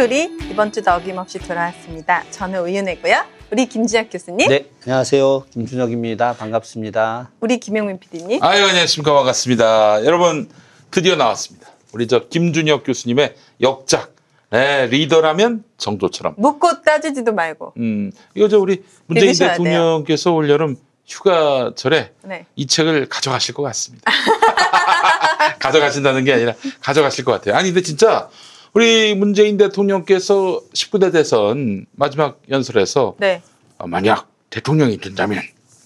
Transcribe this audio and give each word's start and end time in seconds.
스토리. 0.00 0.30
이번 0.50 0.72
주도 0.72 0.90
어김없이 0.92 1.38
돌아왔습니다. 1.40 2.24
저는 2.30 2.60
우윤혜고요. 2.60 3.22
우리 3.50 3.66
김지학 3.66 4.08
교수님. 4.10 4.48
네, 4.48 4.64
안녕하세요. 4.84 5.44
김준혁입니다. 5.52 6.36
반갑습니다. 6.38 7.30
우리 7.40 7.60
김용민 7.60 7.98
PD님. 7.98 8.42
아유, 8.42 8.64
안녕하십니까. 8.64 9.12
반갑습니다. 9.12 10.06
여러분, 10.06 10.48
드디어 10.90 11.16
나왔습니다. 11.16 11.68
우리 11.92 12.06
저 12.06 12.28
김준혁 12.28 12.84
교수님의 12.86 13.34
역작. 13.60 14.14
네, 14.48 14.86
리더라면 14.86 15.64
정조처럼. 15.76 16.36
묻고 16.38 16.80
따지지도 16.80 17.34
말고. 17.34 17.74
음, 17.76 18.10
이거 18.34 18.48
저 18.48 18.58
우리 18.58 18.82
문재인. 19.04 19.34
대통령께서 19.34 20.32
올여름 20.32 20.78
휴가철에 21.06 22.12
네. 22.22 22.46
이 22.56 22.66
책을 22.66 23.10
가져가실 23.10 23.52
것 23.52 23.62
같습니다. 23.64 24.10
가져가신다는 25.60 26.24
게 26.24 26.32
아니라 26.32 26.54
가져가실 26.80 27.26
것 27.26 27.32
같아요. 27.32 27.54
아니, 27.54 27.68
근데 27.68 27.82
진짜 27.82 28.30
우리 28.72 29.14
문재인 29.14 29.56
대통령께서 29.56 30.60
19대 30.74 31.12
대선 31.12 31.86
마지막 31.92 32.40
연설에서 32.48 33.14
네. 33.18 33.42
어, 33.78 33.86
만약 33.86 34.28
대통령이 34.50 34.98
된다면 34.98 35.40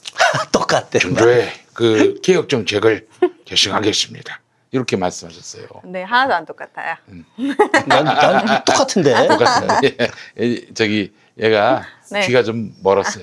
똑같대. 0.52 0.98
정조의 0.98 1.50
그 1.72 2.20
개혁 2.22 2.48
정책을 2.48 3.06
계승하겠습니다. 3.46 4.40
이렇게 4.70 4.96
말씀하셨어요. 4.96 5.66
네, 5.84 6.02
하나도 6.02 6.34
안 6.34 6.46
똑같아요. 6.46 6.96
난, 7.86 8.04
난 8.04 8.64
똑같은데. 8.64 9.14
똑같습니다. 9.28 9.80
예, 9.84 9.96
예, 10.40 10.74
저기 10.74 11.12
얘가 11.40 11.84
네. 12.10 12.26
귀가 12.26 12.42
좀 12.42 12.74
멀었어요. 12.82 13.22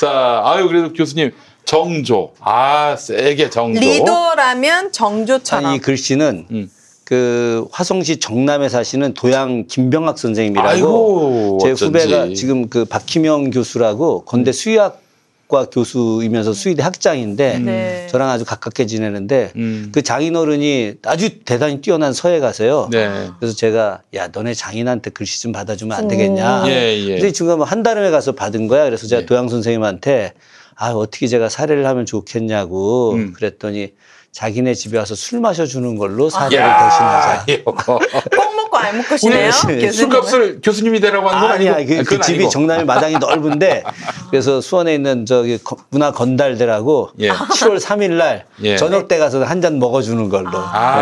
자, 0.00 0.42
아유 0.44 0.68
그래도 0.68 0.92
교수님 0.92 1.32
정조, 1.64 2.34
아 2.40 2.96
세게 2.96 3.50
정조. 3.50 3.80
리더라면 3.80 4.92
정조처럼. 4.92 5.66
아니, 5.66 5.76
이 5.76 5.80
글씨는 5.80 6.46
음. 6.50 6.70
그 7.10 7.66
화성시 7.72 8.20
정남에 8.20 8.68
사시는 8.68 9.14
도양 9.14 9.66
김병학 9.66 10.16
선생님이라고 10.16 10.68
아이고, 10.68 11.58
제 11.60 11.72
어쩐지. 11.72 11.84
후배가 11.86 12.34
지금 12.36 12.68
그 12.68 12.84
박희명 12.84 13.50
교수라고 13.50 14.24
건대 14.24 14.52
수의학 14.52 15.02
과 15.48 15.64
교수이면서 15.64 16.52
수의대 16.52 16.84
학장인데 16.84 17.58
네. 17.58 18.06
저랑 18.08 18.30
아주 18.30 18.44
가깝게 18.44 18.86
지내는데 18.86 19.50
음. 19.56 19.90
그 19.92 20.00
장인어른이 20.00 20.98
아주 21.04 21.40
대단히 21.40 21.80
뛰어난 21.80 22.12
서예 22.12 22.38
가세요. 22.38 22.88
네. 22.92 23.30
그래서 23.40 23.56
제가 23.56 24.02
야 24.14 24.28
너네 24.28 24.54
장인한테 24.54 25.10
글씨 25.10 25.42
좀 25.42 25.50
받아주면 25.50 25.98
안 25.98 26.06
되겠냐. 26.06 26.68
예, 26.68 26.96
예. 26.96 27.14
근데 27.14 27.32
지금 27.32 27.56
뭐한 27.56 27.82
달에 27.82 28.12
가서 28.12 28.36
받은 28.36 28.68
거야. 28.68 28.84
그래서 28.84 29.08
제가 29.08 29.22
예. 29.22 29.26
도양 29.26 29.48
선생님한테 29.48 30.34
아 30.76 30.90
어떻게 30.90 31.26
제가 31.26 31.48
사례를 31.48 31.84
하면 31.84 32.06
좋겠냐고 32.06 33.14
음. 33.14 33.32
그랬더니 33.32 33.94
자기네 34.32 34.74
집에 34.74 34.96
와서 34.96 35.14
술 35.16 35.40
마셔주는 35.40 35.96
걸로 35.96 36.30
사례를 36.30 36.58
야, 36.64 36.88
대신하자. 36.88 37.44
이거. 37.48 37.72
꼭 38.36 38.54
먹고 38.56 38.76
안 38.78 38.96
먹고 38.98 39.16
시네요. 39.16 39.50
네. 39.66 39.90
술값을 39.90 40.60
교수님이 40.62 41.00
되라고 41.00 41.28
한건 41.28 41.50
아니야, 41.50 41.74
아니고. 41.74 41.96
그, 41.96 42.04
그 42.04 42.20
집이 42.20 42.36
아니고. 42.38 42.48
정남이 42.50 42.84
마당이 42.84 43.18
넓은데 43.18 43.82
그래서 44.30 44.60
수원에 44.60 44.94
있는 44.94 45.26
저기 45.26 45.58
거- 45.58 45.76
문화 45.90 46.12
건달들하고 46.12 47.10
예. 47.18 47.30
7월 47.30 47.80
3일 47.80 48.12
날 48.12 48.44
예. 48.62 48.76
저녁 48.76 49.08
때 49.08 49.18
가서 49.18 49.42
한 49.44 49.60
잔 49.60 49.78
먹어주는 49.80 50.28
걸로. 50.28 50.50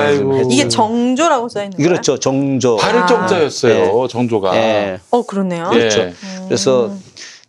네, 0.00 0.16
좀 0.16 0.50
이게. 0.50 0.66
정조라고 0.68 1.48
써 1.50 1.62
있는 1.62 1.76
거예요? 1.76 1.88
그렇죠, 1.90 2.18
정조. 2.18 2.76
발을 2.76 3.00
아. 3.02 3.06
정자였어요. 3.06 4.08
정조가. 4.08 4.56
예. 4.56 4.98
어. 5.10 5.22
예. 5.74 5.78
그렇죠. 5.78 6.10
그래서 6.46 6.90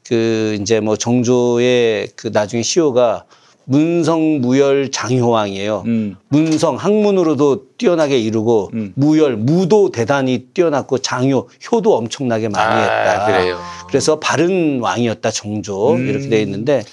그 0.07 0.57
이제 0.59 0.81
뭐 0.81 0.97
정조의 0.97 2.09
그 2.17 2.29
나중에 2.33 2.63
시호가 2.63 3.23
문성 3.69 4.41
무열 4.41 4.89
장효왕이에요. 4.89 5.83
음. 5.85 6.15
문성 6.29 6.75
학문으로도 6.75 7.75
뛰어나게 7.77 8.17
이루고 8.17 8.71
음. 8.73 8.93
무열 8.95 9.37
무도 9.37 9.91
대단히 9.91 10.47
뛰어났고 10.55 10.97
장효 10.97 11.47
효도 11.71 11.95
엄청나게 11.95 12.49
많이 12.49 12.67
아, 12.67 12.81
했다. 12.81 13.25
그래요. 13.27 13.59
그래서 13.87 14.19
바른 14.19 14.79
왕이었다 14.81 15.29
정조 15.29 15.93
음. 15.93 16.07
이렇게 16.07 16.29
돼 16.29 16.41
있는데 16.41 16.83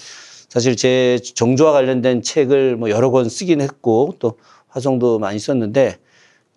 사실 0.49 0.75
제 0.75 1.19
정조와 1.33 1.71
관련된 1.71 2.21
책을 2.21 2.75
뭐 2.75 2.91
여러 2.91 3.09
권 3.09 3.27
쓰긴 3.27 3.59
했고 3.59 4.13
또 4.19 4.37
화성도 4.67 5.17
많이 5.17 5.39
썼는데 5.39 5.97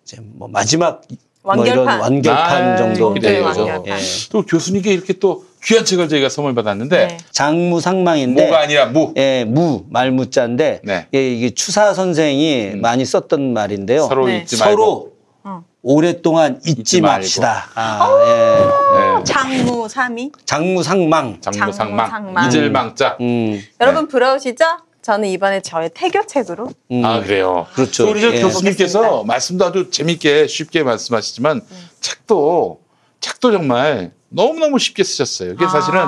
이제 0.03 0.17
뭐 0.21 0.47
마지막 0.47 1.01
뭐 1.43 1.65
이런 1.65 1.87
완결판. 1.87 1.99
완결판 1.99 2.63
아, 2.63 2.75
정도. 2.75 3.13
되죠. 3.15 3.43
완결판. 3.43 3.87
예. 3.87 3.97
또 4.31 4.43
교수님께 4.43 4.93
이렇게 4.93 5.13
또 5.13 5.45
귀한 5.63 5.85
책을 5.85 6.09
저희가 6.09 6.29
선물 6.29 6.55
받았는데 6.55 7.07
네. 7.07 7.17
장무상망인데 7.31 8.43
뭐가 8.43 8.61
아니라 8.61 8.87
무. 8.87 9.13
예, 9.17 9.45
무 9.45 9.85
말무자인데 9.89 10.81
네. 10.83 11.07
예, 11.13 11.31
이게 11.33 11.51
추사 11.51 11.93
선생이 11.93 12.73
많이 12.77 13.05
썼던 13.05 13.53
말인데요. 13.53 14.07
서로 14.07 14.27
네. 14.27 14.39
잊지 14.39 14.57
말고. 14.57 14.71
서로 14.71 15.11
어. 15.43 15.63
오랫동안 15.83 16.59
잊지, 16.65 16.81
잊지. 16.81 17.01
맙시다. 17.01 17.69
아, 17.75 19.19
예. 19.19 19.23
장무 19.23 19.87
삼이. 19.87 20.23
예. 20.23 20.29
장무상망. 20.45 21.41
장무상망. 21.41 22.09
장무상망. 22.09 22.49
잊을망자. 22.49 23.17
음, 23.21 23.61
여러분 23.79 24.07
부러우시죠? 24.07 24.65
저는 25.01 25.29
이번에 25.29 25.61
저의 25.61 25.89
태교책으로 25.93 26.69
음. 26.91 27.05
아 27.05 27.21
그래요. 27.21 27.65
그렇죠. 27.73 28.05
또 28.05 28.11
우리 28.11 28.21
저 28.21 28.33
예. 28.33 28.41
교수님께서. 28.41 29.23
말씀도 29.23 29.65
아주 29.65 29.89
재밌게 29.91 30.45
쉽게 30.47 30.83
말씀하시지만 30.83 31.61
네. 31.67 31.75
책도 31.99 32.80
책도 33.21 33.51
정말 33.51 34.11
너무 34.29 34.59
너무 34.59 34.79
쉽게 34.79 35.03
쓰셨어요. 35.03 35.53
이게 35.53 35.63
아. 35.65 35.69
사실은 35.69 35.99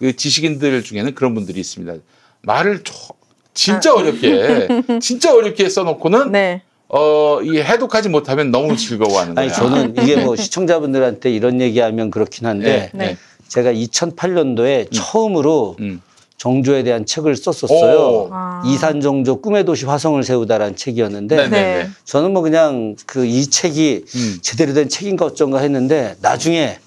그 0.00 0.16
지식인들 0.16 0.82
중에는 0.82 1.14
그런 1.14 1.34
분들이 1.34 1.60
있습니다. 1.60 1.94
말을 2.42 2.82
조- 2.82 3.14
진짜 3.52 3.90
아. 3.90 3.94
어렵게 3.94 4.98
진짜 5.00 5.32
어렵게 5.32 5.68
써놓고는 5.68 6.32
네. 6.32 6.62
어 6.88 7.40
이게 7.42 7.62
해독하지 7.62 8.08
못하면 8.08 8.50
너무 8.50 8.76
즐거워하는 8.76 9.34
거예요. 9.34 9.50
아니 9.50 9.56
저는 9.56 9.94
이게 10.02 10.16
뭐 10.16 10.36
시청자분들한테 10.36 11.30
이런 11.30 11.60
얘기하면 11.60 12.10
그렇긴 12.10 12.46
한데 12.46 12.90
네. 12.94 13.06
네. 13.06 13.16
제가 13.48 13.72
2008년도에 13.72 14.88
처음으로 14.92 15.76
음. 15.80 16.00
정조에 16.44 16.82
대한 16.82 17.06
책을 17.06 17.36
썼었어요. 17.36 17.98
오. 17.98 18.28
아. 18.30 18.62
이산 18.66 19.00
정조 19.00 19.40
꿈의 19.40 19.64
도시 19.64 19.86
화성을 19.86 20.22
세우다라는 20.22 20.76
책이었는데 20.76 21.36
네, 21.36 21.42
네, 21.44 21.48
네. 21.48 21.82
네. 21.84 21.88
저는 22.04 22.32
뭐 22.34 22.42
그냥 22.42 22.96
그 23.06 23.24
이 23.24 23.46
책이 23.48 24.04
음. 24.14 24.38
제대로 24.42 24.74
된 24.74 24.90
책인가 24.90 25.24
어쩐가 25.24 25.60
했는데 25.60 26.16
나중에 26.20 26.78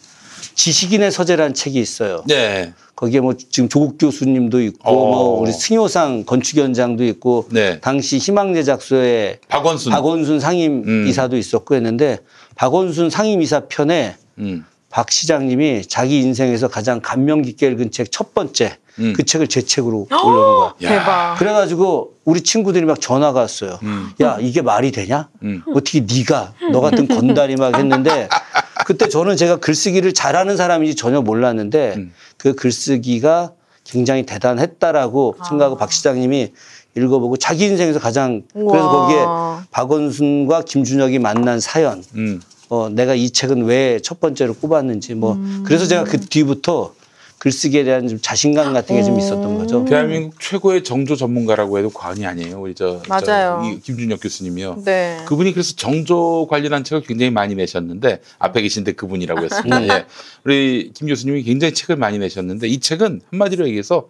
지식인의 0.53 1.11
서재라는 1.11 1.55
책이 1.55 1.79
있어요. 1.79 2.23
네. 2.27 2.71
거기에 2.95 3.19
뭐 3.19 3.33
지금 3.33 3.67
조국 3.67 3.97
교수님도 3.97 4.61
있고 4.61 4.89
어. 4.89 4.93
뭐 4.93 5.39
우리 5.41 5.51
승효상 5.51 6.25
건축위원장도 6.25 7.03
있고 7.05 7.47
네. 7.49 7.79
당시 7.79 8.19
희망제 8.19 8.61
작소에 8.61 9.39
박원순. 9.47 9.91
박원순 9.91 10.39
상임 10.39 10.83
음. 10.85 11.07
이사도 11.07 11.35
있었고 11.35 11.73
했는데 11.73 12.19
박원순 12.55 13.09
상임 13.09 13.41
이사 13.41 13.61
편에 13.61 14.15
음. 14.37 14.63
박 14.91 15.11
시장님이 15.11 15.81
자기 15.87 16.21
인생에서 16.21 16.67
가장 16.67 17.01
감명 17.01 17.41
깊게 17.41 17.67
읽은 17.69 17.89
책 17.89 18.11
첫 18.11 18.35
번째 18.35 18.77
음. 18.99 19.13
그 19.15 19.23
책을 19.23 19.47
제 19.47 19.61
책으로 19.61 20.07
올려놓은 20.11 20.59
거야. 20.59 20.73
야. 20.83 20.89
대박. 20.99 21.35
그래가지고 21.37 22.13
우리 22.25 22.41
친구들이 22.41 22.85
막 22.85 22.99
전화가 22.99 23.41
왔어요. 23.41 23.79
음. 23.83 24.09
야 24.21 24.37
이게 24.39 24.61
말이 24.61 24.91
되냐? 24.91 25.29
음. 25.43 25.61
어떻게 25.73 26.01
네가 26.01 26.53
너 26.71 26.81
같은 26.81 27.07
건달이 27.07 27.55
막 27.55 27.77
했는데 27.77 28.27
그때 28.85 29.07
저는 29.09 29.37
제가 29.37 29.57
글쓰기를 29.57 30.13
잘하는 30.13 30.57
사람인지 30.57 30.95
전혀 30.95 31.21
몰랐는데 31.21 31.93
음. 31.97 32.13
그 32.37 32.53
글쓰기가 32.55 33.51
굉장히 33.83 34.25
대단했다라고 34.25 35.37
생각하고 35.47 35.77
박 35.77 35.91
시장님이 35.91 36.51
읽어보고 36.97 37.37
자기 37.37 37.65
인생에서 37.65 37.99
가장 37.99 38.41
그래서 38.53 38.67
우와. 38.91 39.61
거기에 39.61 39.67
박원순과 39.71 40.63
김준혁이 40.63 41.19
만난 41.19 41.59
사연 41.59 42.03
음. 42.15 42.41
어, 42.69 42.89
내가 42.89 43.13
이 43.13 43.29
책은 43.29 43.63
왜 43.65 43.99
첫 44.03 44.19
번째로 44.19 44.53
꼽았는지 44.55 45.13
뭐 45.15 45.33
음. 45.33 45.63
그래서 45.65 45.85
제가 45.87 46.03
그 46.03 46.19
뒤부터 46.19 46.93
글쓰기에 47.39 47.83
대한 47.83 48.07
좀 48.07 48.19
자신감 48.21 48.73
같은 48.73 48.95
게 48.95 49.03
좀 49.03 49.17
있었던 49.19 49.57
거죠. 49.57 49.85
대한민국 49.85 50.39
최고의 50.41 50.83
정조 50.83 51.15
전문가라고 51.15 51.77
해도 51.77 51.89
과언이 51.89 52.25
아니에요. 52.25 52.59
우리 52.59 52.73
저, 52.73 53.01
저 53.01 53.07
맞아요. 53.07 53.61
이 53.63 53.79
김준혁 53.79 54.19
교수님이요. 54.21 54.81
네. 54.83 55.21
그분이 55.27 55.53
그래서 55.53 55.73
정조 55.75 56.47
관련한 56.49 56.83
책을 56.83 57.03
굉장히 57.03 57.29
많이 57.31 57.53
내셨는데 57.55 58.21
앞에 58.39 58.61
계신데 58.63 58.93
그분이라고 58.93 59.43
했습니다. 59.45 59.77
음. 59.79 59.87
예. 59.89 60.05
우리 60.43 60.91
김 60.93 61.07
교수님이 61.07 61.43
굉장히 61.43 61.73
책을 61.73 61.95
많이 61.95 62.17
내셨는데 62.17 62.67
이 62.67 62.79
책은 62.79 63.21
한마디로 63.31 63.67
얘기해서 63.67 64.07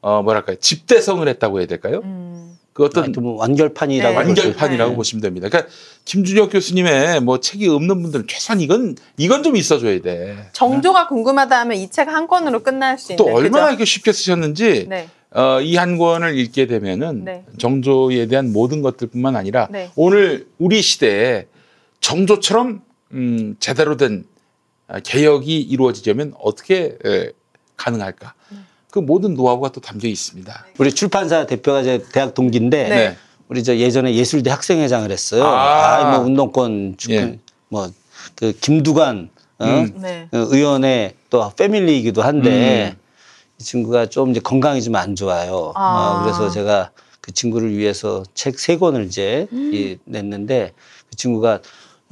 어 0.00 0.22
뭐랄까요 0.22 0.56
집대성을 0.60 1.26
했다고 1.26 1.58
해야 1.58 1.66
될까요? 1.66 2.00
음. 2.04 2.47
그 2.78 2.84
어떤 2.84 3.02
하여튼 3.06 3.24
뭐 3.24 3.34
완결판이라고 3.40 4.10
네. 4.12 4.16
완결판이라고 4.16 4.90
네. 4.92 4.96
보시면 4.96 5.20
됩니다. 5.20 5.48
그러니까 5.48 5.68
김준혁 6.04 6.52
교수님의 6.52 7.20
뭐 7.22 7.40
책이 7.40 7.66
없는 7.66 8.02
분들은 8.02 8.26
최소한 8.28 8.60
이건 8.60 8.94
이건 9.16 9.42
좀 9.42 9.56
있어줘야 9.56 10.00
돼. 10.00 10.48
정조가 10.52 11.08
궁금하다 11.08 11.58
하면 11.58 11.76
이 11.76 11.88
책 11.90 12.06
한 12.06 12.28
권으로 12.28 12.62
끝날 12.62 12.96
수 12.96 13.12
있는. 13.12 13.16
또 13.24 13.34
얼마나? 13.34 13.70
이렇게 13.70 13.84
쉽게 13.84 14.12
쓰셨는지 14.12 14.86
네. 14.88 15.08
어, 15.32 15.60
이 15.60 15.74
한 15.74 15.98
권을 15.98 16.38
읽게 16.38 16.68
되면은 16.68 17.24
네. 17.24 17.44
정조에 17.58 18.26
대한 18.26 18.52
모든 18.52 18.80
것들뿐만 18.80 19.34
아니라 19.34 19.66
네. 19.72 19.90
오늘 19.96 20.46
우리 20.58 20.80
시대에 20.80 21.48
정조처럼 22.00 22.80
음, 23.10 23.56
제대로 23.58 23.96
된 23.96 24.24
아, 24.86 25.00
개혁이 25.00 25.60
이루어지려면 25.62 26.32
어떻게 26.40 26.96
에, 27.04 27.32
가능할까? 27.76 28.34
음. 28.88 28.90
그 28.90 28.98
모든 28.98 29.34
노하우가 29.34 29.70
또 29.70 29.80
담겨 29.80 30.08
있습니다. 30.08 30.66
우리 30.78 30.92
출판사 30.92 31.46
대표가 31.46 31.82
제 31.82 32.02
대학 32.12 32.34
동기인데 32.34 32.88
네. 32.88 33.16
우리 33.48 33.62
저 33.62 33.76
예전에 33.76 34.14
예술대 34.14 34.50
학생회장을 34.50 35.10
했어요. 35.10 35.44
아. 35.44 35.98
아, 35.98 36.10
뭐 36.16 36.26
운동권 36.26 36.94
축구 36.96 37.14
예. 37.14 37.38
뭐그 37.68 38.58
김두관 38.60 39.30
어? 39.58 39.64
음. 39.64 39.92
네. 40.00 40.28
그 40.30 40.48
의원의 40.50 41.14
또 41.30 41.50
패밀리이기도 41.56 42.22
한데 42.22 42.94
음. 42.96 43.00
이 43.60 43.64
친구가 43.64 44.06
좀 44.06 44.30
이제 44.30 44.40
건강이 44.40 44.82
좀 44.82 44.94
안 44.96 45.14
좋아요. 45.16 45.72
아. 45.74 46.20
어, 46.20 46.22
그래서 46.24 46.50
제가 46.50 46.90
그 47.20 47.32
친구를 47.32 47.76
위해서 47.76 48.22
책 48.34 48.58
세 48.58 48.76
권을 48.78 49.04
이제 49.06 49.46
음. 49.52 49.70
이, 49.74 49.98
냈는데 50.04 50.72
그 51.10 51.16
친구가 51.16 51.60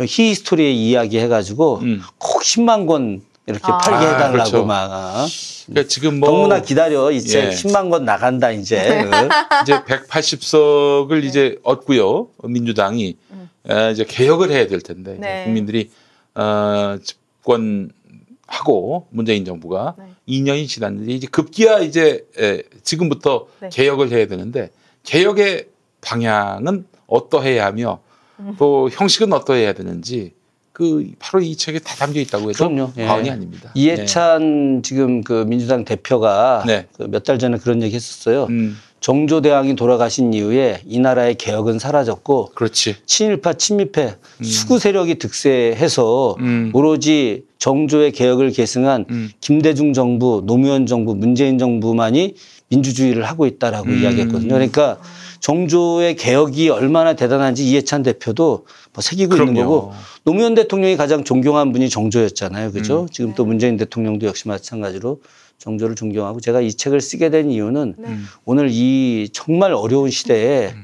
히스토리의 0.00 0.76
이야기 0.76 1.18
해가지고 1.18 1.78
음. 1.78 2.02
꼭 2.18 2.42
10만 2.42 2.86
권 2.86 3.22
이렇게 3.46 3.64
아. 3.64 3.78
팔게 3.78 4.06
아, 4.06 4.14
해달라고 4.14 4.32
그렇죠. 4.32 4.64
막 4.64 4.90
어? 4.90 5.26
그러니까 5.66 5.88
지금 5.88 6.20
뭐 6.20 6.30
너무나 6.30 6.60
기다려 6.60 7.10
이책 7.10 7.44
예. 7.44 7.50
10만 7.50 7.90
권 7.90 8.04
나간다 8.04 8.50
이제 8.50 8.78
어? 8.78 9.28
이제 9.62 9.78
180석을 9.80 11.24
이제 11.24 11.58
얻고요. 11.62 12.28
민주당이 12.44 13.16
에, 13.68 13.90
이제 13.92 14.04
개혁을 14.04 14.50
해야 14.50 14.66
될 14.66 14.80
텐데 14.80 15.12
이제 15.12 15.20
네. 15.20 15.44
국민들이 15.44 15.90
어, 16.34 16.98
집권하고 17.02 19.06
문재인 19.10 19.44
정부가 19.44 19.94
네. 19.98 20.04
2년이 20.28 20.68
지났는데 20.68 21.12
이제 21.12 21.26
급기야 21.28 21.78
이제 21.78 22.26
에, 22.38 22.62
지금부터 22.82 23.46
네. 23.60 23.68
개혁을 23.72 24.10
해야 24.10 24.26
되는데 24.26 24.70
개혁의 25.04 25.68
방향은 26.00 26.86
어떠해야 27.06 27.64
하며 27.64 28.00
음. 28.40 28.56
또 28.58 28.90
형식은 28.90 29.32
어떠해야 29.32 29.72
되는지 29.72 30.34
그 30.76 31.10
바로 31.18 31.42
이 31.42 31.56
책에 31.56 31.78
다 31.78 31.94
담겨 31.96 32.20
있다고 32.20 32.50
해도 32.50 32.68
그럼요. 32.68 32.92
예. 32.98 33.06
과언이 33.06 33.30
아닙니다. 33.30 33.70
이해찬 33.74 34.82
지금 34.84 35.22
그 35.24 35.46
민주당 35.48 35.86
대표가 35.86 36.64
네. 36.66 36.84
그 36.98 37.04
몇 37.08 37.24
달 37.24 37.38
전에 37.38 37.56
그런 37.56 37.82
얘기 37.82 37.94
했었어요. 37.96 38.42
예. 38.50 38.52
음, 38.52 38.76
정조대왕이 39.00 39.74
돌아가신 39.74 40.34
이후에 40.34 40.82
이 40.86 40.98
나라의 40.98 41.36
개혁은 41.36 41.78
사라졌고 41.78 42.50
그렇지. 42.54 42.96
친일파 43.06 43.54
친미패 43.54 44.16
수구 44.42 44.78
세력이 44.78 45.14
득세해서 45.18 46.36
음. 46.40 46.70
오로지 46.74 47.44
정조의 47.58 48.12
개혁을 48.12 48.50
계승한 48.50 49.06
음. 49.08 49.30
김대중 49.40 49.94
정부, 49.94 50.42
노무현 50.44 50.84
정부, 50.84 51.14
문재인 51.14 51.56
정부만이 51.56 52.34
민주주의를 52.68 53.22
하고 53.24 53.46
있다라고 53.46 53.88
음. 53.88 54.02
이야기했거든요. 54.02 54.52
그러니까 54.52 54.98
정조의 55.40 56.16
개혁이 56.16 56.70
얼마나 56.70 57.14
대단한지 57.14 57.64
이해찬 57.68 58.02
대표도 58.02 58.44
뭐 58.46 58.64
새기고 59.00 59.34
있는 59.36 59.54
그럼요. 59.54 59.70
거고 59.70 59.92
노무현 60.24 60.54
대통령이 60.54 60.96
가장 60.96 61.24
존경한 61.24 61.72
분이 61.72 61.88
정조였잖아요. 61.88 62.72
그죠? 62.72 63.02
음. 63.02 63.08
지금 63.10 63.34
또 63.34 63.44
문재인 63.44 63.76
대통령도 63.76 64.26
역시 64.26 64.48
마찬가지로 64.48 65.20
정조를 65.58 65.96
존경하고 65.96 66.40
제가 66.40 66.60
이 66.60 66.72
책을 66.72 67.00
쓰게 67.00 67.30
된 67.30 67.50
이유는 67.50 67.94
네. 67.98 68.08
음. 68.08 68.26
오늘 68.44 68.68
이 68.70 69.28
정말 69.32 69.72
어려운 69.72 70.10
시대에 70.10 70.74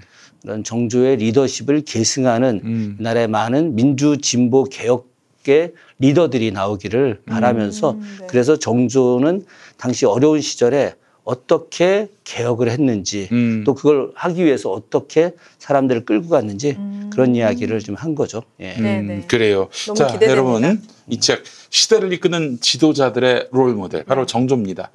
이런 0.44 0.64
정조의 0.64 1.17
리더십을 1.17 1.82
계승하는 1.82 2.61
음. 2.64 2.97
나라의 2.99 3.29
많은 3.29 3.76
민주 3.76 4.19
진보 4.19 4.64
개혁의 4.64 5.73
리더들이 5.99 6.50
나오기를 6.50 7.23
바라면서 7.26 7.93
음, 7.93 8.17
네. 8.20 8.26
그래서 8.29 8.59
정조는 8.59 9.44
당시 9.76 10.05
어려운 10.05 10.41
시절에 10.41 10.94
어떻게 11.25 12.09
개혁을 12.25 12.71
했는지 12.71 13.29
음. 13.33 13.63
또 13.65 13.75
그걸 13.75 14.11
하기 14.15 14.45
위해서 14.45 14.71
어떻게 14.71 15.33
사람들을 15.59 16.05
끌고 16.05 16.29
갔는지 16.29 16.77
음. 16.79 17.11
그런 17.13 17.35
이야기를 17.37 17.79
좀 17.81 17.95
한 17.97 18.15
거죠. 18.15 18.43
예. 18.61 18.73
네, 18.75 19.01
음, 19.01 19.07
네. 19.07 19.25
그래요. 19.29 19.69
너무 19.87 19.97
자, 19.99 20.07
기대됩니다. 20.07 20.33
여러분 20.33 20.83
이 21.09 21.19
책 21.21 21.45
시대를 21.71 22.13
이끄는 22.15 22.59
지도자들의 22.61 23.49
롤 23.53 23.75
모델 23.75 24.01
네. 24.01 24.05
바로 24.07 24.27
정조입니다. 24.27 24.91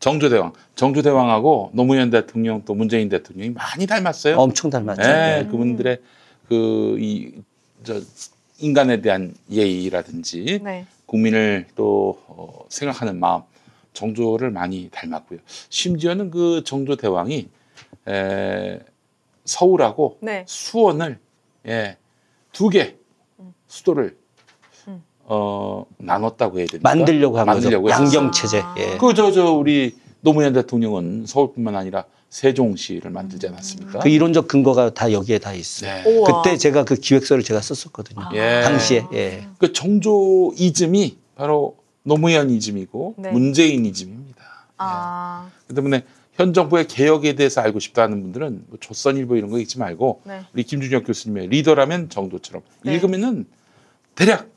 정조대왕, 0.00 0.52
정조대왕하고 0.76 1.70
노무현 1.74 2.10
대통령 2.10 2.62
또 2.64 2.74
문재인 2.74 3.08
대통령이 3.08 3.50
많이 3.50 3.86
닮았어요. 3.86 4.36
엄청 4.36 4.70
닮았죠. 4.70 5.02
네, 5.02 5.40
예. 5.40 5.46
그분들의 5.50 5.98
그 6.48 6.96
이 6.98 7.32
저 7.82 7.98
인간에 8.58 9.00
대한 9.00 9.32
예의라든지 9.50 10.60
네. 10.62 10.84
국민을 11.06 11.66
또 11.76 12.18
어, 12.26 12.64
생각하는 12.68 13.18
마음 13.18 13.40
정조를 13.92 14.50
많이 14.50 14.88
닮았고요. 14.92 15.40
심지어는 15.68 16.30
그 16.30 16.62
정조 16.64 16.96
대왕이 16.96 17.48
에, 18.08 18.80
서울하고 19.44 20.18
네. 20.22 20.44
수원을 20.46 21.18
예, 21.66 21.96
두개 22.52 22.96
수도를 23.66 24.16
음. 24.88 25.02
어, 25.24 25.84
나눴다고 25.98 26.58
해야 26.58 26.66
됩니까? 26.66 26.88
만들려고 26.88 27.38
한 27.38 27.46
만들려고 27.46 27.84
거죠. 27.84 27.94
했어요. 27.94 28.06
양경 28.06 28.32
체제. 28.32 28.60
아. 28.60 28.74
예. 28.78 28.96
그저 28.96 29.30
저 29.32 29.52
우리 29.52 29.96
노무현 30.20 30.52
대통령은 30.52 31.24
서울뿐만 31.26 31.74
아니라 31.76 32.04
세종시를 32.30 33.10
만들지 33.10 33.48
않았습니까? 33.48 33.98
그 33.98 34.08
이론적 34.08 34.46
근거가 34.46 34.94
다 34.94 35.12
여기에 35.12 35.38
다 35.38 35.52
있어요. 35.52 36.02
네. 36.04 36.22
그때 36.24 36.56
제가 36.56 36.84
그 36.84 36.94
기획서를 36.94 37.42
제가 37.42 37.60
썼었거든요. 37.60 38.30
예. 38.34 38.62
당시에. 38.62 39.04
예. 39.12 39.48
그 39.58 39.72
정조 39.72 40.52
이즘이 40.56 41.18
바로 41.34 41.76
노무현이즘이고 42.02 43.14
네. 43.18 43.30
문재인이즘입니다. 43.30 44.44
아. 44.78 45.50
그 45.66 45.74
때문에 45.74 46.04
현 46.34 46.54
정부의 46.54 46.86
개혁에 46.86 47.34
대해서 47.34 47.60
알고 47.60 47.80
싶다는 47.80 48.22
분들은 48.22 48.64
뭐 48.68 48.78
조선일보 48.80 49.36
이런 49.36 49.50
거 49.50 49.58
읽지 49.58 49.78
말고 49.78 50.22
네. 50.24 50.40
우리 50.54 50.62
김준혁 50.62 51.04
교수님의 51.06 51.48
리더라면 51.48 52.08
정도처럼 52.08 52.62
네. 52.82 52.94
읽으면은 52.94 53.46
대략 54.14 54.48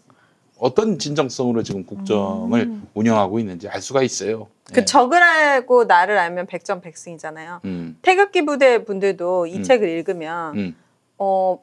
어떤 0.57 0.97
진정성으로 0.97 1.61
지금 1.63 1.85
국정을 1.85 2.61
음. 2.61 2.87
운영하고 2.93 3.39
있는지 3.39 3.67
알 3.67 3.81
수가 3.81 4.01
있어요. 4.01 4.47
그 4.71 4.79
예. 4.81 4.85
적을 4.85 5.21
알고 5.21 5.85
나를 5.85 6.17
알면 6.17 6.45
백전백승이잖아요. 6.45 7.59
음, 7.65 7.97
태극기 8.01 8.45
부대 8.45 8.85
분들도 8.85 9.47
이 9.47 9.57
음. 9.57 9.63
책을 9.63 9.89
읽으면 9.89 10.57
음, 10.57 10.75
어 11.17 11.59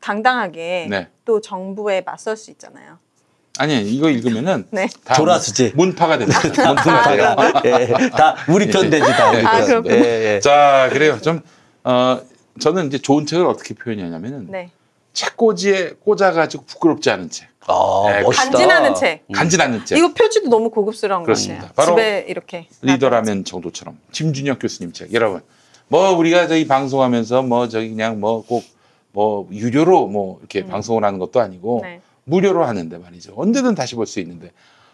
당당하게 0.00 0.86
네. 0.88 1.08
또 1.24 1.40
정부에 1.40 2.02
맞설 2.02 2.36
수 2.36 2.52
있잖아요. 2.52 2.98
아니 3.58 3.80
이거 3.82 4.10
읽으면은 4.10 4.66
네. 4.70 4.88
다 5.04 5.14
조라수지. 5.14 5.72
문파가 5.76 6.18
됩니다. 6.18 6.40
문파가 6.42 7.62
돼요. 7.62 7.96
예. 8.00 8.10
다 8.10 8.34
우리 8.48 8.66
편 8.68 8.90
되지 8.90 9.04
다 9.12 9.30
우리 9.30 9.46
아, 9.46 9.64
편. 9.64 9.84
예, 9.86 10.34
예. 10.34 10.40
자 10.40 10.88
그래요. 10.92 11.20
좀 11.20 11.40
어, 11.84 12.20
저는 12.60 12.88
이제 12.88 12.98
좋은 12.98 13.26
책을 13.26 13.46
어떻게 13.46 13.74
표현하냐면은 13.74 14.48
네. 14.50 14.70
책꽂이에 15.12 15.92
꽂아가지고 16.04 16.64
부끄럽지 16.64 17.08
않은 17.10 17.30
책, 17.30 17.48
아, 17.68 18.02
네, 18.10 18.22
멋있다. 18.22 18.50
간지나는 18.50 18.94
책. 18.96 19.22
간지 19.32 19.62
않는 19.62 19.84
책. 19.86 19.98
이거 19.98 20.12
표지도 20.12 20.48
너무 20.48 20.70
고급스러운 20.70 21.22
거 21.22 21.26
그렇습니다. 21.26 21.68
같아요. 21.68 21.74
바로 21.76 21.96
집에 21.96 22.24
이렇게 22.28 22.66
리더라면 22.82 23.44
정도처럼 23.44 23.96
김준혁 24.10 24.58
교수님 24.60 24.92
책 24.92 25.12
여러분 25.12 25.42
뭐 25.86 26.10
우리가 26.10 26.48
저희 26.48 26.66
방송하면서 26.66 27.42
뭐 27.44 27.68
저기 27.68 27.90
그냥 27.90 28.18
뭐 28.18 28.44
꼭뭐 28.44 29.48
유료로 29.52 30.08
뭐 30.08 30.38
이렇게 30.40 30.66
방송을 30.66 31.04
하는 31.04 31.20
것도 31.20 31.40
아니고 31.40 31.78
음. 31.78 31.82
네. 31.82 32.00
무료로 32.24 32.64
하는데 32.64 32.96
말이죠 32.98 33.34
언제든 33.36 33.74
다시 33.74 33.94
볼 33.94 34.06
수 34.06 34.20
있는데 34.20 34.50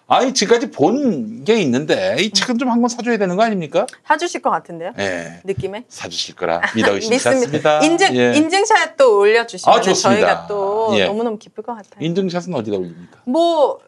아니 0.06 0.34
지금까지 0.34 0.70
본 0.72 1.44
게 1.44 1.54
있는데 1.60 2.16
이 2.18 2.30
책은 2.32 2.58
좀 2.58 2.68
한 2.68 2.80
권 2.80 2.88
사줘야 2.88 3.16
되는 3.16 3.36
거 3.36 3.42
아닙니까? 3.44 3.86
사주실 4.04 4.42
것 4.42 4.50
같은데요? 4.50 4.92
예 4.98 5.40
느낌에? 5.44 5.84
사주실 5.88 6.34
거라 6.34 6.60
믿어 6.74 6.94
의심치 6.94 7.28
않습니다. 7.28 7.78
인증 7.80 8.16
예. 8.16 8.34
인증샷 8.34 8.96
또 8.96 9.20
올려주시면 9.20 9.78
아. 9.78 9.80
저희가 9.80 10.46
또 10.48 10.90
예. 10.98 11.06
너무너무 11.06 11.38
기쁠 11.38 11.62
것 11.62 11.74
같아요. 11.74 12.04
인증샷은 12.04 12.52
어디다 12.54 12.76
올립니까? 12.76 13.20
뭐 13.24 13.78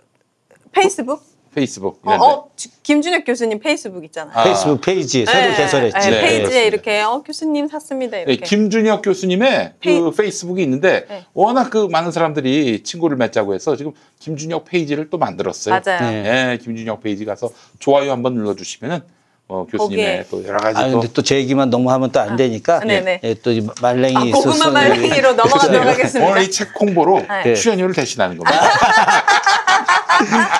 페이스북? 0.71 1.21
페이스북 1.55 2.01
어, 2.05 2.13
어, 2.15 2.49
지- 2.57 2.71
김준혁 2.83 3.25
교수님 3.27 3.59
페이스북 3.61 4.05
있잖아요. 4.07 4.33
아, 4.37 4.45
페이스북 4.45 4.81
페이지 4.81 5.25
새로 5.27 5.51
네, 5.51 5.57
개설했지. 5.57 5.99
네, 5.99 6.11
네, 6.11 6.21
페이지에. 6.23 6.67
이렇게 6.67 7.01
어 7.03 7.23
교수님 7.23 7.69
샀습니다 7.69 8.17
네, 8.17 8.25
이렇게. 8.27 8.45
김준혁 8.45 9.03
교수님의 9.03 9.75
페이- 9.81 10.01
그 10.01 10.11
페이스북이 10.11 10.63
있는데 10.63 11.05
네. 11.09 11.25
워낙 11.35 11.71
그 11.71 11.87
많은 11.91 12.11
사람들이 12.11 12.83
친구를 12.83 13.17
맺자고 13.19 13.55
해서 13.55 13.77
지금 13.77 13.93
김준혁 14.21 14.65
페이지를 14.65 15.11
또 15.11 15.19
만들었어요. 15.19 15.79
맞아요. 15.85 16.01
네. 16.11 16.53
예, 16.53 16.59
김준혁 16.59 17.03
페이지 17.03 17.25
가서 17.25 17.51
좋아요 17.79 18.11
한번 18.13 18.35
눌러주시면은 18.35 19.01
어, 19.49 19.67
교수님의 19.71 20.25
거기에- 20.25 20.31
또 20.31 20.45
여러 20.47 20.57
가지 20.59 20.79
아 20.79 20.87
또 20.91 21.01
근데 21.01 21.13
또 21.13 21.21
제 21.21 21.37
얘기만 21.37 21.69
너무 21.69 21.91
하면 21.91 22.11
또 22.11 22.21
안 22.21 22.37
되니까 22.37 22.79
네네. 22.81 23.21
예, 23.23 23.35
또이 23.35 23.67
말랭이 23.83 24.17
아, 24.17 24.21
고구마 24.33 24.71
말랭이로 24.71 25.33
넘어가도록 25.37 25.87
하겠습니다. 25.89 26.31
오늘 26.31 26.43
이 26.45 26.51
책 26.51 26.69
홍보로 26.81 27.21
네. 27.45 27.53
출연료를 27.55 27.95
대신하는 27.95 28.39
겁니다. 28.39 28.59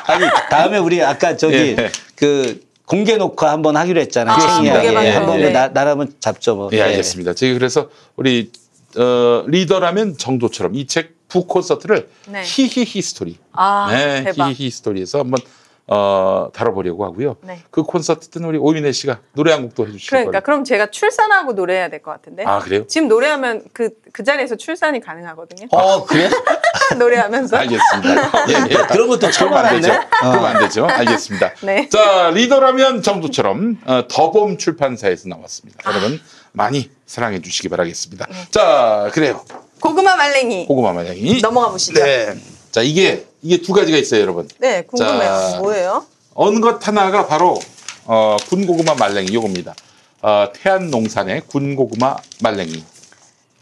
아니 0.07 0.27
다음에 0.51 0.79
우리 0.79 1.03
아까 1.03 1.37
저기 1.37 1.77
예. 1.79 1.91
그 2.17 2.63
공개 2.87 3.17
녹화 3.17 3.51
한번 3.51 3.77
하기로 3.77 4.01
했잖아요. 4.03 4.37
아, 4.37 4.65
예. 4.65 5.11
한번 5.11 5.39
네. 5.39 5.51
나, 5.51 5.69
나라면 5.69 6.15
잡죠 6.21 6.57
뭐. 6.57 6.71
예, 6.73 6.83
알겠습니다. 6.83 7.35
저희 7.35 7.55
그래서 7.55 7.89
우리 8.17 8.51
어, 8.97 9.45
리더라면 9.47 10.19
정도처럼 10.19 10.75
이책 10.75 11.29
북콘서트를 11.29 12.09
네. 12.29 12.43
히히히 12.45 13.01
스토리. 13.01 13.39
아, 13.53 13.89
네, 13.91 14.25
대박. 14.25 14.51
히히히 14.51 14.71
스토리에서 14.71 15.21
한번 15.21 15.41
어, 15.89 16.49
다뤄보려고 16.55 17.05
하고요. 17.05 17.37
네. 17.43 17.59
그 17.71 17.83
콘서트 17.83 18.29
때는 18.29 18.49
우리 18.49 18.59
오윤혜 18.59 18.93
씨가 18.93 19.19
노래 19.35 19.53
한 19.53 19.63
곡도 19.63 19.87
해주실 19.89 20.11
그러니까 20.11 20.31
거예요. 20.31 20.43
그럼 20.43 20.65
제가 20.65 20.91
출산하고 20.91 21.53
노래해야 21.53 21.89
될 21.89 22.01
것 22.03 22.13
같은데. 22.13 22.45
아 22.45 22.61
그래요? 22.61 22.87
지금 22.87 23.09
노래하면 23.09 23.65
그, 23.73 23.91
그 24.13 24.23
자리에서 24.25 24.57
출산이 24.57 25.01
가능하거든요. 25.01 25.69
어 25.73 26.05
그래? 26.05 26.31
노래하면서. 26.99 27.57
알겠습니다. 27.57 28.11
예, 28.49 28.55
예. 28.71 28.75
그런 28.89 29.09
것도 29.09 29.31
처음 29.31 29.53
안 29.55 29.75
되죠. 29.75 29.93
알았네. 29.93 30.09
그러면 30.21 30.45
안 30.45 30.59
되죠. 30.63 30.87
알겠습니다. 30.87 31.55
네. 31.63 31.89
자, 31.89 32.31
리더라면 32.31 33.03
정도처럼 33.03 33.79
어, 33.85 34.05
더봄 34.09 34.59
출판사에서 34.59 35.29
나왔습니다. 35.29 35.81
아. 35.85 35.91
여러분 35.91 36.21
많이 36.53 36.91
사랑해 37.07 37.41
주시기 37.41 37.69
바라겠습니다. 37.69 38.27
네. 38.27 38.35
자, 38.51 39.11
그래요. 39.13 39.45
고구마 39.81 40.15
말랭이. 40.17 40.67
고구마 40.67 40.93
마냥이. 40.93 41.41
넘어가 41.43 41.71
보시죠. 41.71 42.03
네. 42.03 42.35
자, 42.71 42.83
이게 42.83 43.27
이게 43.43 43.61
두 43.61 43.73
가지가 43.73 43.99
있어요, 43.99 44.21
여러분. 44.21 44.49
네, 44.59 44.83
궁금해요. 44.83 45.21
자. 45.53 45.59
뭐예요? 45.59 46.07
어느 46.35 46.61
것 46.61 46.87
하나가 46.87 47.27
바로 47.27 47.59
어, 48.05 48.37
군고구마 48.49 48.95
말랭이 48.95 49.33
요겁니다. 49.35 49.75
어, 50.23 50.47
태안농산의 50.55 51.43
군고구마 51.49 52.17
말랭이. 52.41 52.85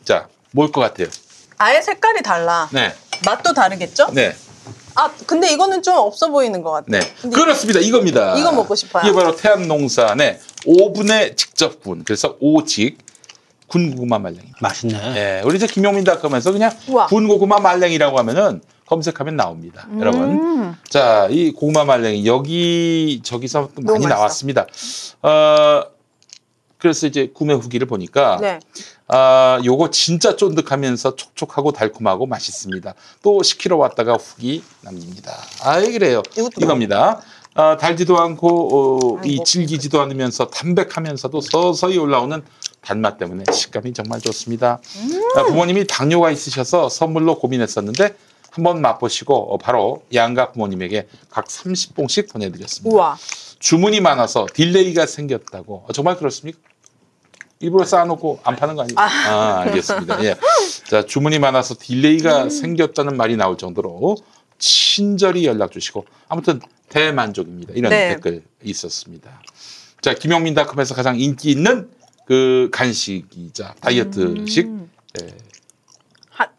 자, 0.04 0.28
뭘 0.52 0.70
것 0.70 0.80
같아요? 0.82 1.08
아예 1.58 1.80
색깔이 1.80 2.22
달라. 2.22 2.68
네, 2.72 2.92
맛도 3.24 3.52
다르겠죠? 3.52 4.08
네, 4.12 4.34
아, 4.94 5.10
근데 5.26 5.52
이거는 5.52 5.82
좀 5.82 5.96
없어 5.96 6.28
보이는 6.28 6.62
것 6.62 6.70
같아. 6.72 6.86
네. 6.88 7.00
그렇습니다. 7.30 7.80
이겁니다. 7.80 8.36
이거 8.36 8.52
먹고 8.52 8.74
싶어요. 8.74 9.02
이게 9.04 9.12
바로 9.14 9.34
태안농산의 9.34 10.40
오분의 10.66 11.36
직접 11.36 11.82
군. 11.82 12.04
그래서 12.04 12.36
오직 12.40 12.98
군고구마 13.66 14.18
말랭이. 14.18 14.48
맛있네. 14.60 14.94
예, 15.16 15.42
우리 15.44 15.56
이제 15.56 15.66
김용민 15.66 16.04
닷컴에서 16.04 16.52
그냥 16.52 16.70
우와. 16.88 17.06
군고구마 17.06 17.58
말랭이라고 17.60 18.18
하면은 18.18 18.60
검색하면 18.90 19.36
나옵니다. 19.36 19.86
여러분. 20.00 20.22
음. 20.22 20.74
자, 20.88 21.28
이 21.30 21.52
고구마 21.52 21.84
말랭이 21.84 22.26
여기 22.26 23.20
저기서 23.22 23.70
많이 23.76 24.04
맛있어. 24.04 24.08
나왔습니다. 24.08 24.66
어, 25.22 25.84
그래서 26.76 27.06
이제 27.06 27.30
구매 27.32 27.54
후기를 27.54 27.86
보니까 27.86 28.38
네. 28.40 28.58
아, 29.06 29.60
요거 29.64 29.90
진짜 29.90 30.34
쫀득하면서 30.34 31.14
촉촉하고 31.14 31.70
달콤하고 31.70 32.26
맛있습니다. 32.26 32.94
또 33.22 33.38
10kg 33.38 33.78
왔다가 33.78 34.14
후기 34.14 34.64
남깁니다. 34.80 35.36
아, 35.62 35.80
그래요. 35.80 36.22
이겁니다. 36.60 37.20
아, 37.54 37.76
달지도 37.76 38.18
않고 38.18 39.18
어, 39.18 39.20
이 39.24 39.36
뭐. 39.36 39.44
질기지도 39.44 40.00
않으면서 40.00 40.48
담백하면서도 40.48 41.40
서서히 41.42 41.96
올라오는 41.96 42.42
단맛 42.80 43.18
때문에 43.18 43.44
식감이 43.52 43.92
정말 43.92 44.20
좋습니다. 44.20 44.80
음. 44.96 45.22
아, 45.36 45.44
부모님이 45.44 45.86
당뇨가 45.86 46.32
있으셔서 46.32 46.88
선물로 46.88 47.38
고민했었는데 47.38 48.16
한번 48.50 48.80
맛보시고 48.80 49.54
어, 49.54 49.58
바로 49.58 50.02
양가 50.12 50.52
부모님에게 50.52 51.08
각 51.30 51.46
30봉씩 51.46 52.32
보내드렸습니다. 52.32 52.94
우와. 52.94 53.16
주문이 53.58 54.00
많아서 54.00 54.46
delay가 54.52 55.06
생겼다고. 55.06 55.84
어, 55.88 55.92
정말 55.92 56.16
그렇습니까? 56.16 56.58
일부러 57.60 57.84
쌓아놓고 57.84 58.40
안 58.42 58.56
파는 58.56 58.74
거 58.74 58.82
아니에요? 58.82 58.98
아, 58.98 59.60
알겠습니다. 59.60 60.24
예. 60.24 60.34
자, 60.88 61.04
주문이 61.04 61.38
많아서 61.38 61.74
delay가 61.78 62.44
음. 62.44 62.50
생겼다는 62.50 63.16
말이 63.16 63.36
나올 63.36 63.58
정도로 63.58 64.16
친절히 64.58 65.44
연락 65.44 65.70
주시고 65.70 66.06
아무튼 66.28 66.60
대만족입니다. 66.88 67.74
이런 67.76 67.90
네. 67.90 68.14
댓글 68.14 68.42
있었습니다. 68.64 69.42
자, 70.00 70.14
김영민닷컴에서 70.14 70.94
가장 70.94 71.20
인기 71.20 71.50
있는 71.50 71.90
그 72.24 72.70
간식이자 72.72 73.74
다이어트식 73.80 74.66
음. 74.66 74.90
예, 75.20 75.26
하- 75.26 75.32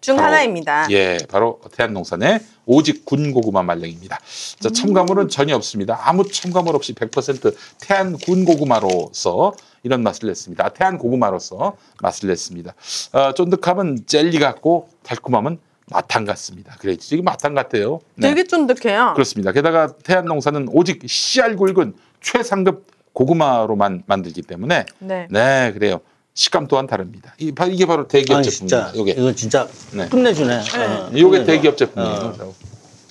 중 0.02 0.20
하나입니다. 0.20 0.88
예, 0.92 1.18
바로 1.30 1.60
태안농산의 1.76 2.40
오직 2.66 3.06
군고구마 3.06 3.64
말랭입니다. 3.64 4.20
자, 4.60 4.70
음. 4.70 4.74
첨가물은 4.74 5.30
전혀 5.30 5.56
없습니다. 5.56 6.00
아무 6.04 6.30
첨가물 6.30 6.76
없이 6.76 6.94
100% 6.94 7.56
태안 7.82 8.18
군고구마로서 8.18 9.54
이런 9.84 10.04
맛을 10.04 10.28
냈습니다. 10.28 10.66
아, 10.66 10.70
태안 10.70 10.98
고구마로서 10.98 11.76
맛을 12.02 12.30
냈습니다. 12.30 12.74
어, 13.14 13.34
쫀득함은 13.34 14.06
젤리 14.06 14.40
같고 14.40 14.90
달콤함은 15.04 15.60
마탕 15.92 16.26
같습니다. 16.26 16.76
그래, 16.80 16.96
지금 16.96 17.26
마탕 17.26 17.54
같아요. 17.54 18.00
네. 18.16 18.30
되게 18.30 18.46
쫀득해요. 18.46 19.14
그렇습니다. 19.14 19.52
게다가 19.52 19.88
태안농산은 19.98 20.70
오직 20.72 21.02
씨알 21.06 21.56
굵은 21.58 21.96
최상급 22.22 22.88
고구마로만 23.14 24.04
만들기 24.06 24.42
때문에 24.44 24.86
네. 25.00 25.28
네, 25.30 25.72
그래요. 25.74 26.00
식감 26.42 26.68
또한 26.68 26.88
다릅니다. 26.88 27.36
이, 27.38 27.54
이게 27.70 27.86
바로 27.86 28.08
대기업 28.08 28.38
아니 28.38 28.50
제품입니다. 28.50 28.88
진짜 28.88 29.00
요게. 29.00 29.12
이건 29.12 29.36
진짜 29.36 29.68
네. 29.92 30.10
끝내주네. 30.10 30.56
어, 30.56 31.12
요게 31.16 31.38
끝내줘. 31.38 31.46
대기업 31.46 31.78
제품이에요. 31.78 32.36
어. 32.40 32.56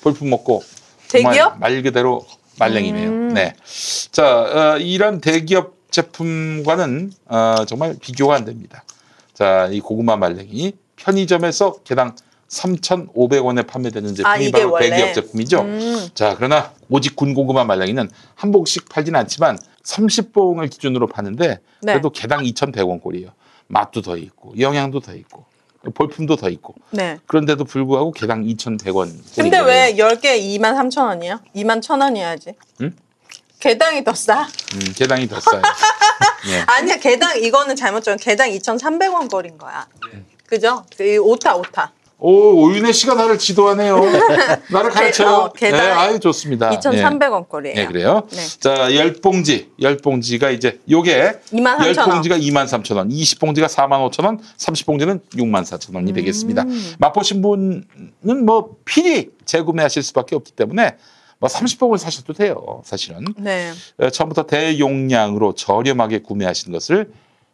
볼품 0.02 0.30
먹고 0.30 0.64
대기업? 1.08 1.60
말 1.60 1.80
그대로 1.84 2.26
말랭이네요. 2.58 3.08
음. 3.08 3.34
네. 3.34 3.52
자, 4.10 4.74
어, 4.74 4.78
이런 4.78 5.20
대기업 5.20 5.74
제품과는 5.92 7.12
어, 7.26 7.64
정말 7.68 7.96
비교가 8.00 8.34
안 8.34 8.44
됩니다. 8.44 8.82
자, 9.32 9.68
이 9.70 9.78
고구마 9.78 10.16
말랭이 10.16 10.72
편의점에서 10.96 11.76
개당 11.84 12.16
3,500원에 12.48 13.64
판매되는 13.64 14.12
제품이 14.16 14.26
아, 14.34 14.36
이게 14.38 14.50
바로 14.50 14.72
원래? 14.72 14.90
대기업 14.90 15.14
제품이죠. 15.14 15.60
음. 15.60 16.08
자, 16.14 16.34
그러나 16.36 16.72
오직 16.88 17.14
군고구마 17.14 17.62
말랭이는 17.62 18.10
한 18.34 18.50
봉씩 18.50 18.88
팔지는 18.88 19.20
않지만 19.20 19.56
30봉을 19.84 20.70
기준으로 20.70 21.06
파는데 21.06 21.60
네. 21.82 21.92
그래도 21.92 22.10
개당 22.10 22.42
2,100원 22.42 23.00
꼴이에요. 23.00 23.30
맛도 23.66 24.02
더 24.02 24.16
있고 24.16 24.54
영양도 24.58 25.00
더 25.00 25.14
있고 25.14 25.44
볼품도 25.94 26.36
더 26.36 26.48
있고 26.50 26.74
네. 26.90 27.18
그런데도 27.26 27.64
불구하고 27.64 28.12
개당 28.12 28.44
2,100원. 28.44 29.10
근데 29.36 29.60
왜 29.60 29.94
10개 29.96 30.38
2만 30.38 30.74
3천 30.74 31.06
원이야? 31.06 31.40
2만 31.54 31.80
천 31.80 32.00
원이야지. 32.00 32.54
응? 32.82 32.94
개당이 33.60 34.04
더 34.04 34.14
싸? 34.14 34.42
음, 34.42 34.92
개당이 34.96 35.28
더 35.28 35.38
싸요. 35.38 35.60
예. 36.48 36.64
아니야, 36.66 36.96
개당, 36.96 37.38
이거는 37.38 37.76
잘못 37.76 38.02
적 38.02 38.16
개당 38.18 38.48
2,300원 38.50 39.30
거린 39.30 39.58
거야. 39.58 39.86
네. 40.10 40.24
그죠? 40.46 40.84
그 40.96 41.18
오타, 41.18 41.54
오타. 41.54 41.92
오, 42.20 42.64
오윤혜 42.64 42.92
씨가 42.92 43.14
나를 43.14 43.38
지도하네요. 43.38 43.98
나를 44.70 44.90
가르쳐요. 44.90 45.28
어, 45.28 45.52
네, 45.54 45.72
아유, 45.72 46.20
좋습니다. 46.20 46.70
2,300원 46.70 47.48
거리예요. 47.48 47.74
네, 47.74 47.86
그래요. 47.86 48.28
네. 48.30 48.46
자, 48.60 48.94
열 48.94 49.14
봉지, 49.14 49.70
열 49.80 49.96
봉지가 49.96 50.50
이제 50.50 50.80
요게 50.90 51.40
2만 51.52 51.84
열 51.84 51.92
3천 51.92 51.98
원. 52.00 52.10
봉지가 52.10 52.36
2만 52.38 52.66
3천 52.66 52.96
원, 52.96 53.08
20봉지가 53.08 53.66
4만 53.68 54.10
5천 54.10 54.26
원, 54.26 54.38
30봉지는 54.38 55.20
6만 55.30 55.62
4천 55.62 55.94
원이 55.94 56.12
되겠습니다. 56.12 56.62
음. 56.62 56.94
맛보신 56.98 57.40
분은 57.40 58.44
뭐 58.44 58.76
필히 58.84 59.30
재구매하실 59.46 60.02
수밖에 60.02 60.36
없기 60.36 60.52
때문에 60.52 60.96
뭐 61.38 61.48
30봉을 61.48 61.96
사셔도 61.96 62.34
돼요. 62.34 62.82
사실은 62.84 63.24
네. 63.38 63.72
어, 63.96 64.10
처음부터 64.10 64.46
대용량으로 64.46 65.54
저렴하게 65.54 66.18
구매하시는 66.20 66.70
것을 66.72 67.10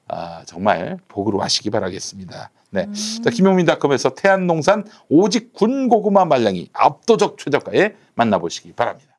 아, 0.09 0.43
정말 0.45 0.99
복으로 1.09 1.41
하시기 1.41 1.71
바라겠습니다. 1.71 2.51
네. 2.71 2.85
음. 2.85 3.23
자, 3.23 3.31
김용민닷컴에서 3.31 4.15
태안농산 4.15 4.85
오직 5.09 5.53
군고구마 5.53 6.25
말랭이 6.25 6.71
압도적 6.73 7.39
최저가에 7.39 7.95
만나보시기 8.15 8.73
바랍니다. 8.73 9.17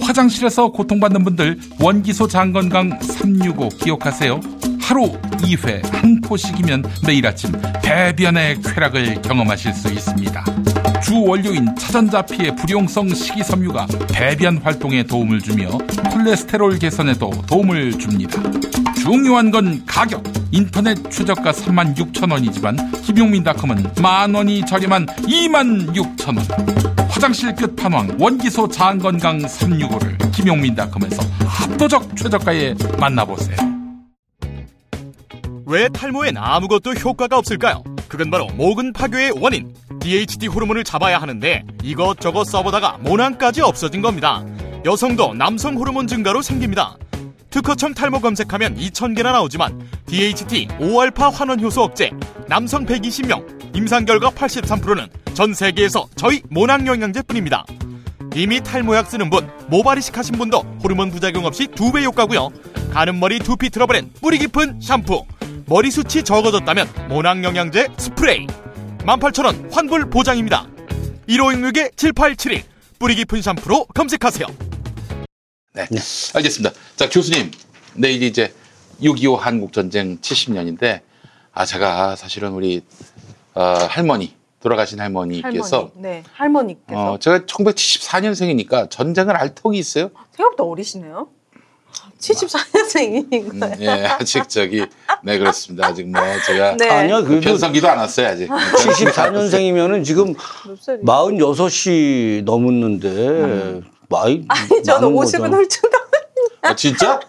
화장실에서 0.00 0.70
고통받는 0.70 1.24
분들 1.24 1.58
원기소 1.80 2.28
장건강 2.28 3.00
365 3.00 3.70
기억하세요. 3.70 4.40
하루 4.80 5.10
2회 5.38 5.84
한 5.90 6.20
포씩이면 6.20 6.84
매일 7.04 7.26
아침 7.26 7.50
배변의 7.82 8.62
쾌락을 8.62 9.20
경험하실 9.20 9.74
수 9.74 9.92
있습니다. 9.92 10.44
주 11.02 11.20
원료인 11.20 11.74
차전자 11.76 12.22
피의 12.22 12.54
불용성 12.54 13.08
식이섬유가 13.08 13.86
배변 14.12 14.58
활동에 14.58 15.02
도움을 15.02 15.40
주며 15.40 15.76
콜레스테롤 16.12 16.78
개선에도 16.78 17.30
도움을 17.48 17.98
줍니다. 17.98 18.40
중요한 19.06 19.52
건 19.52 19.86
가격. 19.86 20.20
인터넷 20.50 20.96
최저가 21.12 21.52
36,000원이지만 21.52 23.04
김용민닷컴은 23.04 23.92
만 24.02 24.34
원이 24.34 24.66
저렴한 24.66 25.06
26,000원. 25.06 27.08
화장실 27.08 27.54
끝 27.54 27.76
판왕 27.76 28.16
원기소 28.18 28.66
장건강 28.66 29.38
365를 29.38 30.32
김용민닷컴에서 30.32 31.22
압도적 31.46 32.16
최저가에 32.16 32.74
만나보세요. 32.98 33.56
왜 35.66 35.88
탈모엔 35.88 36.36
아무것도 36.36 36.94
효과가 36.94 37.38
없을까요? 37.38 37.84
그건 38.08 38.32
바로 38.32 38.48
모근 38.56 38.92
파괴의 38.92 39.34
원인 39.40 39.72
DHT 40.00 40.48
호르몬을 40.48 40.82
잡아야 40.82 41.18
하는데 41.18 41.62
이것저것 41.84 42.42
써보다가 42.42 42.98
모낭까지 43.02 43.62
없어진 43.62 44.02
겁니다. 44.02 44.44
여성도 44.84 45.32
남성 45.32 45.76
호르몬 45.76 46.08
증가로 46.08 46.42
생깁니다. 46.42 46.96
특허청 47.50 47.94
탈모 47.94 48.20
검색하면 48.20 48.76
2,000개나 48.76 49.32
나오지만 49.32 49.88
DHT 50.06 50.68
5알파 50.78 51.32
환원 51.32 51.60
효소 51.60 51.82
억제 51.82 52.10
남성 52.48 52.84
120명 52.84 53.74
임상 53.76 54.04
결과 54.04 54.30
83%는 54.30 55.08
전 55.34 55.54
세계에서 55.54 56.06
저희 56.16 56.42
모낭 56.50 56.86
영양제뿐입니다. 56.86 57.64
이미 58.34 58.60
탈모약 58.60 59.06
쓰는 59.10 59.30
분, 59.30 59.48
모발 59.68 59.98
이식 59.98 60.16
하신 60.16 60.36
분도 60.36 60.60
호르몬 60.82 61.10
부작용 61.10 61.44
없이 61.46 61.66
두 61.68 61.90
배 61.92 62.04
효과고요. 62.04 62.50
가는 62.92 63.18
머리 63.18 63.38
두피 63.38 63.70
트러블엔 63.70 64.10
뿌리 64.20 64.38
깊은 64.38 64.80
샴푸. 64.80 65.24
머리 65.66 65.90
숱이 65.90 66.22
적어졌다면 66.22 66.88
모낭 67.08 67.44
영양제 67.44 67.88
스프레이. 67.96 68.46
18,000원 68.98 69.72
환불 69.72 70.08
보장입니다. 70.10 70.66
1566-7872 71.28 72.62
뿌리 72.98 73.14
깊은 73.16 73.42
샴푸로 73.42 73.84
검색하세요. 73.94 74.46
네. 75.76 75.98
알겠습니다. 76.34 76.74
자, 76.96 77.08
교수님. 77.10 77.50
내일이 77.94 78.26
이제 78.26 78.52
6.25 79.02 79.36
한국전쟁 79.36 80.18
70년인데, 80.18 81.00
아, 81.52 81.64
제가 81.66 82.16
사실은 82.16 82.52
우리, 82.52 82.82
어, 83.54 83.62
할머니, 83.62 84.34
돌아가신 84.60 85.00
할머니께서, 85.00 85.76
할머니. 85.76 85.92
네, 85.96 86.22
할머니께서 86.32 87.12
어, 87.12 87.18
제가 87.18 87.40
1974년생이니까 87.40 88.90
전쟁을 88.90 89.36
알 89.36 89.54
턱이 89.54 89.78
있어요. 89.78 90.10
생각보다 90.32 90.64
어리시네요. 90.64 91.28
74년생인 92.18 93.32
음, 93.54 93.60
거예요. 93.60 93.76
예, 93.80 94.06
아직 94.06 94.48
저기, 94.48 94.84
네, 95.22 95.38
그렇습니다. 95.38 95.86
아직 95.86 96.06
뭐, 96.08 96.20
제가 96.46 96.76
네. 96.76 96.88
아니야, 96.88 97.22
그래도 97.22 97.40
변성기도 97.42 97.88
안 97.88 97.98
왔어요, 97.98 98.28
아직. 98.28 98.48
74년생이면은 98.48 100.04
지금 100.04 100.34
몇 100.66 100.80
살이? 100.80 101.02
46이 101.02 102.44
넘었는데 102.44 103.82
많이 104.08 104.44
아니 104.48 104.82
저는 104.82 105.14
많은 105.14 105.16
50은 105.16 105.40
거죠. 105.40 105.56
훌쩍 105.56 105.90
넘. 105.90 106.00
아, 106.62 106.74
진짜? 106.74 107.20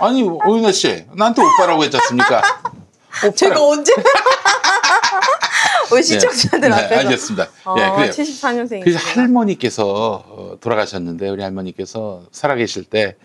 아니, 0.00 0.22
오윤아 0.22 0.72
씨, 0.72 1.04
나한테 1.14 1.42
오빠라고 1.42 1.84
했지 1.84 1.96
않습니까? 1.96 2.42
제가 3.36 3.62
언제? 3.64 3.92
우리 5.92 6.02
시청자들 6.02 6.70
네, 6.70 6.74
앞에서. 6.74 7.00
알겠습니다. 7.00 7.48
어, 7.64 7.76
예, 7.78 7.90
그래요. 7.94 8.10
74년생이시구나. 8.10 8.82
그래서 8.82 8.98
할머니께서 8.98 9.86
어, 10.26 10.56
돌아가셨는데 10.60 11.28
우리 11.28 11.42
할머니께서 11.42 12.22
살아계실 12.32 12.84
때 12.84 13.16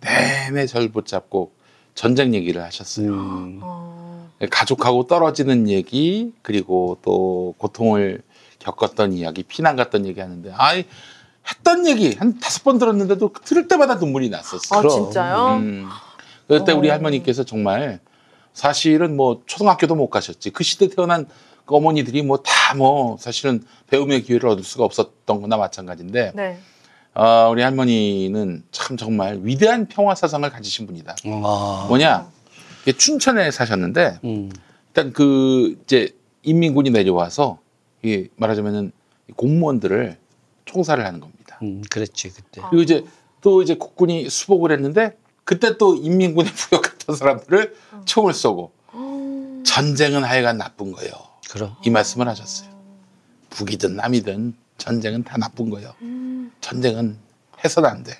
내내 0.00 0.66
절 0.66 0.88
붙잡고 0.88 1.52
전쟁 1.94 2.34
얘기를 2.34 2.62
하셨어요. 2.62 3.08
음, 3.10 3.60
어, 3.62 4.30
가족하고 4.50 5.06
떨어지는 5.06 5.68
얘기 5.68 6.32
그리고 6.42 6.98
또 7.02 7.54
고통을 7.58 8.22
겪었던 8.60 9.12
이야기, 9.12 9.42
피난 9.42 9.76
갔던 9.76 10.06
얘기 10.06 10.20
하는데 10.20 10.50
아이 10.56 10.84
했던 11.48 11.86
얘기 11.86 12.14
한 12.14 12.38
다섯 12.38 12.64
번 12.64 12.78
들었는데도 12.78 13.32
들을 13.44 13.68
때마다 13.68 13.96
눈물이 13.96 14.30
났었어요. 14.30 14.78
아 14.78 14.82
그럼. 14.82 15.04
진짜요? 15.04 15.56
음. 15.60 15.88
그때 16.48 16.72
우리 16.72 16.88
어. 16.90 16.92
할머니께서 16.92 17.44
정말 17.44 18.00
사실은 18.52 19.16
뭐 19.16 19.42
초등학교도 19.46 19.94
못 19.94 20.08
가셨지. 20.08 20.50
그 20.50 20.64
시대 20.64 20.88
태어난 20.88 21.26
그 21.66 21.74
어머니들이 21.74 22.22
뭐다뭐 22.22 23.16
사실은 23.18 23.64
배움의 23.88 24.22
기회를 24.22 24.48
얻을 24.50 24.64
수가 24.64 24.84
없었던 24.84 25.40
거나 25.40 25.56
마찬가지인데 25.56 26.32
네. 26.34 26.58
어, 27.14 27.48
우리 27.50 27.62
할머니는 27.62 28.64
참 28.70 28.96
정말 28.96 29.40
위대한 29.42 29.86
평화 29.86 30.14
사상을 30.14 30.48
가지신 30.50 30.86
분이다. 30.86 31.16
아, 31.44 31.86
뭐냐? 31.88 32.28
춘천에 32.98 33.50
사셨는데 33.50 34.18
음, 34.24 34.50
일단 34.88 35.12
그 35.12 35.78
이제 35.84 36.14
인민군이 36.42 36.90
내려와서 36.90 37.58
이 38.02 38.28
말하자면은 38.36 38.92
공무원들을 39.36 40.18
총살을 40.66 41.06
하는 41.06 41.20
겁니다. 41.20 41.33
음, 41.64 41.82
그랬지 41.90 42.30
그때. 42.30 42.60
아. 42.60 42.68
그리고 42.70 42.82
이제 42.82 43.04
또 43.40 43.62
이제 43.62 43.74
국군이 43.74 44.28
수복을 44.28 44.70
했는데 44.72 45.16
그때 45.44 45.76
또 45.78 45.94
인민군에 45.94 46.50
부역했던 46.52 47.16
사람들을 47.16 47.76
총을 48.04 48.32
쏘고 48.34 48.72
전쟁은 49.64 50.22
하여간 50.24 50.58
나쁜 50.58 50.92
거예요. 50.92 51.12
그럼. 51.50 51.74
이 51.84 51.90
말씀을 51.90 52.28
하셨어요. 52.28 52.70
북이든 53.50 53.96
남이든 53.96 54.54
전쟁은 54.78 55.24
다 55.24 55.36
나쁜 55.38 55.70
거예요. 55.70 55.94
전쟁은 56.60 57.18
해서는 57.62 57.88
안 57.88 58.02
돼. 58.02 58.12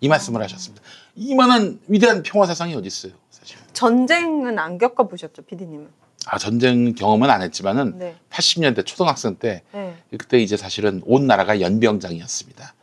이 0.00 0.08
말씀을 0.08 0.42
하셨습니다. 0.42 0.82
이만한 1.14 1.80
위대한 1.88 2.22
평화 2.22 2.46
사상이 2.46 2.74
어디 2.74 2.86
있어요, 2.86 3.12
사실. 3.30 3.56
전쟁은 3.72 4.58
안 4.58 4.78
겪어 4.78 5.08
보셨죠, 5.08 5.42
피디님은? 5.42 5.88
아 6.26 6.38
전쟁 6.38 6.94
경험은 6.94 7.30
안 7.30 7.40
했지만은 7.42 7.98
네. 7.98 8.16
80년대 8.30 8.84
초등학생 8.84 9.36
때 9.36 9.62
네. 9.72 9.96
그때 10.18 10.38
이제 10.38 10.56
사실은 10.56 11.02
온 11.06 11.26
나라가 11.26 11.60
연병장이었습니다. 11.60 12.74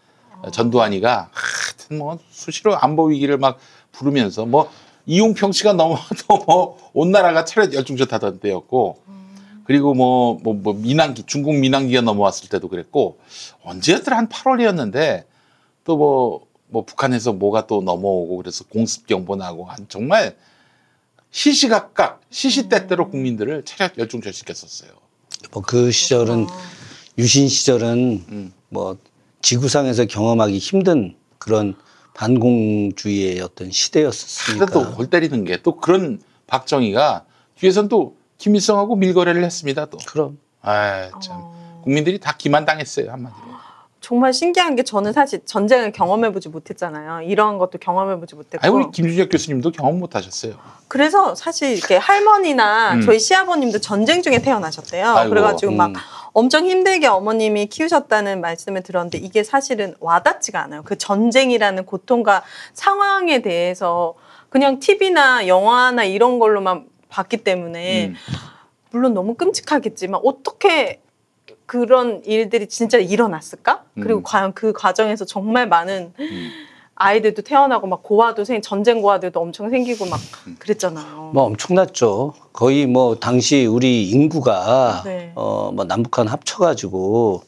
아. 0.44 0.52
전두환이가 0.52 1.30
하여튼 1.32 1.98
뭐 1.98 2.20
수시로 2.32 2.78
안보 2.78 3.06
위기를 3.06 3.38
막 3.38 3.58
부르면서 3.92 4.46
뭐 4.46 4.70
이용평 5.06 5.52
씨가 5.52 5.74
넘어도 5.74 6.02
뭐온 6.94 7.12
나라가 7.12 7.44
차렷 7.46 7.74
열중전하던 7.74 8.40
때였고 8.40 9.02
그리고 9.66 9.94
뭐 9.94 10.40
뭐 10.44 10.54
뭐 10.54 10.74
민항기 10.74 11.24
중국 11.26 11.56
민항기가 11.56 12.02
넘어왔을 12.02 12.50
때도 12.50 12.68
그랬고 12.68 13.20
언제였더라 13.64 14.18
한 14.18 14.28
8월이었는데 14.30 15.24
또 15.86 15.98
뭐 15.98 16.54
뭐 16.74 16.84
북한에서 16.86 17.34
뭐가 17.34 17.68
또 17.68 17.84
넘어오고 17.84 18.38
그래서 18.38 18.64
공습 18.66 19.06
경보 19.06 19.36
나고 19.36 19.66
한 19.66 19.86
정말 19.90 20.36
시시각각 21.30 22.22
시시때때로 22.32 23.10
국민들을 23.12 23.64
차렷 23.64 23.96
열중전시켰었어요. 23.98 24.90
뭐 25.52 25.62
그 25.62 25.92
시절은 25.92 26.48
유신 27.20 27.48
시절은 27.48 28.26
음. 28.28 28.54
뭐 28.70 28.98
지구상에서 29.44 30.06
경험하기 30.06 30.58
힘든 30.58 31.16
그런 31.38 31.76
반공주의의 32.16 33.42
어떤 33.42 33.70
시대였으니까. 33.72 34.66
근데 34.66 34.74
또골 34.74 35.08
때리는 35.10 35.44
게 35.46 35.58
또 35.62 35.76
그런 35.78 36.20
박정희가 36.48 37.26
뒤에선 37.60 37.88
또 37.90 38.16
김일성하고 38.38 38.96
밀거래를 38.96 39.44
했습니다. 39.44 39.86
또. 39.86 39.98
그럼. 40.08 40.40
아 40.62 41.10
참. 41.22 41.38
어. 41.40 41.82
국민들이 41.84 42.20
다 42.20 42.36
기만당했어요 42.38 43.12
한마디로. 43.12 43.54
정말 44.00 44.34
신기한 44.34 44.76
게 44.76 44.84
저는 44.84 45.14
사실 45.14 45.46
전쟁을 45.46 45.92
경험해보지 45.94 46.50
못했잖아요. 46.50 47.22
이러한 47.28 47.58
것도 47.58 47.78
경험해보지 47.80 48.36
못했고. 48.36 48.60
아니 48.66 48.74
우리 48.76 48.92
김준혁 48.92 49.30
교수님도 49.30 49.72
경험 49.72 50.00
못하셨어요. 50.00 50.56
그래서 50.90 51.36
사실 51.36 51.72
이렇게 51.78 51.96
할머니나 51.98 52.96
음. 52.96 53.02
저희 53.02 53.20
시아버님도 53.20 53.80
전쟁 53.80 54.22
중에 54.22 54.40
태어나셨대요. 54.42 55.08
아이고. 55.10 55.30
그래가지고 55.30 55.72
막 55.74 55.90
음. 55.92 55.94
엄청 56.34 56.66
힘들게 56.66 57.08
어머님이 57.08 57.68
키우셨다는 57.68 58.42
말씀을 58.42 58.82
들었는데 58.82 59.20
이게 59.20 59.44
사실은 59.44 59.94
와닿지가 60.00 60.62
않아요. 60.64 60.82
그 60.84 60.98
전쟁이라는 60.98 61.86
고통과 61.86 62.44
상황에 62.74 63.42
대해서 63.42 64.16
그냥 64.50 64.80
TV나 64.80 65.48
영화나 65.48 66.04
이런 66.04 66.40
걸로만 66.40 66.88
봤기 67.10 67.38
때문에 67.38 68.08
음. 68.08 68.16
물론 68.92 69.14
너무 69.14 69.36
끔찍하겠지만 69.36 70.22
어떻게 70.24 71.02
그런 71.66 72.24
일들이 72.26 72.68
진짜 72.68 72.98
일어났을까? 72.98 73.84
그리고 73.96 74.20
음. 74.20 74.24
과연 74.24 74.54
그 74.54 74.74
과정에서 74.74 75.26
정말 75.26 75.68
많은 75.68 76.14
음. 76.20 76.52
아이들도 76.96 77.42
태어나고 77.42 77.88
막 77.88 78.04
고아도 78.04 78.44
생 78.46 78.62
전쟁 78.62 79.02
고아들도 79.02 79.40
엄청 79.40 79.70
생기고 79.70 80.06
막 80.06 80.20
음. 80.48 80.56
그랬잖아요. 80.60 81.32
뭐 81.34 81.44
엄청났죠. 81.44 82.34
거의 82.54 82.86
뭐 82.86 83.16
당시 83.16 83.66
우리 83.66 84.10
인구가 84.10 85.02
네. 85.06 85.32
어뭐 85.36 85.86
남북한 85.86 86.28
합쳐가지고 86.28 87.44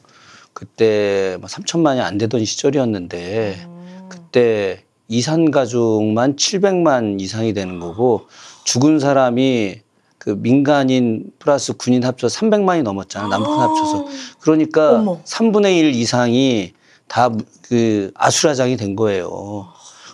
그때 0.52 1.36
뭐 1.40 1.48
3천만이 1.48 2.00
안 2.00 2.18
되던 2.18 2.44
시절이었는데 2.44 3.56
음. 3.66 4.06
그때 4.08 4.82
이산 5.08 5.50
가족만 5.52 6.34
700만 6.36 7.20
이상이 7.20 7.52
되는 7.52 7.78
거고 7.78 8.26
죽은 8.64 8.98
사람이 8.98 9.80
그 10.18 10.30
민간인 10.30 11.30
플러스 11.38 11.72
군인 11.74 12.02
합쳐 12.02 12.26
300만이 12.26 12.82
넘었잖아. 12.82 13.28
남북한 13.28 13.60
합쳐서. 13.68 14.06
그러니까 14.40 14.98
어머. 14.98 15.20
3분의 15.22 15.78
1 15.78 15.94
이상이 15.94 16.72
다 17.08 17.30
그 17.68 18.10
아수라장이 18.14 18.76
된 18.76 18.96
거예요. 18.96 19.66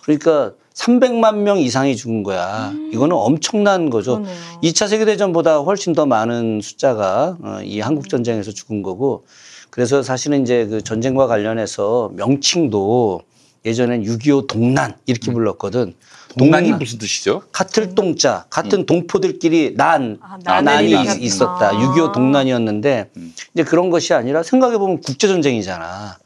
그러니까 0.03 0.53
300만 0.73 1.37
명 1.37 1.59
이상이 1.59 1.95
죽은 1.95 2.23
거야. 2.23 2.73
이거는 2.91 3.15
엄청난 3.15 3.89
거죠. 3.89 4.17
음. 4.17 4.23
그러네요. 4.23 4.41
2차 4.63 4.87
세계대전보다 4.87 5.59
훨씬 5.59 5.93
더 5.93 6.05
많은 6.05 6.61
숫자가 6.63 7.37
어, 7.41 7.59
이 7.63 7.79
한국전쟁에서 7.79 8.51
죽은 8.51 8.81
거고 8.81 9.25
그래서 9.69 10.01
사실은 10.01 10.41
이제 10.41 10.65
그 10.65 10.81
전쟁과 10.83 11.27
관련해서 11.27 12.11
명칭도 12.15 13.21
예전엔 13.65 14.03
6.25 14.03 14.47
동난 14.47 14.95
이렇게 15.05 15.31
불렀거든. 15.31 15.93
동난이 16.37 16.65
동난. 16.69 16.79
무슨 16.79 16.97
뜻이죠? 16.97 17.43
같을 17.51 17.93
동자, 17.93 18.45
같은 18.49 18.85
동포들끼리 18.87 19.75
난, 19.77 20.17
아, 20.45 20.61
난이. 20.61 20.91
있었다. 21.19 21.69
아. 21.69 21.71
6.25 21.71 22.11
동난이었는데 22.13 23.11
음. 23.15 23.33
이제 23.53 23.63
그런 23.63 23.91
것이 23.91 24.13
아니라 24.15 24.41
생각해보면 24.41 25.01
국제전쟁이잖아. 25.01 26.17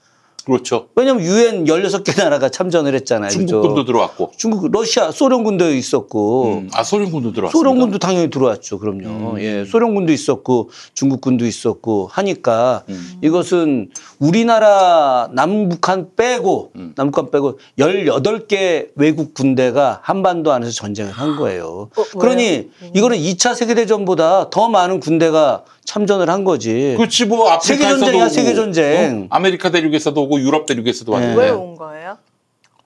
그렇죠. 0.47 0.88
왜냐면 0.95 1.23
유엔 1.23 1.65
16개 1.65 2.17
나라가 2.17 2.47
참전을 2.47 2.95
했잖아요. 2.95 3.29
중국군도 3.29 3.75
그죠? 3.75 3.86
들어왔고. 3.86 4.31
중국, 4.38 4.71
러시아, 4.71 5.12
소련군도 5.12 5.73
있었고. 5.73 6.45
음. 6.45 6.69
아 6.73 6.83
소련군도 6.86 7.33
들어왔습니다. 7.33 7.51
소련군도 7.51 7.99
당연히 7.99 8.29
들어왔죠. 8.29 8.79
그럼요. 8.79 9.33
음. 9.33 9.41
예, 9.41 9.65
소련군도 9.65 10.13
있었고 10.13 10.69
중국군도 10.93 11.45
있었고 11.45 12.07
하니까 12.10 12.83
음. 12.88 13.17
이것은 13.21 13.89
우리나라 14.19 15.27
남북한 15.33 16.12
빼고 16.15 16.71
음. 16.77 16.93
남북한 16.95 17.29
빼고 17.29 17.60
18개 17.77 18.88
외국 18.95 19.33
군대가 19.33 19.99
한반도 20.01 20.53
안에서 20.53 20.71
전쟁을 20.71 21.12
한 21.12 21.36
거예요. 21.36 21.89
어? 21.93 22.03
그러니 22.19 22.69
이거는 22.93 23.17
2차 23.17 23.53
세계대전보다 23.53 24.49
더 24.49 24.69
많은 24.69 25.01
군대가 25.01 25.65
참전을 25.91 26.30
한 26.30 26.43
거지. 26.43 26.95
그렇지 26.97 27.26
뭐 27.26 27.50
아프리카에서도 27.50 27.97
세계 27.97 28.00
전쟁이야, 28.06 28.30
세계 28.30 28.54
전쟁. 28.54 29.23
어? 29.23 29.36
아메리카 29.36 29.71
대륙에서도 29.71 30.21
오고 30.21 30.41
유럽 30.41 30.65
대륙에서도 30.65 31.10
네. 31.12 31.17
왔는데 31.17 31.41
왜 31.41 31.50
온 31.52 31.76
거예요? 31.76 32.17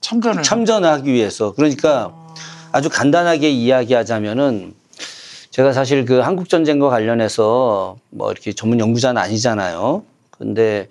참전을 0.02 0.44
참전하기 0.44 1.12
위해서. 1.12 1.52
그러니까 1.54 2.14
아주 2.72 2.90
간단하게 2.90 3.50
이야기하자면은 3.50 4.76
제가 5.50 5.74
사실 5.74 6.06
그 6.06 6.20
한국 6.20 6.48
전쟁과 6.48 6.90
관련해서 6.90 7.98
뭐 8.12 8.32
이렇게 8.32 8.54
전문 8.54 8.80
연구자는 8.80 9.20
아니잖아요. 9.20 10.04
근데 10.38 10.88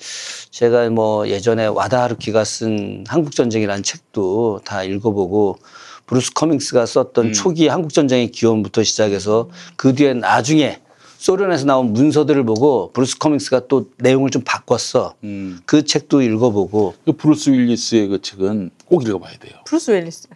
제가 0.51 0.91
뭐 0.91 1.29
예전에 1.29 1.67
와다 1.67 2.03
하루키가 2.03 2.43
쓴 2.45 3.05
한국 3.09 3.35
전쟁이라는 3.37 3.85
책도 3.85 4.63
다 4.65 4.83
읽어보고 4.83 5.59
브루스 6.07 6.33
커밍스가 6.35 6.87
썼던 6.87 7.27
음. 7.27 7.33
초기 7.33 7.69
한국 7.69 7.93
전쟁의 7.95 8.33
기원부터 8.33 8.83
시작해서 8.83 9.49
그 9.77 9.95
뒤에 9.95 10.15
나중에 10.15 10.81
소련에서 11.25 11.67
나온 11.67 11.93
문서들을 11.93 12.45
보고 12.45 12.91
브루스 12.93 13.19
커밍스가 13.19 13.69
또 13.69 13.91
내용을 13.99 14.31
좀 14.31 14.41
바꿨어. 14.43 15.15
음. 15.23 15.61
그 15.67 15.85
책도 15.85 16.23
읽어보고 16.23 16.95
그 17.05 17.13
브루스 17.13 17.51
윌리스의 17.51 18.09
그 18.09 18.23
책은 18.23 18.71
꼭 18.87 19.03
읽어봐야 19.07 19.37
돼요. 19.37 19.53
브루스 19.67 19.91
웰리스. 19.91 20.29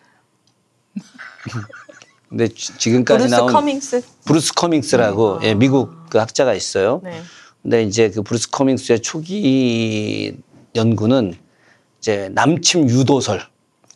근데 2.29 2.49
지- 2.49 2.77
지금까지 2.77 3.19
브루스 3.25 3.35
나온 3.35 3.51
커밍스. 3.53 4.03
브루스 4.27 4.53
커밍스라고 4.53 5.39
예, 5.45 5.55
미국 5.55 5.91
그 6.11 6.19
학자가 6.19 6.53
있어요. 6.53 7.01
네. 7.03 7.23
근데 7.63 7.83
이제 7.83 8.11
그 8.11 8.21
브루스 8.23 8.51
커밍스의 8.51 9.01
초기 9.01 10.37
연구는 10.77 11.35
이제 11.99 12.29
남침 12.35 12.91
유도설. 12.91 13.41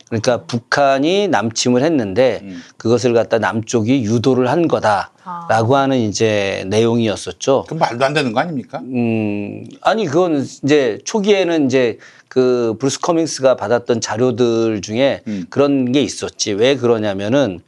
그러니까 0.08 0.44
북한이 0.44 1.28
남침을 1.28 1.82
했는데 1.82 2.40
음. 2.42 2.62
그것을 2.76 3.12
갖다 3.12 3.38
남쪽이 3.38 4.04
유도를 4.04 4.48
한 4.48 4.66
거다라고 4.66 5.76
하는 5.76 5.98
이제 5.98 6.64
내용이었었죠. 6.68 7.64
그럼 7.66 7.78
말도 7.78 8.04
안 8.04 8.14
되는 8.14 8.32
거 8.32 8.40
아닙니까? 8.40 8.78
음, 8.78 9.64
아니, 9.82 10.06
그건 10.06 10.40
이제 10.40 10.98
초기에는 11.04 11.66
이제 11.66 11.98
그 12.28 12.76
브루스 12.78 13.00
커밍스가 13.00 13.56
받았던 13.56 14.00
자료들 14.00 14.80
중에 14.80 15.22
음. 15.26 15.44
그런 15.50 15.92
게 15.92 16.00
있었지. 16.02 16.52
왜 16.52 16.76
그러냐면은 16.76 17.60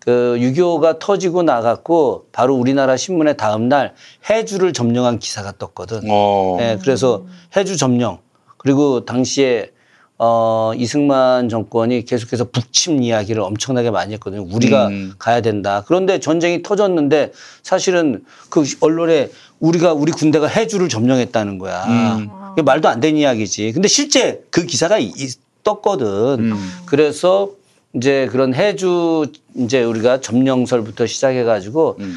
그 0.00 0.36
6.25가 0.38 0.98
터지고 1.00 1.42
나갔고 1.42 2.26
바로 2.30 2.54
우리나라 2.54 2.96
신문에 2.96 3.32
다음 3.32 3.68
날 3.68 3.94
해주를 4.30 4.72
점령한 4.72 5.18
기사가 5.18 5.52
떴거든. 5.58 6.02
어. 6.08 6.56
예, 6.60 6.78
그래서 6.80 7.26
해주 7.56 7.76
점령 7.76 8.18
그리고 8.56 9.04
당시에 9.04 9.70
어 10.18 10.72
이승만 10.76 11.48
정권이 11.50 12.04
계속해서 12.06 12.44
북침 12.50 13.02
이야기를 13.02 13.42
엄청나게 13.42 13.90
많이 13.90 14.14
했거든요. 14.14 14.46
우리가 14.50 14.88
음. 14.88 15.12
가야 15.18 15.42
된다. 15.42 15.84
그런데 15.86 16.20
전쟁이 16.20 16.62
터졌는데 16.62 17.32
사실은 17.62 18.24
그 18.48 18.64
언론에 18.80 19.30
우리가 19.60 19.92
우리 19.92 20.12
군대가 20.12 20.46
해주를 20.46 20.88
점령했다는 20.88 21.58
거야. 21.58 21.84
음. 21.86 22.28
그게 22.50 22.62
말도 22.62 22.88
안 22.88 23.00
되는 23.00 23.18
이야기지. 23.20 23.72
근데 23.72 23.88
실제 23.88 24.42
그 24.50 24.64
기사가 24.64 24.98
이- 24.98 25.12
이- 25.16 25.30
떴거든. 25.62 26.06
음. 26.52 26.70
그래서 26.86 27.50
이제 27.94 28.28
그런 28.30 28.54
해주 28.54 29.26
이제 29.56 29.82
우리가 29.82 30.20
점령설부터 30.20 31.06
시작해 31.06 31.42
가지고 31.44 31.96
음. 31.98 32.16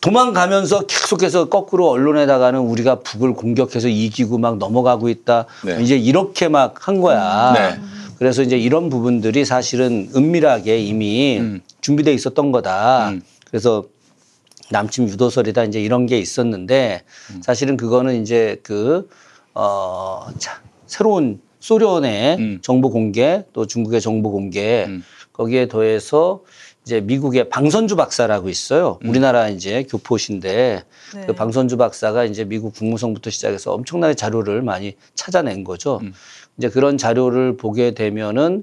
도망가면서 0.00 0.86
계속해서 0.86 1.48
거꾸로 1.48 1.90
언론에다가는 1.90 2.60
우리가 2.60 3.00
북을 3.00 3.34
공격해서 3.34 3.88
이기고 3.88 4.38
막 4.38 4.58
넘어가고 4.58 5.08
있다. 5.08 5.46
네. 5.64 5.82
이제 5.82 5.96
이렇게 5.96 6.48
막 6.48 6.86
한 6.86 7.00
거야. 7.00 7.52
네. 7.54 7.80
그래서 8.18 8.42
이제 8.42 8.56
이런 8.58 8.88
부분들이 8.88 9.44
사실은 9.44 10.10
은밀하게 10.14 10.78
이미 10.78 11.38
음. 11.38 11.60
준비돼 11.80 12.12
있었던 12.14 12.52
거다. 12.52 13.10
음. 13.10 13.22
그래서 13.46 13.84
남침 14.70 15.08
유도설이다 15.08 15.64
이제 15.64 15.80
이런 15.80 16.06
게 16.06 16.18
있었는데 16.18 17.02
음. 17.30 17.42
사실은 17.42 17.76
그거는 17.76 18.20
이제 18.22 18.60
그, 18.62 19.08
어, 19.54 20.26
자, 20.38 20.60
새로운 20.86 21.40
소련의 21.60 22.36
음. 22.38 22.58
정보 22.62 22.90
공개 22.90 23.44
또 23.52 23.66
중국의 23.66 24.00
정보 24.00 24.30
공개 24.30 24.84
음. 24.86 25.02
거기에 25.32 25.68
더해서 25.68 26.42
이제 26.88 27.02
미국의 27.02 27.50
방선주 27.50 27.96
박사라고 27.96 28.48
있어요. 28.48 28.98
음. 29.04 29.10
우리나라 29.10 29.50
이제 29.50 29.82
교포신데 29.82 30.84
네. 31.14 31.26
그 31.26 31.34
방선주 31.34 31.76
박사가 31.76 32.24
이제 32.24 32.44
미국 32.44 32.74
국무성부터 32.74 33.28
시작해서 33.28 33.74
엄청나게 33.74 34.14
자료를 34.14 34.62
많이 34.62 34.96
찾아낸 35.14 35.64
거죠. 35.64 36.00
음. 36.02 36.14
이제 36.56 36.70
그런 36.70 36.96
자료를 36.96 37.58
보게 37.58 37.92
되면은 37.92 38.62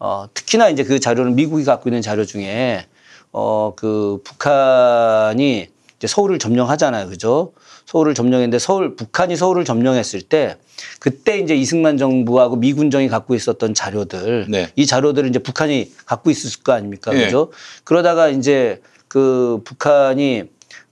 어, 0.00 0.26
특히나 0.34 0.68
이제 0.68 0.82
그 0.82 0.98
자료는 0.98 1.36
미국이 1.36 1.62
갖고 1.62 1.88
있는 1.88 2.02
자료 2.02 2.24
중에 2.24 2.86
어, 3.30 3.72
그 3.76 4.20
북한이 4.24 5.68
이제 5.96 6.06
서울을 6.08 6.40
점령하잖아요. 6.40 7.08
그죠? 7.08 7.52
서울을 7.90 8.14
점령했는데 8.14 8.60
서울, 8.60 8.94
북한이 8.94 9.34
서울을 9.34 9.64
점령했을 9.64 10.22
때 10.22 10.56
그때 11.00 11.38
이제 11.40 11.56
이승만 11.56 11.96
정부하고 11.96 12.54
미군정이 12.54 13.08
갖고 13.08 13.34
있었던 13.34 13.74
자료들 13.74 14.46
네. 14.48 14.68
이 14.76 14.86
자료들을 14.86 15.28
이제 15.28 15.40
북한이 15.40 15.90
갖고 16.06 16.30
있었을 16.30 16.62
거 16.62 16.72
아닙니까? 16.72 17.12
예. 17.14 17.24
그죠? 17.24 17.50
그러다가 17.82 18.28
이제 18.28 18.80
그 19.08 19.60
북한이 19.64 20.44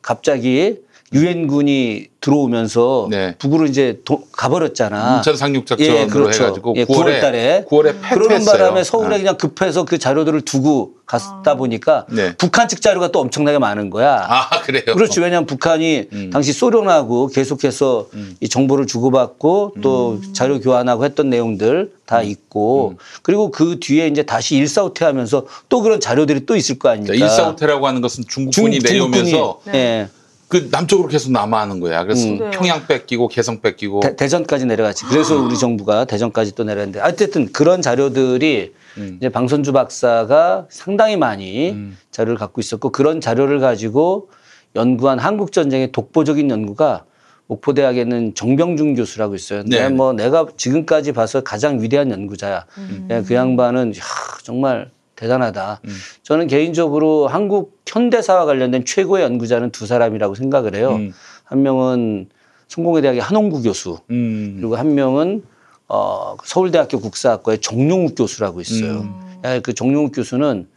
갑자기 0.02 0.78
유엔군이 1.12 2.06
들어오면서 2.20 3.06
네. 3.10 3.34
북으로 3.38 3.66
이제 3.66 4.00
도- 4.04 4.24
가버렸잖아. 4.32 5.18
인천 5.18 5.36
상륙작전으로 5.36 5.96
예, 6.00 6.06
그렇죠. 6.06 6.44
해가지고 6.44 6.74
예, 6.76 6.84
9월에 6.84 7.20
9월달에 7.22 7.66
9월에 7.68 7.94
그러는. 8.12 8.44
바람에 8.44 8.82
서울에 8.84 9.14
아. 9.14 9.18
그냥 9.18 9.36
급해서 9.38 9.84
그 9.84 9.98
자료들을 9.98 10.40
두고 10.42 10.92
갔다 11.06 11.54
보니까 11.54 12.04
네. 12.10 12.34
북한 12.36 12.68
측 12.68 12.82
자료가 12.82 13.12
또 13.12 13.20
엄청나게 13.20 13.58
많은 13.58 13.88
거야. 13.88 14.26
아 14.28 14.60
그래요. 14.62 14.82
그렇지. 14.94 15.20
왜냐하면 15.20 15.46
북한이 15.46 16.08
음. 16.12 16.30
당시 16.30 16.52
소련하고 16.52 17.28
계속해서 17.28 18.08
이 18.40 18.48
정보를 18.48 18.86
주고받고 18.86 19.74
또 19.80 20.20
자료 20.34 20.60
교환하고 20.60 21.04
했던 21.04 21.30
내용들 21.30 21.92
다 22.04 22.20
음. 22.20 22.24
있고 22.26 22.94
그리고 23.22 23.50
그 23.50 23.78
뒤에 23.80 24.08
이제 24.08 24.24
다시 24.24 24.56
일사후퇴하면서 24.56 25.46
또 25.68 25.80
그런 25.82 26.00
자료들이 26.00 26.44
또 26.46 26.56
있을 26.56 26.78
거 26.78 26.90
아닙니까? 26.90 27.14
일사후퇴라고 27.14 27.86
하는 27.86 28.00
것은 28.02 28.24
중국군이 28.28 28.80
중- 28.80 28.90
내려오면서 28.90 29.30
중국군이, 29.30 29.76
예. 29.78 30.08
그 30.48 30.68
남쪽으로 30.70 31.08
계속 31.08 31.30
남하하는 31.30 31.78
거야. 31.80 32.04
그래서 32.04 32.26
네. 32.26 32.50
평양 32.50 32.87
뺏기고 32.87 33.28
개성 33.28 33.61
뺏기고 33.61 34.00
대, 34.00 34.16
대전까지 34.16 34.64
내려갔지. 34.64 35.04
그래서 35.04 35.37
우리 35.37 35.58
정부가 35.58 36.06
대전까지 36.06 36.54
또 36.54 36.64
내려갔는데 36.64 37.00
어쨌든 37.00 37.52
그런 37.52 37.82
자료들이 37.82 38.72
음. 38.96 39.16
이제 39.18 39.28
방선주 39.28 39.72
박사가 39.72 40.66
상당히 40.70 41.16
많이 41.18 41.70
음. 41.70 41.98
자료를 42.11 42.38
갖고 42.38 42.62
있었고 42.62 42.90
그런 42.90 43.20
자료를 43.20 43.61
가지고 43.61 44.30
연구한 44.74 45.18
한국 45.18 45.52
전쟁의 45.52 45.92
독보적인 45.92 46.50
연구가 46.50 47.04
목포대학에는 47.46 48.34
정병준 48.34 48.94
교수라고 48.94 49.34
있어요. 49.34 49.62
네. 49.64 49.78
내가 49.78 49.90
뭐 49.90 50.12
내가 50.12 50.46
지금까지 50.56 51.12
봐서 51.12 51.42
가장 51.42 51.82
위대한 51.82 52.11
연구자야. 52.11 52.66
예, 53.11 53.22
그 53.26 53.34
양반은 53.34 53.94
야, 53.96 54.02
정말 54.42 54.90
대단하다. 55.18 55.81
음. 55.85 55.96
저는 56.22 56.46
개인적으로 56.46 57.26
한국 57.26 57.81
현대사와 57.87 58.44
관련된 58.44 58.85
최고의 58.85 59.24
연구자는 59.24 59.70
두 59.70 59.87
사람이라고 59.87 60.37
생각을 60.37 60.76
해요. 60.76 60.94
음. 60.94 61.12
한 61.44 61.62
명은 61.62 62.28
성공회대학의 62.68 63.20
한홍구 63.20 63.62
교수, 63.62 63.98
음. 64.11 64.57
그리고 64.59 64.76
한 64.76 64.94
명은 64.94 65.42
어, 65.88 66.37
서울대학교 66.44 67.00
국사학과의 67.00 67.61
정용욱 67.61 68.14
교수라고 68.14 68.61
있어요. 68.61 69.00
음. 69.00 69.40
야, 69.44 69.59
그 69.61 69.74
정용욱 69.74 70.12
교수는 70.14 70.68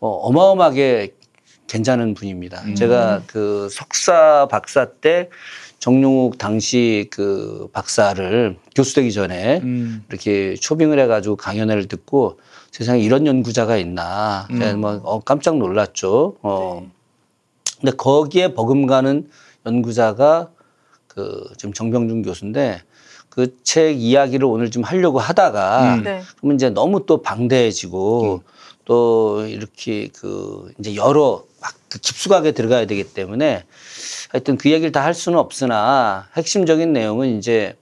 어, 0.00 0.08
어마어마하게 0.08 1.14
괜찮은 1.68 2.14
분입니다. 2.14 2.62
음. 2.64 2.74
제가 2.74 3.22
그 3.26 3.68
석사 3.70 4.48
박사 4.50 4.86
때 4.86 5.30
정용욱 5.78 6.38
당시 6.38 7.06
그 7.10 7.68
박사를 7.72 8.56
교수 8.74 8.96
되기 8.96 9.12
전에 9.12 9.60
음. 9.62 10.04
이렇게 10.08 10.56
초빙을 10.56 10.98
해가지고 10.98 11.36
강연회를 11.36 11.86
듣고 11.86 12.40
세상에 12.70 13.00
이런 13.00 13.26
연구자가 13.26 13.76
있나. 13.76 14.46
음. 14.50 14.80
뭐 14.80 15.00
어, 15.04 15.20
깜짝 15.20 15.56
놀랐죠. 15.58 16.36
어. 16.42 16.80
네. 16.82 16.88
근데 17.80 17.96
거기에 17.96 18.54
버금가는 18.54 19.28
연구자가 19.66 20.50
그 21.06 21.48
지금 21.56 21.72
정병준 21.72 22.22
교수인데 22.22 22.82
그 23.30 23.54
책 23.62 24.00
이야기를 24.00 24.44
오늘 24.46 24.70
좀 24.70 24.82
하려고 24.82 25.18
하다가 25.20 25.94
음. 25.96 26.02
네. 26.02 26.22
그러면 26.38 26.56
이제 26.56 26.70
너무 26.70 27.06
또 27.06 27.22
방대해지고 27.22 28.42
또 28.84 29.46
이렇게 29.46 30.08
그 30.08 30.72
이제 30.80 30.96
여러 30.96 31.44
막그 31.60 31.98
깊숙하게 32.00 32.52
들어가야 32.52 32.86
되기 32.86 33.04
때문에 33.04 33.64
하여튼 34.30 34.56
그 34.56 34.70
얘기를 34.70 34.90
다 34.92 35.02
할 35.02 35.14
수는 35.14 35.38
없으나 35.38 36.26
핵심적인 36.36 36.92
내용은 36.92 37.38
이제 37.38 37.76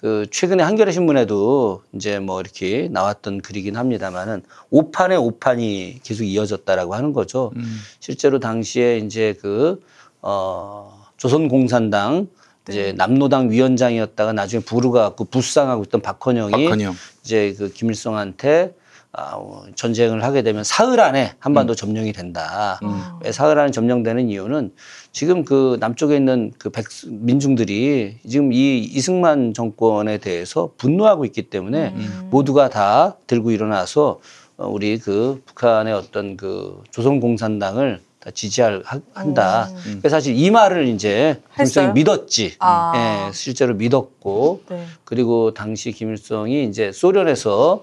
그 0.00 0.26
최근에 0.30 0.62
한겨레 0.62 0.92
신문에도 0.92 1.82
이제 1.94 2.18
뭐 2.18 2.40
이렇게 2.40 2.88
나왔던 2.90 3.42
글이긴 3.42 3.76
합니다만은 3.76 4.42
오판에 4.70 5.16
오판이 5.16 6.00
계속 6.02 6.24
이어졌다라고 6.24 6.94
하는 6.94 7.12
거죠. 7.12 7.52
음. 7.56 7.78
실제로 7.98 8.40
당시에 8.40 8.96
이제 8.96 9.36
그, 9.42 9.82
어, 10.22 11.04
조선공산당 11.18 12.28
이제 12.68 12.94
남노당 12.96 13.50
위원장이었다가 13.50 14.32
나중에 14.32 14.62
부르가 14.62 15.02
갖고 15.02 15.24
부상하고 15.24 15.82
있던 15.84 16.00
박헌영이 16.00 16.64
박헌영. 16.64 16.94
이제 17.22 17.54
그 17.58 17.70
김일성한테 17.70 18.74
아, 19.12 19.32
어, 19.34 19.64
전쟁을 19.74 20.22
하게 20.22 20.42
되면 20.42 20.62
사흘 20.64 21.00
안에 21.00 21.34
한반도 21.40 21.74
점령이 21.74 22.12
된다. 22.12 22.80
왜 23.22 23.32
사흘 23.32 23.58
안에 23.58 23.70
점령되는 23.70 24.30
이유는 24.30 24.72
지금 25.12 25.44
그 25.44 25.76
남쪽에 25.80 26.16
있는 26.16 26.52
그 26.58 26.70
백, 26.70 26.86
민중들이 27.08 28.16
지금 28.28 28.52
이 28.52 28.78
이승만 28.78 29.54
정권에 29.54 30.18
대해서 30.18 30.72
분노하고 30.78 31.24
있기 31.24 31.42
때문에 31.50 31.94
모두가 32.30 32.68
다 32.70 33.16
들고 33.26 33.50
일어나서 33.50 34.20
어, 34.56 34.68
우리 34.68 34.98
그 34.98 35.42
북한의 35.46 35.92
어떤 35.94 36.36
그 36.36 36.82
조선공산당을 36.90 38.00
다 38.20 38.30
지지할 38.30 38.82
하- 38.84 39.00
한다. 39.14 39.70
그래서 40.00 40.10
사실 40.10 40.36
이 40.36 40.50
말을 40.50 40.86
이제 40.88 41.40
김일성이? 41.56 41.92
믿었지. 41.94 42.54
아. 42.58 42.92
예, 43.28 43.32
실제로 43.32 43.74
믿었고 43.74 44.62
네. 44.68 44.84
그리고 45.04 45.54
당시 45.54 45.90
김일성이 45.92 46.64
이제 46.66 46.92
소련에서 46.92 47.82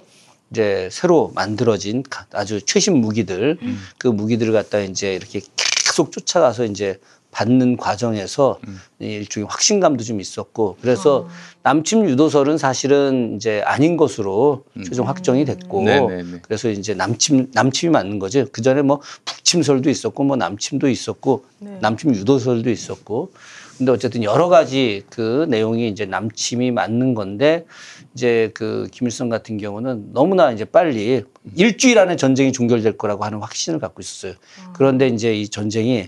이제 0.52 0.88
새로 0.92 1.32
만들어진 1.34 2.04
가- 2.08 2.28
아주 2.34 2.62
최신 2.62 2.98
무기들 3.02 3.58
그 3.98 4.08
무기들을 4.08 4.54
갖다 4.54 4.80
이제 4.80 5.16
이렇게 5.16 5.42
계속 5.56 6.12
쫓아가서 6.12 6.66
이제 6.66 7.00
받는 7.38 7.78
과정에서 7.78 8.60
이 9.00 9.06
일종의 9.06 9.48
확신감도 9.48 10.04
좀 10.04 10.20
있었고 10.20 10.78
그래서 10.82 11.28
남침 11.62 12.10
유도설은 12.10 12.58
사실은 12.58 13.36
이제 13.36 13.62
아닌 13.64 13.96
것으로 13.96 14.64
최종 14.84 15.08
확정이 15.08 15.46
됐고 15.46 15.84
네네네. 15.84 16.40
그래서 16.42 16.68
이제 16.70 16.96
남침 16.96 17.52
남침이 17.54 17.92
맞는 17.92 18.18
거죠. 18.18 18.48
그 18.52 18.64
전에 18.64 18.82
뭐 18.82 19.02
북침설도 19.26 19.88
있었고 19.88 20.24
뭐 20.24 20.36
남침도 20.36 20.90
있었고 20.90 21.46
네. 21.60 21.78
남침 21.80 22.16
유도설도 22.16 22.72
있었고 22.72 23.32
근데 23.78 23.92
어쨌든 23.92 24.24
여러 24.24 24.50
가지 24.50 25.04
그 25.12 25.46
내용이 25.48 25.90
이제 25.90 26.08
남침이 26.08 26.72
맞는 26.72 27.14
건데 27.14 27.68
이제 28.16 28.50
그 28.56 28.88
김일성 28.92 29.30
같은 29.30 29.60
경우는 29.60 30.14
너무나 30.14 30.52
이제 30.52 30.66
빨리 30.66 31.24
일주일 31.56 32.00
안에 32.00 32.16
전쟁이 32.16 32.52
종결될 32.52 32.98
거라고 32.98 33.26
하는 33.26 33.38
확신을 33.38 33.78
갖고 33.80 34.02
있었어요. 34.02 34.34
그런데 34.74 35.08
이제 35.08 35.36
이 35.36 35.48
전쟁이? 35.48 36.08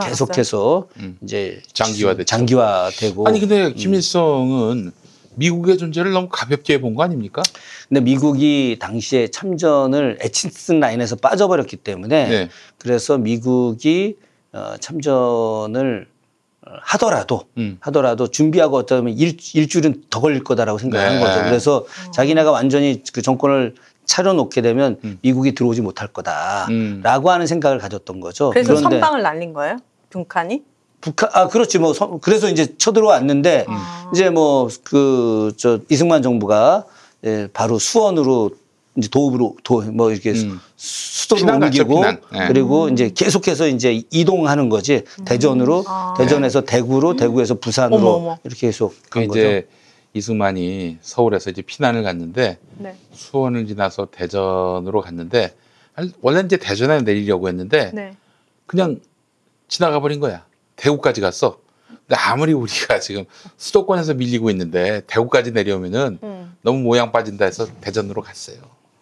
계속해서 0.00 0.88
음. 0.98 1.18
이제 1.22 1.60
장기화됐죠. 1.72 2.24
장기화되고 2.24 3.26
아니 3.28 3.40
근데 3.40 3.72
김일성은 3.72 4.92
미국의 5.36 5.78
존재를 5.78 6.12
너무 6.12 6.28
가볍게 6.28 6.80
본 6.80 6.94
거 6.94 7.04
아닙니까? 7.04 7.42
근데 7.88 8.00
미국이 8.00 8.76
당시에 8.80 9.28
참전을 9.28 10.18
에치슨 10.20 10.80
라인에서 10.80 11.16
빠져버렸기 11.16 11.76
때문에 11.76 12.28
네. 12.28 12.48
그래서 12.78 13.18
미국이 13.18 14.16
어, 14.52 14.74
참전을 14.80 16.08
어, 16.10 16.17
하더라도 16.82 17.42
음. 17.56 17.76
하더라도 17.80 18.28
준비하고 18.28 18.76
어쩌면 18.78 19.14
일, 19.16 19.36
일주일은 19.54 20.04
더 20.10 20.20
걸릴 20.20 20.44
거다라고 20.44 20.78
생각하는 20.78 21.18
네. 21.18 21.24
거죠. 21.24 21.42
그래서 21.44 21.86
자기네가 22.12 22.50
완전히 22.50 23.02
그 23.12 23.22
정권을 23.22 23.74
차려놓게 24.06 24.62
되면 24.62 24.98
미국이 25.22 25.54
들어오지 25.54 25.82
못할 25.82 26.08
거다라고 26.08 26.72
음. 26.72 27.02
하는 27.32 27.46
생각을 27.46 27.78
가졌던 27.78 28.20
거죠. 28.20 28.50
그래서 28.50 28.74
그런데 28.74 28.96
선방을 28.96 29.22
날린 29.22 29.52
거예요? 29.52 29.76
북한이? 30.10 30.62
북한 31.00 31.28
아 31.32 31.46
그렇지 31.48 31.78
뭐 31.78 31.92
선- 31.94 32.18
그래서 32.20 32.48
이제 32.48 32.76
쳐들어왔는데 32.76 33.66
아. 33.68 34.10
이제 34.12 34.30
뭐 34.30 34.68
그 34.84 35.52
저 35.56 35.78
이승만 35.88 36.22
정부가 36.22 36.84
예, 37.24 37.48
바로 37.52 37.78
수원으로 37.78 38.50
이제 38.98 39.08
도읍으로 39.08 39.56
도뭐 39.62 40.10
이렇게 40.10 40.34
수- 40.34 40.46
음. 40.46 40.60
수도를 40.76 41.48
옮기고 41.54 41.88
피난. 41.96 42.20
예. 42.34 42.46
그리고 42.48 42.88
이제 42.88 43.10
계속해서 43.14 43.68
이제 43.68 44.02
이동하는 44.10 44.68
거지 44.68 45.04
대전으로 45.24 45.84
아. 45.86 46.14
대전에서 46.18 46.62
대구로 46.62 47.16
대구에서 47.16 47.54
부산으로 47.58 47.96
어머, 47.98 48.08
어머. 48.30 48.38
이렇게 48.44 48.66
계속 48.66 48.94
그간 49.08 49.28
거죠. 49.28 49.40
이제 49.40 49.68
이승만이 50.14 50.98
서울에서 51.00 51.50
이제 51.50 51.62
피난을 51.62 52.02
갔는데 52.02 52.58
네. 52.78 52.96
수원을 53.12 53.66
지나서 53.66 54.08
대전으로 54.10 55.00
갔는데 55.00 55.54
원래 56.20 56.40
이제 56.44 56.56
대전에 56.56 57.00
내리려고 57.02 57.48
했는데 57.48 57.90
네. 57.94 58.12
그냥 58.66 59.00
지나가 59.68 60.00
버린 60.00 60.18
거야. 60.20 60.44
대구까지 60.76 61.20
갔어. 61.20 61.58
근데 61.88 62.14
아무리 62.16 62.52
우리가 62.52 63.00
지금 63.00 63.24
수도권에서 63.58 64.14
밀리고 64.14 64.50
있는데 64.50 65.02
대구까지 65.06 65.52
내려오면은 65.52 66.18
음. 66.22 66.56
너무 66.62 66.78
모양 66.80 67.12
빠진다 67.12 67.44
해서 67.44 67.66
대전으로 67.80 68.22
갔어요. 68.22 68.56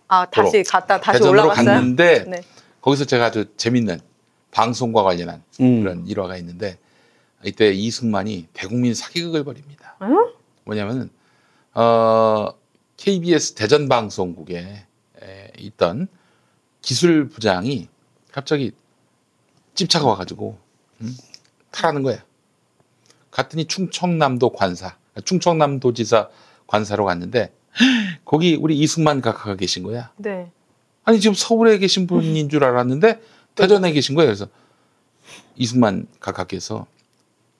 아 0.08 0.26
다시 0.26 0.62
갔다 0.62 1.00
다시 1.00 1.18
대전으로 1.18 1.42
올라갔어요? 1.42 1.64
갔는데 1.64 2.24
네. 2.24 2.42
거기서 2.80 3.04
제가 3.04 3.26
아주 3.26 3.46
재밌는 3.56 4.00
방송과 4.50 5.02
관련한 5.02 5.42
음. 5.60 5.82
그런 5.82 6.06
일화가 6.06 6.36
있는데 6.38 6.78
이때 7.44 7.72
이승만이 7.72 8.48
대국민 8.52 8.94
사기극을 8.94 9.44
벌입니다. 9.44 9.96
응? 10.02 10.32
뭐냐면은 10.64 11.10
어 11.74 12.48
KBS 12.96 13.54
대전 13.54 13.88
방송국에 13.88 14.86
에, 15.22 15.52
있던 15.58 16.08
기술 16.80 17.28
부장이 17.28 17.88
갑자기 18.32 18.72
찝차가 19.74 20.06
와가지고 20.06 20.58
음, 21.02 21.16
타라는 21.70 22.02
거야. 22.02 22.24
갔더니 23.30 23.66
충청남도 23.66 24.52
관사, 24.52 24.96
충청남도지사 25.24 26.30
관사로 26.66 27.04
갔는데 27.04 27.52
거기 28.24 28.56
우리 28.56 28.78
이승만 28.78 29.20
각하가 29.20 29.56
계신 29.56 29.82
거야. 29.82 30.10
네. 30.16 30.50
아니 31.04 31.20
지금 31.20 31.34
서울에 31.34 31.78
계신 31.78 32.06
분인 32.06 32.48
줄 32.48 32.64
알았는데 32.64 33.20
대전에 33.54 33.92
계신 33.92 34.14
거예요. 34.14 34.28
그래서 34.28 34.48
이승만 35.56 36.06
각하께서 36.20 36.86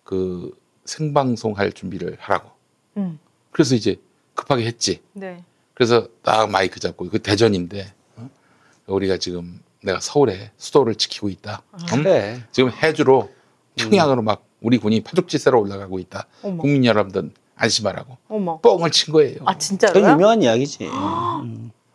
그 0.05 0.57
생방송 0.85 1.57
할 1.57 1.73
준비를 1.73 2.17
하라고. 2.21 2.51
음. 2.97 3.19
그래서 3.51 3.75
이제 3.75 4.01
급하게 4.35 4.67
했지. 4.67 5.01
네. 5.13 5.43
그래서 5.75 6.09
딱 6.23 6.51
마이크 6.51 6.81
잡고 6.81 7.09
그 7.11 7.21
대전인데 7.21 7.93
어? 8.17 8.31
우리가 8.87 9.19
지금 9.19 9.61
내가 9.83 10.01
서울에 10.01 10.51
수도를 10.57 10.95
지키고 10.95 11.29
있다. 11.29 11.63
음? 11.73 12.03
그래. 12.03 12.43
지금 12.53 12.71
해주로 12.71 13.31
평양으로 13.77 14.23
막 14.23 14.45
우리 14.61 14.79
군이 14.79 15.03
파죽지세로 15.03 15.61
올라가고 15.61 15.99
있다. 15.99 16.27
어머. 16.43 16.57
국민 16.57 16.85
여러분들 16.85 17.31
안심하라고 17.57 18.17
어머. 18.29 18.61
뻥을 18.61 18.91
친 18.91 19.13
거예요. 19.13 19.39
아그 19.45 19.59
진짜로요? 19.59 20.13
유명한 20.13 20.43
이야기지. 20.43 20.89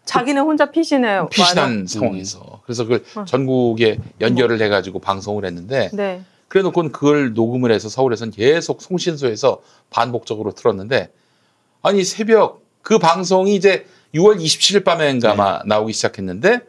자기는 0.06 0.41
혼자 0.41 0.71
피신해요. 0.71 1.30
피신한 1.32 1.88
상황에서 1.88 2.62
그래서 2.65 2.84
그걸 2.84 3.04
어. 3.15 3.26
전국에 3.26 4.00
연결을 4.19 4.60
해가지고 4.62 5.00
방송을 5.00 5.45
했는데 5.45 5.89
네. 5.93 6.24
그래놓고는 6.47 6.91
그걸 6.91 7.34
녹음을 7.34 7.71
해서 7.71 7.88
서울에선 7.88 8.32
계속 8.32 8.82
송신소에서 8.82 9.62
반복적으로 9.89 10.52
틀었는데 10.52 11.13
아니 11.82 12.04
새벽 12.04 12.62
그 12.82 12.97
방송이 13.00 13.56
이제 13.56 13.86
6월 14.15 14.38
27일 14.41 14.84
밤에인가 14.84 15.32
아마 15.32 15.62
나오기 15.65 15.93
시작했는데 15.93 16.60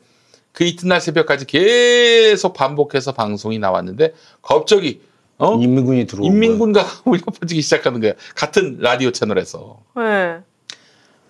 그 0.52 0.64
이튿날 0.64 1.00
새벽까지 1.00 1.46
계속 1.46 2.52
반복해서 2.52 3.12
방송이 3.12 3.58
나왔는데 3.58 4.14
갑자기 4.42 5.00
어 5.42 5.60
인민군이 5.60 6.06
들어오고 6.06 6.26
인민군가 6.26 6.84
울려 7.04 7.20
퍼지기 7.24 7.62
시작하는 7.62 8.00
거야 8.00 8.12
같은 8.36 8.78
라디오 8.78 9.10
채널에서 9.10 9.80
네. 9.96 10.38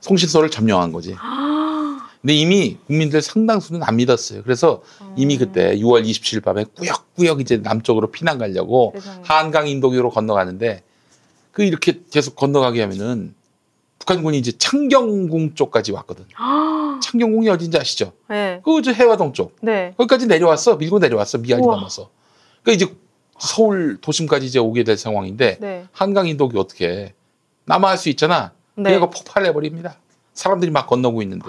송신소를 0.00 0.50
점령한 0.50 0.92
거지. 0.92 1.16
근데 2.20 2.34
이미 2.34 2.76
국민들 2.86 3.22
상당수는 3.22 3.82
안 3.82 3.96
믿었어요. 3.96 4.42
그래서 4.42 4.82
이미 5.16 5.38
그때 5.38 5.76
6월 5.76 6.04
27일 6.04 6.42
밤에 6.42 6.64
꾸역꾸역 6.76 7.40
이제 7.40 7.56
남쪽으로 7.56 8.10
피난 8.10 8.38
가려고 8.38 8.92
세상에. 8.96 9.22
한강 9.24 9.66
인도교로 9.66 10.10
건너가는데 10.10 10.82
그 11.50 11.64
이렇게 11.64 12.02
계속 12.10 12.36
건너가게 12.36 12.82
하면은 12.82 13.34
북한군이 13.98 14.38
이제 14.38 14.52
창경궁 14.52 15.54
쪽까지 15.54 15.92
왔거든. 15.92 16.24
창경궁이 17.02 17.48
어딘지 17.48 17.78
아시죠? 17.78 18.12
네. 18.28 18.60
그저 18.64 18.92
해화동 18.92 19.32
쪽. 19.32 19.56
네. 19.62 19.94
거기까지 19.96 20.26
내려왔어. 20.26 20.76
밀고 20.76 20.98
내려왔어. 20.98 21.38
미아리. 21.38 21.62
넘어서. 21.62 22.10
그러니까 22.62 22.84
이제 22.84 22.94
서울 23.42 23.98
도심까지 24.00 24.46
이제 24.46 24.60
오게 24.60 24.84
될 24.84 24.96
상황인데 24.96 25.58
네. 25.60 25.86
한강 25.90 26.28
인도교 26.28 26.60
어떻게 26.60 27.12
남아할 27.64 27.98
수 27.98 28.08
있잖아. 28.08 28.52
네. 28.76 28.90
그래가 28.90 29.10
폭발해 29.10 29.52
버립니다. 29.52 29.96
사람들이 30.32 30.70
막 30.70 30.86
건너고 30.86 31.22
있는데 31.22 31.46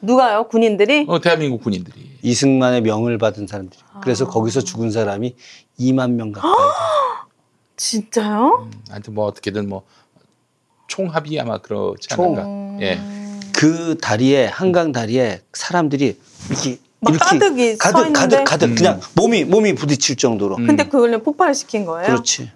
누가요? 0.00 0.46
군인들이? 0.46 1.06
어, 1.08 1.20
대한민국 1.20 1.62
군인들이 1.64 2.18
이승만의 2.22 2.82
명을 2.82 3.18
받은 3.18 3.48
사람들이. 3.48 3.82
아. 3.92 4.00
그래서 4.00 4.28
거기서 4.28 4.60
죽은 4.60 4.92
사람이 4.92 5.34
2만 5.80 6.12
명 6.12 6.30
가까이. 6.30 6.52
진짜요? 7.76 8.70
하여튼 8.88 9.14
뭐 9.14 9.26
어떻게든 9.26 9.68
뭐 9.68 9.82
총합이 10.86 11.38
아마 11.40 11.58
그렇지 11.58 12.08
총. 12.10 12.38
않을까. 12.38 12.84
예. 12.86 13.00
그 13.52 13.98
다리에 14.00 14.46
한강 14.46 14.92
다리에 14.92 15.40
사람들이 15.52 16.16
이렇게 16.48 16.78
막 17.04 17.18
가득이 17.18 17.72
서 17.72 17.78
가득 17.78 17.98
있는데? 18.06 18.18
가득 18.20 18.44
가득 18.44 18.66
음. 18.70 18.74
그냥 18.74 19.00
몸이 19.14 19.44
몸이 19.44 19.74
부딪힐 19.74 20.16
정도로. 20.16 20.56
음. 20.56 20.66
근데 20.66 20.84
그걸 20.88 21.22
폭발을 21.22 21.54
시킨 21.54 21.84
거예요? 21.84 22.06
그렇지. 22.06 22.50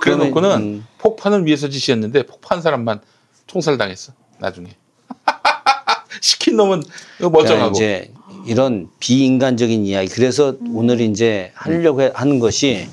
그래놓고는 0.00 0.50
음. 0.60 0.86
폭탄을 0.98 1.46
위해서 1.46 1.68
지시했는데 1.68 2.26
폭파한 2.26 2.62
사람만 2.62 3.00
총살당했어. 3.46 4.12
나중에 4.38 4.70
시킨 6.20 6.56
놈은 6.56 6.82
그러니까 7.18 7.38
멀쩡하고. 7.38 7.70
이제 7.76 8.12
이런 8.46 8.88
비인간적인 8.98 9.84
이야기. 9.84 10.08
그래서 10.08 10.50
음. 10.60 10.76
오늘 10.76 11.00
이제 11.00 11.52
하려고 11.54 12.02
해- 12.02 12.12
하는 12.14 12.38
것이 12.38 12.88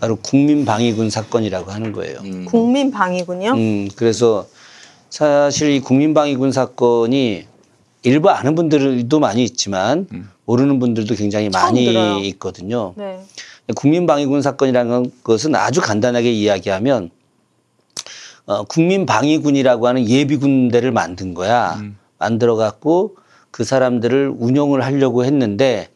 바로 0.00 0.16
국민 0.16 0.64
방위군 0.64 1.10
사건이라고 1.10 1.70
하는 1.70 1.92
거예요. 1.92 2.18
음. 2.24 2.44
국민 2.44 2.90
방위군요? 2.90 3.52
음, 3.52 3.88
그래서 3.96 4.46
사실 5.10 5.70
이 5.70 5.80
국민 5.80 6.14
방위군 6.14 6.52
사건이 6.52 7.46
일부 8.02 8.30
아는 8.30 8.54
분들도 8.54 9.18
많이 9.18 9.42
있지만 9.44 10.06
음. 10.12 10.30
모르는 10.48 10.78
분들도 10.78 11.14
굉장히 11.14 11.50
많이 11.50 11.84
들어요. 11.84 12.18
있거든요. 12.20 12.94
네. 12.96 13.20
국민방위군 13.76 14.40
사건이라는 14.40 15.12
것은 15.22 15.54
아주 15.54 15.82
간단하게 15.82 16.32
이야기하면 16.32 17.10
어, 18.46 18.64
국민방위군이라고 18.64 19.86
하는 19.86 20.08
예비군대를 20.08 20.90
만든 20.90 21.34
거야. 21.34 21.74
음. 21.80 21.98
만들어 22.16 22.56
갖고 22.56 23.16
그 23.50 23.62
사람들을 23.62 24.36
운영을 24.38 24.82
하려고 24.82 25.26
했는데 25.26 25.88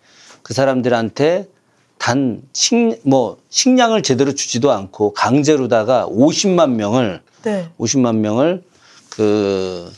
그 0.43 0.53
사람들한테 0.53 1.49
단 1.97 2.43
식, 2.53 3.01
뭐 3.05 3.39
식량을 3.49 4.03
제대로 4.03 4.35
주지도 4.35 4.71
않고 4.71 5.15
강제로다가 5.15 6.07
50만 6.09 6.73
명을 6.73 7.23
네. 7.45 7.71
50만 7.79 8.17
명을 8.17 8.63
그 9.09 9.91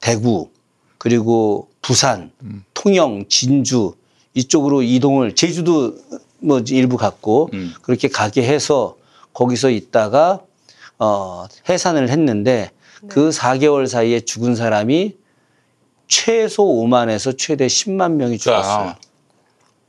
대구 0.00 0.48
그리고 0.96 1.67
부산, 1.80 2.32
통영, 2.74 3.26
진주 3.28 3.94
이쪽으로 4.34 4.82
이동을 4.82 5.34
제주도 5.34 5.96
뭐 6.38 6.60
일부 6.68 6.96
갔고 6.96 7.50
음. 7.52 7.74
그렇게 7.82 8.08
가게 8.08 8.42
해서 8.42 8.96
거기서 9.32 9.70
있다가 9.70 10.40
어 10.98 11.46
해산을 11.68 12.08
했는데 12.10 12.70
그 13.08 13.30
4개월 13.30 13.86
사이에 13.86 14.20
죽은 14.20 14.56
사람이 14.56 15.16
최소 16.08 16.64
5만에서 16.64 17.36
최대 17.38 17.66
10만 17.66 18.12
명이 18.12 18.38
죽었어요. 18.38 18.86
자, 18.88 18.98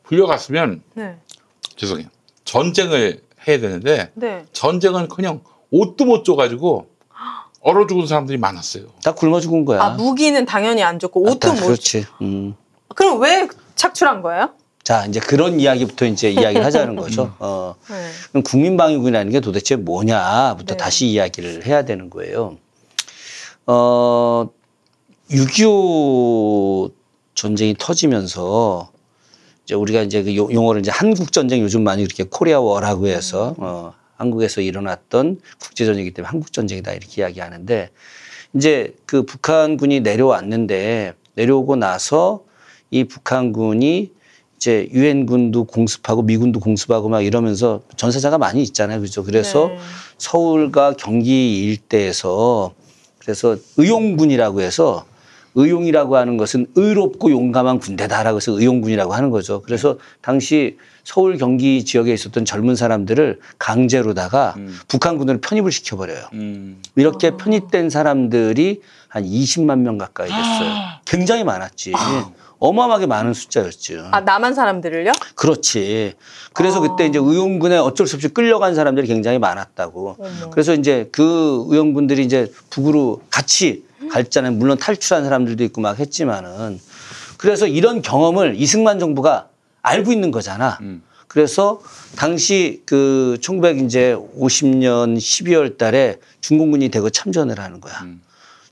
불려갔으면 0.04 0.82
네. 0.94 1.18
죄송해요. 1.76 2.08
전쟁을 2.44 3.22
해야 3.48 3.60
되는데 3.60 4.12
네. 4.16 4.46
전쟁은 4.52 5.08
그냥 5.08 5.42
옷도 5.72 6.06
못 6.06 6.24
줘가지고 6.24 6.90
얼어 7.62 7.86
죽은 7.88 8.08
사람들이 8.08 8.38
많았어요. 8.38 8.84
다 9.04 9.14
굶어 9.14 9.40
죽은 9.40 9.66
거야. 9.66 9.82
아 9.84 9.90
무기는 9.92 10.46
당연히 10.46 10.82
안 10.84 10.98
좋고 11.00 11.28
아, 11.28 11.32
옷도 11.32 11.40
다 11.40 11.54
못. 11.54 11.62
그렇지. 11.68 12.06
음. 12.22 12.56
그럼 12.96 13.20
왜 13.22 13.48
착출한 13.76 14.22
거예요? 14.22 14.52
자, 14.84 15.06
이제 15.06 15.20
그런 15.20 15.60
이야기부터 15.60 16.06
이제 16.06 16.32
이야기를 16.32 16.66
하자는 16.66 16.96
거죠. 16.96 17.36
어. 17.40 17.76
네. 17.90 17.96
그럼 18.32 18.44
국민방위군이라는 18.44 19.32
게 19.32 19.40
도대체 19.40 19.76
뭐냐부터 19.76 20.74
네. 20.74 20.78
다시 20.78 21.08
이야기를 21.08 21.66
해야 21.66 21.84
되는 21.86 22.10
거예요. 22.10 22.58
어, 23.68 24.50
6.25 25.30 26.92
전쟁이 27.36 27.76
터지면서 27.78 28.90
이제 29.64 29.76
우리가 29.76 30.02
이제 30.02 30.24
그 30.24 30.36
용- 30.36 30.52
용어를 30.52 30.82
이제 30.82 30.90
한국 30.92 31.32
전쟁 31.32 31.62
요즘 31.62 31.84
많이 31.84 32.02
이렇게 32.02 32.24
코리아 32.24 32.60
워라고 32.60 33.08
해서 33.08 33.54
어, 33.60 33.94
한국에서 34.20 34.62
일어났던 34.62 35.40
국제 35.60 35.86
전쟁이기 35.86 36.14
때문에 36.14 36.30
한국 36.30 36.54
전쟁이다 36.54 36.92
이렇게 36.92 37.22
이야기하는데 37.22 37.90
이제 38.54 38.96
그 39.06 39.24
북한군이 39.24 40.02
내려왔는데 40.02 41.14
내려오고 41.36 41.78
나서 41.78 42.44
이 42.92 43.06
북한군이 43.06 44.12
이제 44.58 44.90
유엔군도 44.92 45.64
공습하고 45.64 46.24
미군도 46.24 46.60
공습하고 46.60 47.08
막 47.08 47.22
이러면서 47.22 47.82
전사자가 47.96 48.38
많이 48.38 48.62
있잖아요. 48.64 49.00
그죠? 49.00 49.24
그래서 49.24 49.68
네. 49.70 49.78
서울과 50.18 50.94
경기 50.98 51.64
일대에서 51.64 52.74
그래서 53.20 53.56
의용군이라고 53.78 54.62
해서 54.62 55.06
의용이라고 55.56 56.18
하는 56.18 56.38
것은 56.38 56.68
의롭고 56.76 57.32
용감한 57.32 57.80
군대다라고 57.80 58.38
해서 58.38 58.52
의용군이라고 58.52 59.14
하는 59.14 59.30
거죠. 59.30 59.62
그래서 59.62 59.98
당시 60.22 60.78
서울 61.04 61.38
경기 61.38 61.84
지역에 61.84 62.14
있었던 62.14 62.46
젊은 62.46 62.76
사람들을 62.76 63.40
강제로다가 63.58 64.54
음. 64.58 64.78
북한군으로 64.88 65.40
편입을 65.42 65.72
시켜버려요. 65.72 66.28
음. 66.34 66.82
이렇게 66.96 67.32
편입된 67.32 67.90
사람들이 67.90 68.82
한 69.08 69.24
20만 69.24 69.80
명 69.80 69.98
가까이 69.98 70.30
됐어요. 70.30 70.72
굉장히 71.06 71.44
많았지. 71.44 71.94
어마어마하게 72.60 73.08
많은 73.08 73.34
숫자였죠. 73.34 74.10
아 74.12 74.20
남한 74.20 74.54
사람들을요? 74.54 75.14
그렇지. 75.36 76.14
그래서 76.54 76.78
아. 76.78 76.82
그때 76.82 77.06
이제 77.06 77.18
의용군에 77.18 77.78
어쩔 77.78 78.06
수 78.06 78.18
없이 78.18 78.28
끌려간 78.28 78.76
사람들이 78.76 79.08
굉장히 79.08 79.40
많았다고. 79.40 80.18
어머. 80.20 80.50
그래서 80.52 80.74
이제 80.74 81.10
그 81.12 81.66
의용군들이 81.70 82.24
이제 82.24 82.52
북으로 82.70 83.22
같이 83.30 83.86
갔잖아요. 84.10 84.54
물론 84.54 84.78
탈출한 84.78 85.24
사람들도 85.24 85.64
있고 85.66 85.82
막 85.82 86.00
했지만은. 86.00 86.80
그래서 87.38 87.68
이런 87.68 88.02
경험을 88.02 88.56
이승만 88.58 89.00
정부가 89.00 89.48
알고 89.82 90.12
있는 90.12 90.32
거잖아. 90.32 90.78
음. 90.82 91.02
그래서 91.28 91.82
당시 92.16 92.82
그 92.86 93.38
1950년 93.42 95.18
12월 95.18 95.78
달에 95.78 96.18
중공군이 96.42 96.90
대거 96.90 97.12
참전을 97.12 97.60
하는 97.60 97.80
거야. 97.80 98.02
음. 98.02 98.22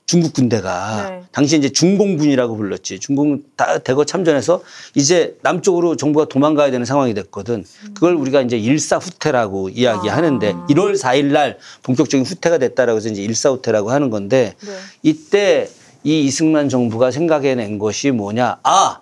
중국 0.08 0.32
군대가 0.32 1.10
네. 1.10 1.24
당시 1.34 1.58
이제 1.58 1.68
중공군이라고 1.68 2.56
불렀지. 2.56 3.00
중공 3.00 3.44
다 3.58 3.78
대거 3.80 4.06
참전해서 4.06 4.64
이제 4.96 5.36
남쪽으로 5.42 5.98
정부가 5.98 6.30
도망가야 6.30 6.72
되는 6.72 6.86
상황이 6.86 7.14
됐거든. 7.14 7.66
그걸 7.94 8.16
우리가 8.16 8.42
이제 8.42 8.58
일사후퇴라고 8.58 9.68
이야기하는데 9.68 10.54
아. 10.54 10.68
1월 10.70 10.98
4일 10.98 11.26
날 11.26 11.58
본격적인 11.84 12.26
후퇴가 12.26 12.58
됐다라고 12.58 12.98
해서 12.98 13.10
이제 13.10 13.22
일사후퇴라고 13.22 13.92
하는 13.92 14.10
건데 14.10 14.56
네. 14.62 14.72
이때 15.04 15.70
이 16.06 16.22
이승만 16.22 16.70
정부가 16.70 17.12
생각해낸 17.12 17.78
것이 17.78 18.12
뭐냐? 18.12 18.60
아, 18.64 19.02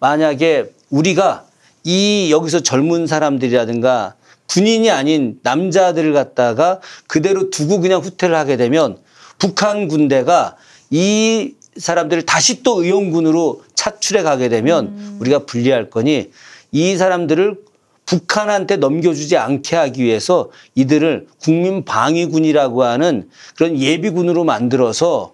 만약에 0.00 0.70
우리가 0.90 1.46
이 1.82 2.28
여기서 2.30 2.60
젊은 2.60 3.06
사람들이라든가 3.06 4.16
군인이 4.50 4.90
아닌 4.90 5.40
남자들을 5.42 6.12
갖다가 6.12 6.80
그대로 7.06 7.48
두고 7.48 7.80
그냥 7.80 8.02
후퇴를 8.02 8.36
하게 8.36 8.58
되면 8.58 8.98
북한 9.42 9.88
군대가 9.88 10.54
이 10.88 11.54
사람들을 11.76 12.22
다시 12.22 12.62
또 12.62 12.84
의용군으로 12.84 13.64
차출해 13.74 14.22
가게 14.22 14.48
되면 14.48 15.16
우리가 15.18 15.46
불리할 15.46 15.90
거니 15.90 16.30
이 16.70 16.96
사람들을 16.96 17.58
북한한테 18.06 18.76
넘겨주지 18.76 19.36
않게 19.36 19.74
하기 19.74 20.04
위해서 20.04 20.50
이들을 20.76 21.26
국민 21.40 21.84
방위군이라고 21.84 22.84
하는 22.84 23.28
그런 23.56 23.80
예비군으로 23.80 24.44
만들어서 24.44 25.32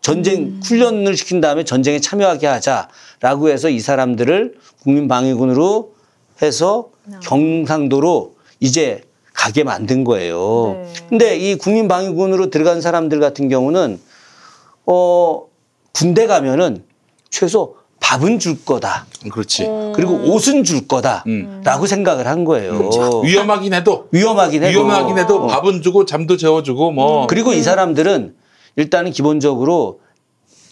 전쟁 0.00 0.58
훈련을 0.64 1.16
시킨 1.16 1.40
다음에 1.40 1.62
전쟁에 1.62 2.00
참여하게 2.00 2.48
하자라고 2.48 3.50
해서 3.50 3.68
이 3.68 3.78
사람들을 3.78 4.56
국민 4.82 5.06
방위군으로 5.06 5.94
해서 6.42 6.90
경상도로 7.22 8.34
이제 8.58 9.04
가게 9.34 9.64
만든 9.64 10.04
거예요. 10.04 10.80
네. 10.80 10.92
근데 11.10 11.36
이 11.36 11.56
국민방위군으로 11.56 12.48
들어간 12.48 12.80
사람들 12.80 13.20
같은 13.20 13.48
경우는 13.48 14.00
어 14.86 15.42
군대 15.92 16.26
가면은 16.26 16.84
최소 17.28 17.76
밥은 18.00 18.38
줄 18.38 18.64
거다. 18.64 19.06
그렇지. 19.30 19.66
그리고 19.94 20.14
옷은 20.14 20.64
줄 20.64 20.86
거다라고 20.86 21.24
음. 21.26 21.86
생각을 21.86 22.26
한 22.26 22.44
거예요. 22.44 22.90
위험하긴 23.24 23.74
해도 23.74 24.08
위험하긴 24.12 24.62
해도 24.62 24.78
위험하긴 24.78 25.18
해도 25.18 25.44
어. 25.44 25.46
밥은 25.46 25.82
주고 25.82 26.04
잠도 26.04 26.36
재워주고 26.36 26.92
뭐 26.92 27.26
그리고 27.26 27.52
이 27.52 27.62
사람들은 27.62 28.34
일단은 28.76 29.10
기본적으로 29.10 30.00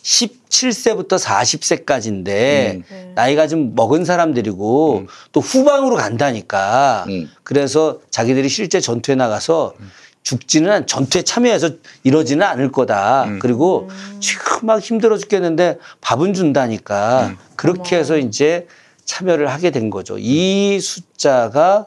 17세부터 0.02 1.18
40세까지인데 1.18 2.24
네. 2.24 3.12
나이가 3.14 3.46
좀 3.46 3.74
먹은 3.74 4.04
사람들이고 4.04 5.06
또 5.32 5.40
후방으로 5.40 5.96
간다니까 5.96 7.04
음. 7.08 7.30
그래서 7.44 8.00
자기들이 8.10 8.48
실제 8.48 8.80
전투에 8.80 9.14
나가서 9.14 9.74
죽지는 10.22 10.70
않, 10.70 10.86
전투에 10.86 11.22
참여해서 11.22 11.70
이러지는 12.04 12.46
않을 12.46 12.70
거다. 12.72 13.24
음. 13.24 13.38
그리고 13.40 13.88
지금 14.20 14.66
막 14.66 14.80
힘들어 14.80 15.18
죽겠는데 15.18 15.78
밥은 16.00 16.34
준다니까 16.34 17.34
그렇게 17.56 17.96
해서 17.96 18.16
이제 18.18 18.66
참여를 19.04 19.48
하게 19.48 19.70
된 19.70 19.90
거죠. 19.90 20.16
이 20.18 20.78
숫자가 20.80 21.86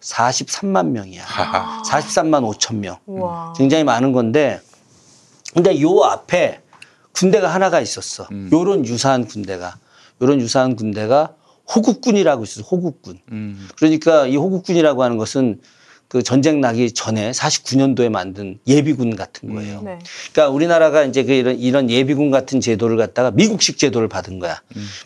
43만 0.00 0.88
명이야. 0.88 1.22
하하. 1.24 1.82
43만 1.82 2.50
5천 2.54 2.76
명. 2.76 2.96
우와. 3.06 3.52
굉장히 3.56 3.84
많은 3.84 4.12
건데 4.12 4.60
근데 5.54 5.80
요 5.80 6.02
앞에 6.04 6.60
군대가 7.12 7.48
하나가 7.52 7.80
있었어. 7.80 8.28
요런 8.52 8.86
유사한 8.86 9.26
군대가 9.26 9.76
요런 10.22 10.40
유사한 10.40 10.76
군대가 10.76 11.34
호국군이라고 11.74 12.44
있었어. 12.44 12.66
호국군. 12.66 13.18
음. 13.32 13.68
그러니까 13.76 14.26
이 14.26 14.36
호국군이라고 14.36 15.02
하는 15.02 15.16
것은 15.18 15.60
그 16.08 16.24
전쟁 16.24 16.60
나기 16.60 16.90
전에 16.90 17.30
49년도에 17.30 18.08
만든 18.08 18.58
예비군 18.66 19.14
같은 19.14 19.54
거예요. 19.54 19.80
네. 19.82 19.98
그러니까 20.32 20.52
우리나라가 20.52 21.04
이제 21.04 21.22
그 21.22 21.32
이런, 21.32 21.56
이런 21.58 21.88
예비군 21.90 22.32
같은 22.32 22.60
제도를 22.60 22.96
갖다가 22.96 23.30
미국식 23.30 23.78
제도를 23.78 24.08
받은 24.08 24.40
거야. 24.40 24.60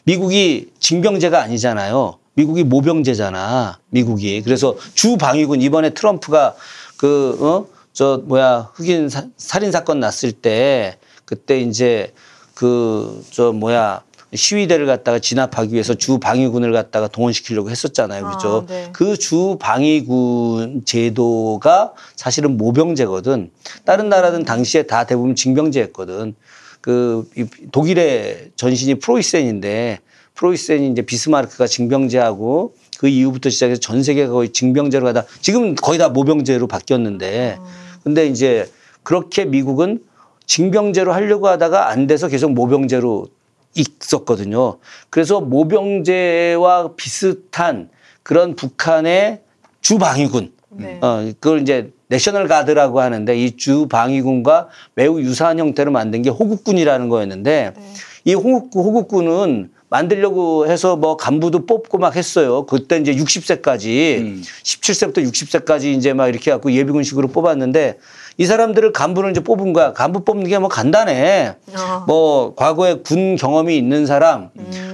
미국이 0.04 0.70
징병제가 0.78 1.42
아니잖아요. 1.42 2.18
미국이 2.32 2.64
모병제잖아. 2.64 3.80
미국이. 3.90 4.40
그래서 4.42 4.76
주 4.94 5.18
방위군 5.18 5.60
이번에 5.60 5.90
트럼프가 5.90 6.56
그, 6.96 7.36
어? 7.40 7.66
저 7.92 8.22
뭐야 8.24 8.70
흑인 8.74 9.08
사- 9.08 9.26
살인 9.36 9.70
사건 9.70 10.00
났을 10.00 10.32
때 10.32 10.96
그때 11.34 11.60
이제 11.60 12.12
그 12.54 13.22
저 13.30 13.52
뭐야 13.52 14.02
시위대를 14.32 14.86
갖다가 14.86 15.18
진압하기 15.18 15.72
위해서 15.72 15.94
주 15.94 16.18
방위군을 16.18 16.72
갖다가 16.72 17.06
동원시키려고 17.06 17.70
했었잖아요. 17.70 18.30
그죠? 18.30 18.64
아, 18.68 18.72
네. 18.72 18.88
그주 18.92 19.56
방위군 19.60 20.82
제도가 20.84 21.92
사실은 22.16 22.56
모병제거든. 22.56 23.50
다른 23.84 24.08
나라는 24.08 24.44
당시에 24.44 24.84
다 24.84 25.04
대부분 25.04 25.36
징병제였거든. 25.36 26.34
그이 26.80 27.46
독일의 27.70 28.50
전신이 28.56 28.96
프로이센인데 28.96 30.00
프로이센이 30.34 30.90
이제 30.90 31.02
비스마르크가 31.02 31.68
징병제하고 31.68 32.74
그 32.98 33.06
이후부터 33.08 33.50
시작해서 33.50 33.80
전 33.80 34.02
세계가 34.02 34.32
거의 34.32 34.52
징병제로 34.52 35.04
가다 35.04 35.24
지금 35.40 35.76
거의 35.76 35.98
다 35.98 36.08
모병제로 36.08 36.66
바뀌었는데 36.66 37.58
근데 38.02 38.26
이제 38.26 38.68
그렇게 39.04 39.44
미국은 39.44 40.00
징병제로 40.46 41.12
하려고 41.12 41.48
하다가 41.48 41.88
안 41.88 42.06
돼서 42.06 42.28
계속 42.28 42.52
모병제로 42.52 43.26
있었거든요. 43.74 44.78
그래서 45.10 45.40
모병제와 45.40 46.94
비슷한 46.96 47.88
그런 48.22 48.54
북한의 48.54 49.40
주방위군 49.80 50.52
네. 50.70 50.98
어, 51.02 51.30
그걸 51.40 51.60
이제 51.60 51.92
내셔널 52.08 52.48
가드라고 52.48 53.00
하는데 53.00 53.36
이 53.36 53.56
주방위군과 53.56 54.68
매우 54.94 55.20
유사한 55.20 55.58
형태로 55.58 55.90
만든 55.90 56.22
게 56.22 56.30
호국군이라는 56.30 57.08
거였는데 57.08 57.72
네. 57.76 57.82
이 58.24 58.34
호국, 58.34 58.70
호국군은 58.74 59.70
만들려고 59.88 60.66
해서 60.66 60.96
뭐 60.96 61.16
간부도 61.16 61.66
뽑고 61.66 61.98
막 61.98 62.16
했어요. 62.16 62.66
그때 62.66 62.96
이제 62.96 63.14
60세까지 63.14 64.18
음. 64.18 64.42
17세부터 64.64 65.18
60세까지 65.18 65.96
이제 65.96 66.12
막 66.12 66.28
이렇게 66.28 66.50
갖고 66.50 66.72
예비군식으로 66.72 67.28
뽑았는데 67.28 67.98
이 68.36 68.46
사람들을 68.46 68.92
간부를 68.92 69.30
이제 69.30 69.40
뽑은 69.40 69.72
거야. 69.72 69.92
간부 69.92 70.24
뽑는 70.24 70.48
게 70.48 70.58
뭐 70.58 70.68
간단해. 70.68 71.54
어. 71.76 72.04
뭐 72.06 72.54
과거에 72.54 72.94
군 72.94 73.36
경험이 73.36 73.76
있는 73.76 74.06
사람, 74.06 74.50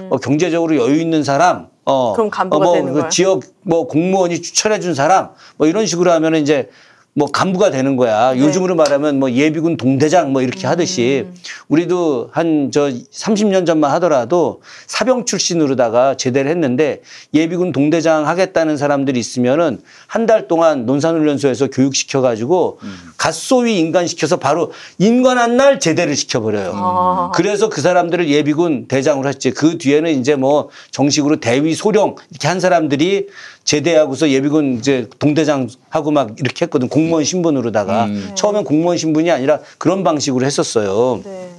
뭐 0.09 0.17
경제적으로 0.19 0.75
여유 0.75 0.99
있는 0.99 1.23
사람, 1.23 1.67
어, 1.85 2.11
음. 2.11 2.15
그럼 2.15 2.29
간부가 2.29 2.63
뭐 2.63 2.73
되는 2.73 2.93
그 2.93 2.99
거야? 2.99 3.09
지역 3.09 3.41
뭐 3.63 3.87
공무원이 3.87 4.41
추천해 4.41 4.79
준 4.79 4.93
사람, 4.93 5.29
뭐 5.57 5.67
이런 5.67 5.85
식으로 5.85 6.11
하면 6.11 6.35
은 6.35 6.41
이제 6.41 6.69
뭐 7.13 7.29
간부가 7.29 7.71
되는 7.71 7.97
거야. 7.97 8.33
네. 8.33 8.39
요즘으로 8.39 8.75
말하면 8.75 9.19
뭐 9.19 9.29
예비군 9.31 9.75
동대장 9.75 10.31
뭐 10.31 10.41
이렇게 10.41 10.65
하듯이 10.65 11.25
음. 11.27 11.35
우리도 11.67 12.29
한 12.31 12.69
저 12.71 12.89
30년 12.89 13.65
전만 13.65 13.91
하더라도 13.91 14.61
사병 14.87 15.25
출신으로다가 15.25 16.15
제대를 16.15 16.49
했는데 16.51 17.01
예비군 17.33 17.71
동대장 17.73 18.27
하겠다는 18.27 18.77
사람들이 18.77 19.19
있으면은 19.19 19.81
한 20.07 20.25
달 20.25 20.47
동안 20.47 20.85
논산훈련소에서 20.85 21.67
교육시켜 21.67 22.21
가지고 22.21 22.77
음. 22.83 22.95
갓소위 23.17 23.77
인간시켜서 23.79 24.37
바로 24.37 24.71
인관한 24.99 25.57
날 25.57 25.79
제대를 25.79 26.15
시켜버려요. 26.15 26.71
아. 26.75 27.31
그래서 27.33 27.67
그 27.69 27.81
사람들을 27.81 28.29
예비군 28.29 28.87
대장으로 28.87 29.27
했지. 29.27 29.51
그 29.51 29.77
뒤에는 29.79 30.19
이제 30.19 30.35
뭐 30.35 30.69
정식으로 30.91 31.39
대위 31.41 31.73
소령 31.73 32.15
이렇게 32.29 32.47
한 32.47 32.59
사람들이 32.59 33.27
제대하고서 33.63 34.29
예비군 34.29 34.77
이제 34.79 35.07
동대장 35.19 35.67
하고 35.89 36.11
막 36.11 36.35
이렇게 36.39 36.65
했거든. 36.65 36.89
공무원 36.89 37.23
신분으로다가. 37.23 38.05
음. 38.05 38.31
처음엔 38.35 38.63
공무원 38.63 38.97
신분이 38.97 39.29
아니라 39.31 39.59
그런 39.77 40.03
방식으로 40.03 40.45
했었어요. 40.45 41.21
네. 41.23 41.49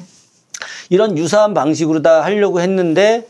이런 0.90 1.16
유사한 1.16 1.54
방식으로 1.54 2.02
다 2.02 2.22
하려고 2.22 2.60
했는데 2.60 3.26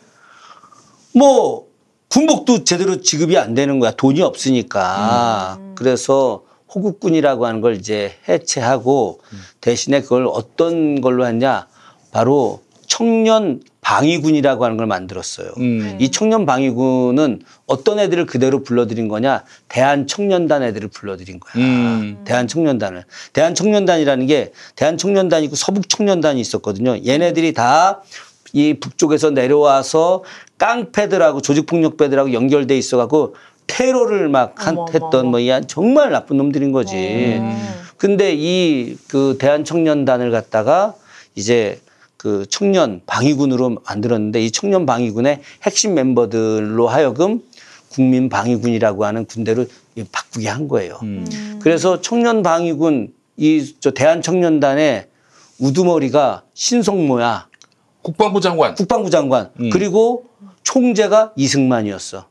뭐 1.14 1.66
군복도 2.08 2.64
제대로 2.64 3.00
지급이 3.00 3.38
안 3.38 3.54
되는 3.54 3.78
거야. 3.78 3.92
돈이 3.92 4.20
없으니까. 4.22 5.58
그래서 5.74 6.42
호국군이라고 6.74 7.46
하는 7.46 7.60
걸 7.60 7.76
이제 7.76 8.14
해체하고 8.28 9.20
대신에 9.60 10.02
그걸 10.02 10.26
어떤 10.26 11.00
걸로 11.00 11.26
했냐. 11.26 11.66
바로 12.10 12.62
청년 12.86 13.62
방위군이라고 13.96 14.64
하는 14.64 14.76
걸 14.78 14.86
만들었어요. 14.86 15.48
음. 15.58 15.96
이 16.00 16.10
청년 16.10 16.46
방위군은 16.46 17.42
어떤 17.66 17.98
애들을 17.98 18.24
그대로 18.24 18.62
불러들인 18.62 19.08
거냐? 19.08 19.44
대한 19.68 20.06
청년단 20.06 20.62
애들을 20.62 20.88
불러들인 20.88 21.38
거야. 21.40 21.62
음. 21.62 22.18
대한 22.24 22.48
청년단을. 22.48 23.04
대한 23.34 23.54
청년단이라는 23.54 24.26
게 24.26 24.52
대한 24.76 24.96
청년단이 24.96 25.44
있고 25.46 25.56
서북 25.56 25.88
청년단이 25.90 26.40
있었거든요. 26.40 26.96
얘네들이 27.06 27.52
다 27.52 28.02
이 28.54 28.74
북쪽에서 28.74 29.30
내려와서 29.30 30.24
깡패들하고 30.58 31.40
조직폭력배들하고 31.40 32.34
연결돼 32.34 32.76
있어갖고 32.76 33.34
테러를 33.66 34.28
막 34.28 34.54
한- 34.66 34.76
했던. 34.92 35.28
뭐 35.28 35.40
이 35.40 35.50
정말 35.68 36.10
나쁜 36.10 36.36
놈들인 36.36 36.70
거지. 36.70 36.94
음. 37.40 37.56
근데 37.96 38.34
이 38.36 38.94
그 39.08 39.36
대한 39.40 39.64
청년단을 39.64 40.30
갖다가 40.30 40.94
이제 41.34 41.80
그 42.22 42.46
청년 42.48 43.00
방위군으로 43.06 43.78
만들었는데 43.84 44.44
이 44.44 44.52
청년 44.52 44.86
방위군의 44.86 45.40
핵심 45.64 45.94
멤버들로 45.94 46.86
하여금 46.86 47.42
국민 47.88 48.28
방위군이라고 48.28 49.04
하는 49.04 49.24
군대로 49.24 49.66
바꾸게 50.12 50.48
한 50.48 50.68
거예요. 50.68 51.00
음. 51.02 51.58
그래서 51.60 52.00
청년 52.00 52.44
방위군 52.44 53.12
이 53.38 53.74
저 53.80 53.90
대한 53.90 54.22
청년단의 54.22 55.08
우두머리가 55.58 56.44
신성모야 56.54 57.48
국방부 58.02 58.40
장관. 58.40 58.76
국방부 58.76 59.10
장관 59.10 59.50
음. 59.58 59.70
그리고 59.70 60.26
총재가 60.62 61.32
이승만이었어. 61.34 62.28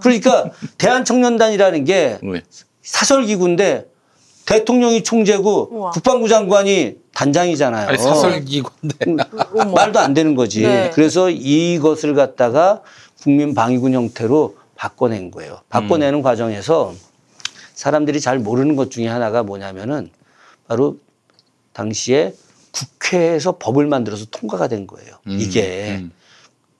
그러니까 0.00 0.52
대한 0.78 1.04
청년단이라는 1.04 1.84
게 1.84 2.20
왜? 2.22 2.42
사설기구인데 2.82 3.86
대통령이 4.46 5.02
총재고 5.02 5.68
우와. 5.72 5.90
국방부 5.90 6.28
장관이 6.28 6.96
단장이잖아요. 7.12 7.88
아니 7.88 7.98
사설기구인데. 7.98 9.26
어머. 9.58 9.72
말도 9.72 9.98
안 9.98 10.14
되는 10.14 10.34
거지. 10.34 10.62
네. 10.62 10.90
그래서 10.94 11.28
이것을 11.30 12.14
갖다가 12.14 12.82
국민 13.22 13.54
방위군 13.54 13.92
형태로 13.92 14.56
바꿔낸 14.76 15.30
거예요. 15.30 15.60
바꿔내는 15.68 16.22
과정에서 16.22 16.94
사람들이 17.74 18.20
잘 18.20 18.38
모르는 18.38 18.76
것 18.76 18.90
중에 18.90 19.08
하나가 19.08 19.42
뭐냐면은 19.42 20.10
바로 20.68 20.98
당시에 21.72 22.34
국회에서 22.72 23.56
법을 23.58 23.86
만들어서 23.86 24.26
통과가 24.30 24.68
된 24.68 24.86
거예요. 24.86 25.16
음, 25.26 25.38
이게. 25.40 25.96
음. 26.00 26.12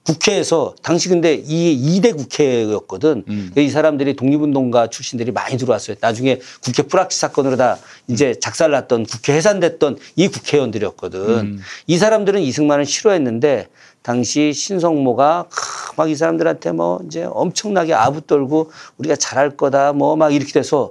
국회에서 0.06 0.74
당시 0.82 1.08
근데 1.08 1.34
이 1.34 2.00
2대 2.00 2.16
국회였거든. 2.16 3.24
음. 3.28 3.52
이 3.56 3.68
사람들이 3.68 4.14
독립운동가 4.14 4.86
출신들이 4.88 5.32
많이 5.32 5.56
들어왔어요. 5.58 5.96
나중에 6.00 6.40
국회 6.62 6.82
뿌락치 6.84 7.18
사건으로 7.18 7.56
다 7.56 7.76
이제 8.06 8.34
작살났던 8.40 9.06
국회 9.06 9.32
해산됐던 9.34 9.98
이 10.14 10.28
국회의원들이었거든. 10.28 11.20
음. 11.20 11.60
이 11.88 11.98
사람들은 11.98 12.40
이승만을 12.40 12.86
싫어했는데 12.86 13.68
당시 14.02 14.52
신성모가 14.52 15.48
막 15.96 16.06
이 16.08 16.14
사람들한테 16.14 16.70
뭐 16.70 17.00
이제 17.06 17.24
엄청나게 17.24 17.92
아부 17.94 18.20
떨고 18.24 18.70
우리가 18.98 19.16
잘할 19.16 19.56
거다 19.56 19.92
뭐 19.92 20.14
막 20.16 20.32
이렇게 20.32 20.52
돼서 20.52 20.88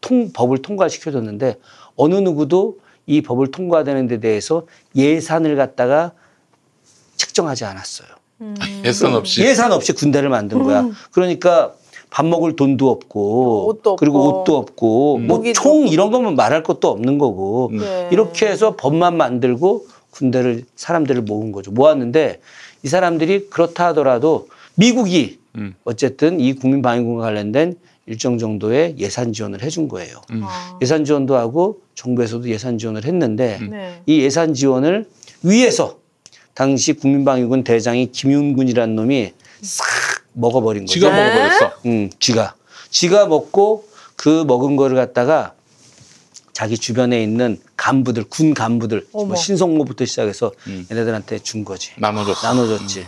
통, 0.00 0.32
법을 0.32 0.62
통과시켜줬는데 0.62 1.58
어느 1.96 2.14
누구도 2.14 2.78
이 3.06 3.20
법을 3.20 3.50
통과되는 3.50 4.06
데 4.06 4.20
대해서 4.20 4.66
예산을 4.96 5.56
갖다가 5.56 6.12
책정하지 7.16 7.66
않았어요. 7.66 8.08
예산 8.84 9.14
없이. 9.14 9.42
예산 9.42 9.72
없이 9.72 9.92
군대를 9.92 10.28
만든 10.28 10.62
거야. 10.62 10.88
그러니까 11.10 11.74
밥 12.10 12.24
먹을 12.26 12.54
돈도 12.54 12.90
없고, 12.90 13.64
음. 13.64 13.68
옷도 13.68 13.90
없고. 13.90 13.96
그리고 13.96 14.40
옷도 14.40 14.56
없고 14.56 15.18
뭐 15.18 15.38
무기도 15.38 15.60
총 15.60 15.88
이런 15.88 16.12
거면 16.12 16.36
말할 16.36 16.62
것도 16.62 16.88
없는 16.88 17.18
거고 17.18 17.70
네. 17.72 18.08
이렇게 18.12 18.46
해서 18.46 18.76
법만 18.76 19.16
만들고 19.16 19.86
군대를 20.12 20.64
사람들을 20.76 21.22
모은 21.22 21.50
거죠. 21.50 21.72
모았는데 21.72 22.40
이 22.84 22.88
사람들이 22.88 23.48
그렇다 23.50 23.86
하더라도 23.88 24.48
미국이 24.76 25.38
음. 25.56 25.74
어쨌든 25.84 26.38
이 26.38 26.52
국민 26.54 26.82
방위군과 26.82 27.22
관련된 27.22 27.76
일정 28.06 28.38
정도의 28.38 28.96
예산 28.98 29.32
지원을 29.32 29.62
해준 29.62 29.88
거예요. 29.88 30.20
아. 30.42 30.78
예산 30.82 31.04
지원도 31.04 31.36
하고 31.36 31.80
정부에서도 31.94 32.48
예산 32.48 32.78
지원을 32.78 33.04
했는데 33.04 33.58
네. 33.68 34.02
이 34.06 34.20
예산 34.20 34.54
지원을 34.54 35.08
위해서 35.42 35.96
당시 36.54 36.92
국민방위군 36.92 37.64
대장이 37.64 38.12
김윤군이라는 38.12 38.94
놈이 38.94 39.32
싹 39.62 39.86
먹어버린 40.32 40.84
거죠. 40.84 40.94
지가 40.94 41.10
네? 41.14 41.24
먹어버렸어. 41.24 41.72
음, 41.86 42.10
지가. 42.18 42.54
지가 42.90 43.26
먹고 43.26 43.88
그 44.16 44.44
먹은 44.46 44.76
거를 44.76 44.96
갖다가 44.96 45.54
자기 46.52 46.78
주변에 46.78 47.20
있는 47.20 47.60
간부들, 47.76 48.24
군 48.24 48.54
간부들, 48.54 49.08
뭐. 49.12 49.34
신성모부터 49.34 50.04
시작해서 50.04 50.52
음. 50.68 50.86
얘네들한테 50.90 51.40
준 51.40 51.64
거지. 51.64 51.90
나눠줬어. 51.98 52.46
나눠줬지. 52.46 53.06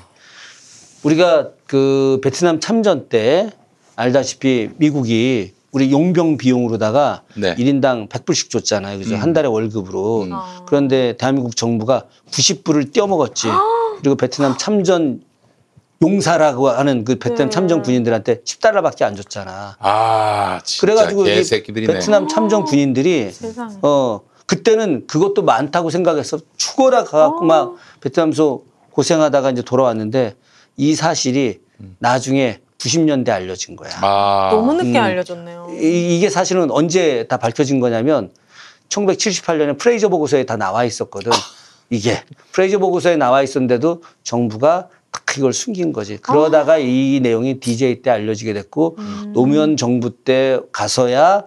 우리가 1.04 1.50
그 1.68 2.20
베트남 2.24 2.58
참전 2.58 3.08
때 3.08 3.50
알다시피 3.94 4.70
미국이 4.76 5.52
우리 5.76 5.92
용병 5.92 6.38
비용으로다가 6.38 7.22
네. 7.34 7.54
일 7.58 7.66
1인당 7.66 8.08
100불씩 8.08 8.48
줬잖아요. 8.48 8.98
그죠? 8.98 9.14
한 9.14 9.34
달에 9.34 9.46
월급으로. 9.46 10.22
음. 10.22 10.32
아. 10.32 10.64
그런데 10.64 11.18
대한민국 11.18 11.54
정부가 11.54 12.04
90불을 12.30 12.94
떼어먹었지. 12.94 13.48
그리고 13.98 14.16
베트남 14.16 14.56
참전 14.56 15.20
용사라고 16.00 16.70
하는 16.70 17.04
그 17.04 17.18
베트남 17.18 17.50
네. 17.50 17.54
참전 17.54 17.82
군인들한테 17.82 18.40
10달러밖에 18.40 19.02
안 19.02 19.16
줬잖아. 19.16 19.76
아, 19.78 20.60
진짜 20.64 20.80
그래가지고 20.80 21.26
이 21.26 21.34
개새끼들이네. 21.34 21.92
베트남 21.92 22.26
참전 22.26 22.64
군인들이 22.64 23.30
세상에. 23.30 23.74
어 23.82 24.20
그때는 24.46 25.06
그것도 25.06 25.42
많다고 25.42 25.90
생각해서 25.90 26.38
죽어라 26.56 27.04
가갖고 27.04 27.40
어. 27.40 27.44
막 27.44 27.74
베트남에서 28.00 28.62
고생하다가 28.92 29.50
이제 29.50 29.60
돌아왔는데 29.60 30.36
이 30.78 30.94
사실이 30.94 31.60
나중에 31.98 32.60
90년대 32.78 33.30
알려진 33.30 33.76
거야. 33.76 33.90
아, 34.02 34.48
너무 34.52 34.74
늦게 34.74 34.98
음. 34.98 35.02
알려줬네요. 35.02 35.68
이, 35.80 36.20
게 36.20 36.28
사실은 36.30 36.70
언제 36.70 37.26
다 37.28 37.36
밝혀진 37.36 37.80
거냐면 37.80 38.30
1978년에 38.88 39.78
프레이저 39.78 40.08
보고서에 40.08 40.44
다 40.44 40.56
나와 40.56 40.84
있었거든. 40.84 41.32
이게 41.90 42.20
프레이저 42.52 42.78
보고서에 42.78 43.16
나와 43.16 43.42
있었는데도 43.42 44.02
정부가 44.22 44.88
딱 45.12 45.24
이걸 45.38 45.52
숨긴 45.52 45.92
거지. 45.92 46.18
그러다가 46.18 46.74
아. 46.74 46.78
이 46.78 47.20
내용이 47.22 47.60
DJ 47.60 48.02
때 48.02 48.10
알려지게 48.10 48.52
됐고 48.52 48.96
음. 48.98 49.32
노무현 49.34 49.76
정부 49.76 50.10
때 50.10 50.58
가서야 50.72 51.44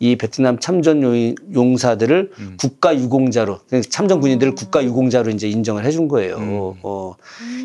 이 0.00 0.16
베트남 0.16 0.58
참전 0.58 1.02
용- 1.02 1.34
용사들을 1.54 2.32
음. 2.38 2.56
국가 2.58 2.96
유공자로 2.96 3.60
그러니까 3.68 3.88
참전 3.90 4.20
군인들을 4.20 4.52
음. 4.52 4.54
국가 4.56 4.82
유공자로 4.82 5.30
이제 5.30 5.48
인정을 5.48 5.84
해준 5.84 6.08
거예요. 6.08 6.36
어. 6.82 7.14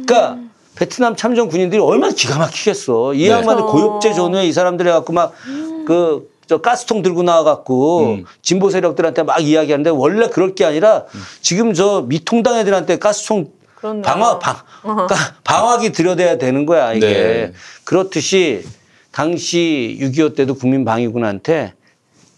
그러니까 0.06 0.38
베트남 0.78 1.16
참전 1.16 1.50
군인들이 1.50 1.82
얼마나 1.82 2.14
기가 2.14 2.38
막히겠어. 2.38 3.14
이 3.16 3.24
네. 3.24 3.30
양반들. 3.30 3.66
고육제 3.66 4.14
전후에 4.14 4.46
이 4.46 4.54
사람들 4.54 4.88
해갖고 4.88 5.12
막그저 5.14 6.62
가스통 6.62 7.02
들고 7.02 7.24
나와갖고 7.24 8.06
음. 8.06 8.26
진보 8.42 8.70
세력들한테 8.70 9.24
막 9.24 9.40
이야기하는데 9.42 9.90
원래 9.90 10.30
그럴 10.30 10.54
게 10.56 10.66
아니라 10.66 11.06
지금 11.42 11.74
저 11.74 12.06
미통당 12.08 12.58
애들한테 12.60 13.00
가스통 13.00 13.52
그렇네요. 13.76 14.04
방화 14.04 14.40
방 14.40 14.56
그러니까 14.82 15.16
방화기 15.44 15.92
들여대야 15.92 16.38
되는 16.38 16.66
거야 16.66 16.94
이게 16.94 17.08
네. 17.08 17.54
그렇듯이 17.84 18.64
당시 19.12 19.98
6.25 20.02 20.36
때도 20.36 20.56
국민 20.56 20.86
방위군한테 20.86 21.74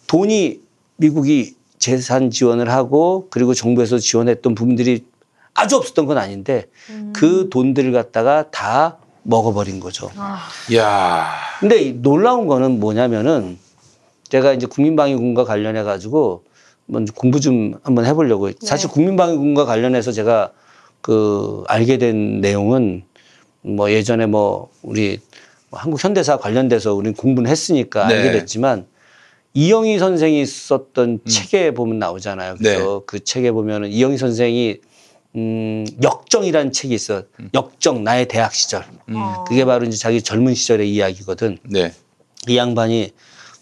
돈이 0.08 0.60
미국이 0.96 1.56
재산 1.78 2.30
지원을 2.30 2.70
하고 2.70 3.28
그리고 3.30 3.54
정부에서 3.54 4.00
지원했던 4.00 4.54
부분들이 4.56 5.06
아주 5.60 5.76
없었던 5.76 6.06
건 6.06 6.18
아닌데 6.18 6.68
그 7.14 7.50
돈들을 7.52 7.92
갖다가 7.92 8.50
다 8.50 8.98
먹어버린 9.24 9.80
거죠. 9.80 10.10
야. 10.76 11.28
근데 11.60 11.82
이 11.82 11.94
놀라운 11.94 12.48
거는 12.48 12.80
뭐냐면은 12.80 13.58
제가 14.30 14.54
이제 14.54 14.66
국민방위군과 14.66 15.44
관련해 15.44 15.84
가지고 15.84 16.44
먼저 16.86 17.14
공부 17.14 17.40
좀 17.40 17.74
한번 17.84 18.06
해보려고. 18.06 18.50
사실 18.62 18.90
국민방위군과 18.90 19.66
관련해서 19.66 20.12
제가 20.12 20.52
그 21.02 21.64
알게 21.68 21.98
된 21.98 22.40
내용은 22.40 23.04
뭐 23.62 23.92
예전에 23.92 24.26
뭐 24.26 24.70
우리 24.82 25.20
뭐 25.70 25.80
한국 25.80 26.04
현대사 26.04 26.38
관련돼서 26.38 26.94
우리는 26.94 27.14
공부는 27.14 27.52
했으니까 27.52 28.08
네. 28.08 28.16
알게 28.16 28.32
됐지만 28.32 28.88
이영희 29.54 30.00
선생이 30.00 30.46
썼던 30.46 31.20
책에 31.28 31.74
보면 31.74 32.00
나오잖아요. 32.00 32.56
그래서 32.58 33.04
그 33.06 33.24
책에 33.24 33.52
보면은 33.52 33.90
이영희 33.90 34.18
선생이 34.18 34.78
음, 35.36 35.86
역정이라는 36.02 36.72
책이 36.72 36.94
있어. 36.96 37.24
역정 37.54 38.04
나의 38.04 38.28
대학 38.28 38.54
시절. 38.54 38.84
어. 39.14 39.44
그게 39.48 39.64
바로 39.66 39.86
이제 39.86 39.96
자기 39.98 40.22
젊은 40.22 40.56
시절의 40.56 40.92
이야기거든. 40.92 41.60
네. 41.64 41.94
이 42.48 42.58
양반이 42.58 43.12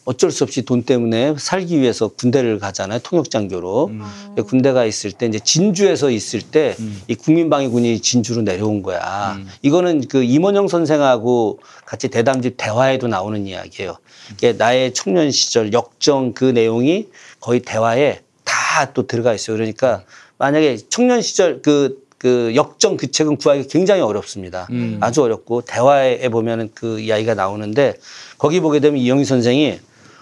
어쩔 0.05 0.31
수 0.31 0.45
없이 0.45 0.61
돈 0.63 0.83
때문에 0.83 1.35
살기 1.37 1.81
위해서 1.81 2.07
군대를 2.07 2.59
가잖아요. 2.59 2.99
통역장교로. 2.99 3.91
근데 4.27 4.41
군대가 4.41 4.85
있을 4.85 5.11
때 5.11 5.25
이제 5.25 5.37
진주에서 5.37 6.09
있을 6.11 6.41
때 6.41 6.77
이 7.09 7.15
국민방위군이 7.15 7.99
진주로 8.01 8.41
내려온 8.41 8.83
거야. 8.83 9.37
이거는 9.63 10.07
그 10.07 10.23
임원영 10.23 10.69
선생하고 10.69 11.59
같이 11.85 12.07
대담집 12.07 12.55
대화에도 12.55 13.09
나오는 13.09 13.45
이야기예요. 13.45 13.97
이게 14.31 14.53
나의 14.53 14.93
청년 14.93 15.29
시절 15.31 15.73
역정 15.73 16.31
그 16.33 16.45
내용이 16.45 17.09
거의 17.41 17.59
대화에 17.61 18.21
다 18.45 18.93
또 18.93 19.07
들어가 19.07 19.33
있어요. 19.33 19.57
그러니까 19.57 20.03
만약에 20.37 20.77
청년 20.89 21.21
시절 21.21 21.61
그, 21.61 22.03
그 22.17 22.53
역정 22.55 22.97
그 22.97 23.11
책은 23.11 23.37
구하기 23.37 23.67
굉장히 23.67 24.01
어렵습니다. 24.01 24.67
아주 25.01 25.23
어렵고 25.23 25.61
대화에 25.61 26.29
보면은 26.29 26.69
그 26.73 26.99
이야기가 26.99 27.33
나오는데 27.35 27.95
거기 28.37 28.59
보게 28.59 28.79
되면 28.79 28.99
이영희 28.99 29.25
선생이 29.25 29.79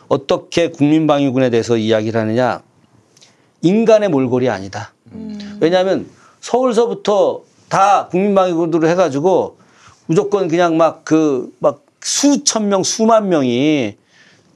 어떻게 0.07 0.70
국민방위군에 0.72 1.49
대해서 1.49 1.78
이야기를 1.78 2.20
하느냐 2.20 2.61
인간의 3.61 4.09
몰골이 4.09 4.49
아니다. 4.49 4.93
왜냐하면 5.59 6.07
서울서부터 6.41 7.41
다 7.70 8.07
국민방위군으로 8.09 8.88
해가지고 8.88 9.57
무조건 10.07 10.47
그냥 10.47 10.78
막 10.78 11.03
그 11.03 11.51
막 11.59 11.84
수천 12.05 12.70
명 12.70 12.84
수만 12.84 13.30
명이 13.30 13.95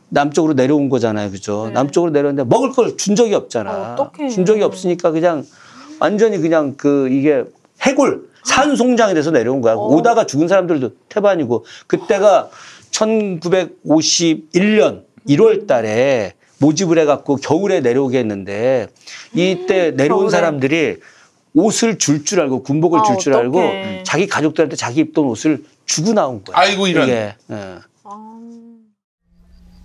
남쪽으로 0.10 0.54
내려온 0.54 0.90
거잖아요. 0.90 1.32
그죠? 1.32 1.66
네. 1.68 1.74
남쪽으로 1.74 2.12
내려왔는데 2.12 2.48
먹을 2.50 2.72
걸 2.72 2.96
준 2.98 3.16
적이 3.16 3.36
없잖아. 3.36 3.96
어. 4.00 4.12
준 4.30 4.46
적이 4.46 4.64
없으니까 4.64 5.12
그냥 5.12 5.46
완전히 6.00 6.40
그냥 6.40 6.76
그 6.78 7.08
이게 7.10 7.44
해골 7.82 8.28
산송장이 8.44 9.14
돼서 9.14 9.32
내려온 9.32 9.62
거야. 9.62 9.74
어. 9.76 9.88
오다가 9.88 10.26
죽은 10.26 10.48
사람들도 10.48 10.92
태반이고 11.10 11.66
그때가 11.88 12.50
1951년 12.92 15.04
1월 15.28 15.68
달에 15.68 16.34
모집을 16.60 16.98
해갖고 17.00 17.38
겨울에 17.38 17.80
내려오게 17.82 18.18
했는데 18.20 18.88
이때 19.34 19.92
내려온 19.92 20.22
겨울에. 20.22 20.32
사람들이 20.32 20.98
옷을 21.56 21.98
줄줄 21.98 22.42
알고 22.42 22.64
군복을 22.64 23.00
아, 23.00 23.04
줄줄 23.04 23.34
알고. 23.34 23.62
자기 24.04 24.28
가족들한테 24.28 24.76
자기 24.76 25.00
입던 25.02 25.26
옷을 25.26 25.64
주고 25.86 26.14
나온 26.14 26.44
거야. 26.44 26.58
아이고, 26.58 26.88
이런. 26.88 27.08
이게. 27.08 27.36
예. 27.52 27.56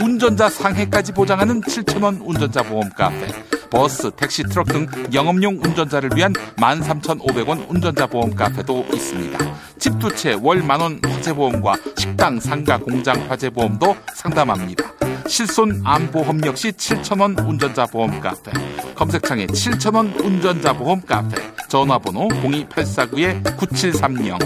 운전자 0.00 0.48
상해까지 0.48 1.12
보장하는 1.12 1.60
7,000원 1.60 2.20
운전자 2.24 2.62
보험 2.62 2.88
카페. 2.90 3.26
버스, 3.70 4.10
택시, 4.12 4.42
트럭 4.44 4.66
등 4.68 4.86
영업용 5.12 5.58
운전자를 5.62 6.10
위한 6.14 6.32
13,500원 6.56 7.66
운전자 7.68 8.06
보험 8.06 8.34
카페도 8.34 8.86
있습니다. 8.92 9.38
집 9.78 9.98
두 9.98 10.14
채 10.14 10.34
월 10.40 10.62
만원 10.62 11.00
화재보험과 11.04 11.74
식당, 11.98 12.38
상가, 12.40 12.78
공장 12.78 13.28
화재보험도 13.28 13.94
상담합니다. 14.14 14.84
실손 15.28 15.82
암보험 15.84 16.46
역시 16.46 16.70
7,000원 16.72 17.46
운전자 17.48 17.84
보험 17.86 18.20
카페. 18.20 18.50
검색창에 18.94 19.46
7,000원 19.46 20.24
운전자 20.24 20.72
보험 20.72 21.00
카페. 21.02 21.36
전화번호 21.68 22.28
02849-9730. 22.28 24.38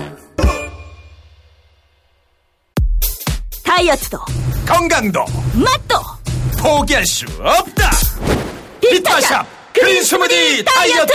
다이어트도 3.64 4.18
건강도 4.66 5.24
맛도 5.54 6.00
포기할 6.58 7.06
수 7.06 7.24
없다. 7.40 7.90
비타샵 8.80 9.46
그린 9.72 10.02
스무디 10.02 10.64
다이어트. 10.64 11.12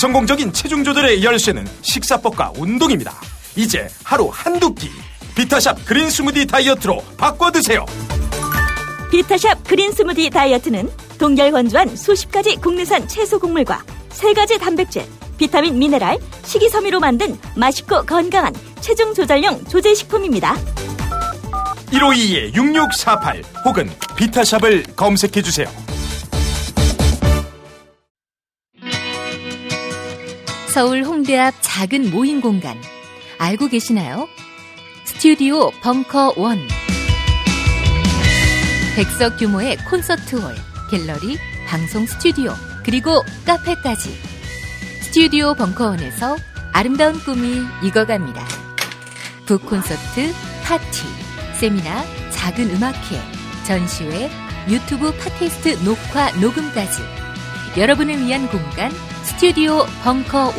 성공적인 0.00 0.52
체중 0.52 0.84
조절의 0.84 1.24
열쇠는 1.24 1.66
식사법과 1.82 2.52
운동입니다. 2.56 3.14
이제 3.56 3.88
하루 4.04 4.28
한두 4.30 4.74
끼 4.74 4.90
비타샵 5.34 5.84
그린 5.86 6.10
스무디 6.10 6.46
다이어트로 6.46 7.02
바꿔 7.16 7.50
드세요. 7.50 7.84
비타샵 9.10 9.64
그린 9.64 9.92
스무디 9.92 10.28
다이어트는 10.30 10.90
동결 11.18 11.52
건조한 11.52 11.96
수십 11.96 12.30
가지 12.30 12.56
국내산 12.56 13.08
채소 13.08 13.38
곡물과 13.38 13.82
세 14.10 14.34
가지 14.34 14.58
단백질, 14.58 15.04
비타민, 15.38 15.78
미네랄, 15.78 16.18
식이섬유로 16.44 17.00
만든 17.00 17.38
맛있고 17.54 18.04
건강한 18.04 18.54
체중 18.80 19.14
조절용 19.14 19.64
조제식품입니다. 19.66 20.56
1522-6648 21.90 23.64
혹은 23.64 23.90
비타샵을 24.16 24.84
검색해 24.96 25.42
주세요. 25.42 25.66
서울 30.68 31.04
홍대 31.04 31.38
앞 31.38 31.54
작은 31.60 32.10
모임 32.10 32.40
공간. 32.40 32.76
알고 33.38 33.68
계시나요? 33.68 34.28
스튜디오 35.04 35.70
벙커 35.82 36.34
원. 36.36 36.58
백석 38.96 39.38
규모의 39.38 39.76
콘서트 39.88 40.36
홀, 40.36 40.54
갤러리, 40.90 41.38
방송 41.66 42.06
스튜디오, 42.06 42.52
그리고 42.84 43.22
카페까지. 43.46 44.10
스튜디오 45.02 45.54
벙커원에서 45.54 46.36
아름다운 46.72 47.18
꿈이 47.20 47.62
익어갑니다. 47.82 48.46
북 49.46 49.64
콘서트, 49.66 50.32
파티, 50.64 51.25
세미나, 51.60 52.04
작은 52.30 52.70
음악회, 52.70 53.18
전시회, 53.66 54.28
유튜브 54.68 55.12
팟캐스트 55.16 55.84
녹화, 55.84 56.30
녹음까지 56.40 57.00
여러분을 57.78 58.18
위한 58.26 58.48
공간 58.48 58.90
스튜디오 59.22 59.84
벙커 60.04 60.38
원 60.38 60.54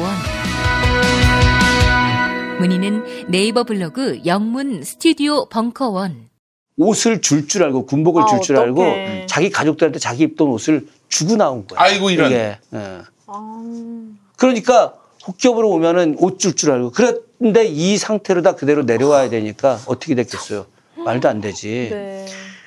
문의는 2.59 3.27
네이버 3.27 3.63
블로그 3.63 4.21
영문 4.25 4.83
스튜디오 4.83 5.45
벙커 5.49 5.89
원 5.89 6.27
옷을 6.77 7.21
줄줄 7.21 7.63
알고 7.63 7.85
군복을 7.87 8.23
아, 8.23 8.25
줄줄 8.27 8.57
알고. 8.57 8.83
자기 9.27 9.49
가족들한테 9.49 9.97
자기 9.99 10.23
입던 10.23 10.47
옷을 10.47 10.87
주고 11.09 11.35
나온 11.35 11.65
거야. 11.65 11.79
아이고, 11.81 12.11
이런. 12.11 12.27
이게. 12.31 12.59
예. 12.73 13.01
아, 13.25 13.63
그러니까 14.37 14.93
혹겹으로 15.27 15.69
오면은 15.71 16.15
옷 16.19 16.39
줄 16.39 16.55
줄 16.55 16.71
알고 16.71 16.91
그런데 16.91 17.65
이 17.65 17.97
상태로 17.97 18.43
다 18.43 18.53
그대로 18.55 18.83
내려와야 18.83 19.29
되니까 19.29 19.79
어떻게 19.87 20.13
됐겠어요? 20.13 20.65
말도 21.07 21.29
안 21.29 21.39
되지. 21.41 21.87
네. 21.91 22.25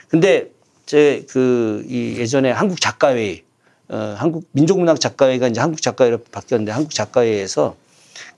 근데 0.09 0.51
제 0.87 1.23
그 1.29 1.85
이 1.89 2.17
예전에 2.19 2.51
한국 2.51 2.81
작가회의 2.81 3.43
어 3.89 4.15
한국 4.19 4.45
민족문학 4.53 4.99
작가회가 5.01 5.47
이제 5.49 5.61
한국 5.61 5.81
작가회로 5.83 6.19
바뀌었는데 6.33 6.73
한국 6.73 6.93
작가회에서 6.95 7.77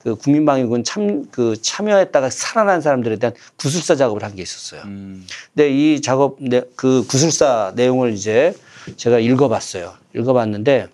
그 0.02 0.16
국민방위군 0.16 0.82
참 0.84 1.26
그 1.30 1.54
참여했다가 1.60 2.30
살아난 2.30 2.80
사람들에 2.80 3.16
대한 3.16 3.34
구술사 3.56 3.94
작업을 3.96 4.22
한 4.24 4.34
게 4.34 4.42
있었어요. 4.42 4.82
음. 4.84 5.26
근데 5.54 5.70
이 5.70 6.00
작업 6.02 6.36
내- 6.40 6.62
그 6.76 7.06
구술사 7.06 7.72
내용을 7.76 8.12
이제 8.12 8.54
제가 8.96 9.18
읽어봤어요. 9.20 9.94
읽어봤는데 10.14 10.88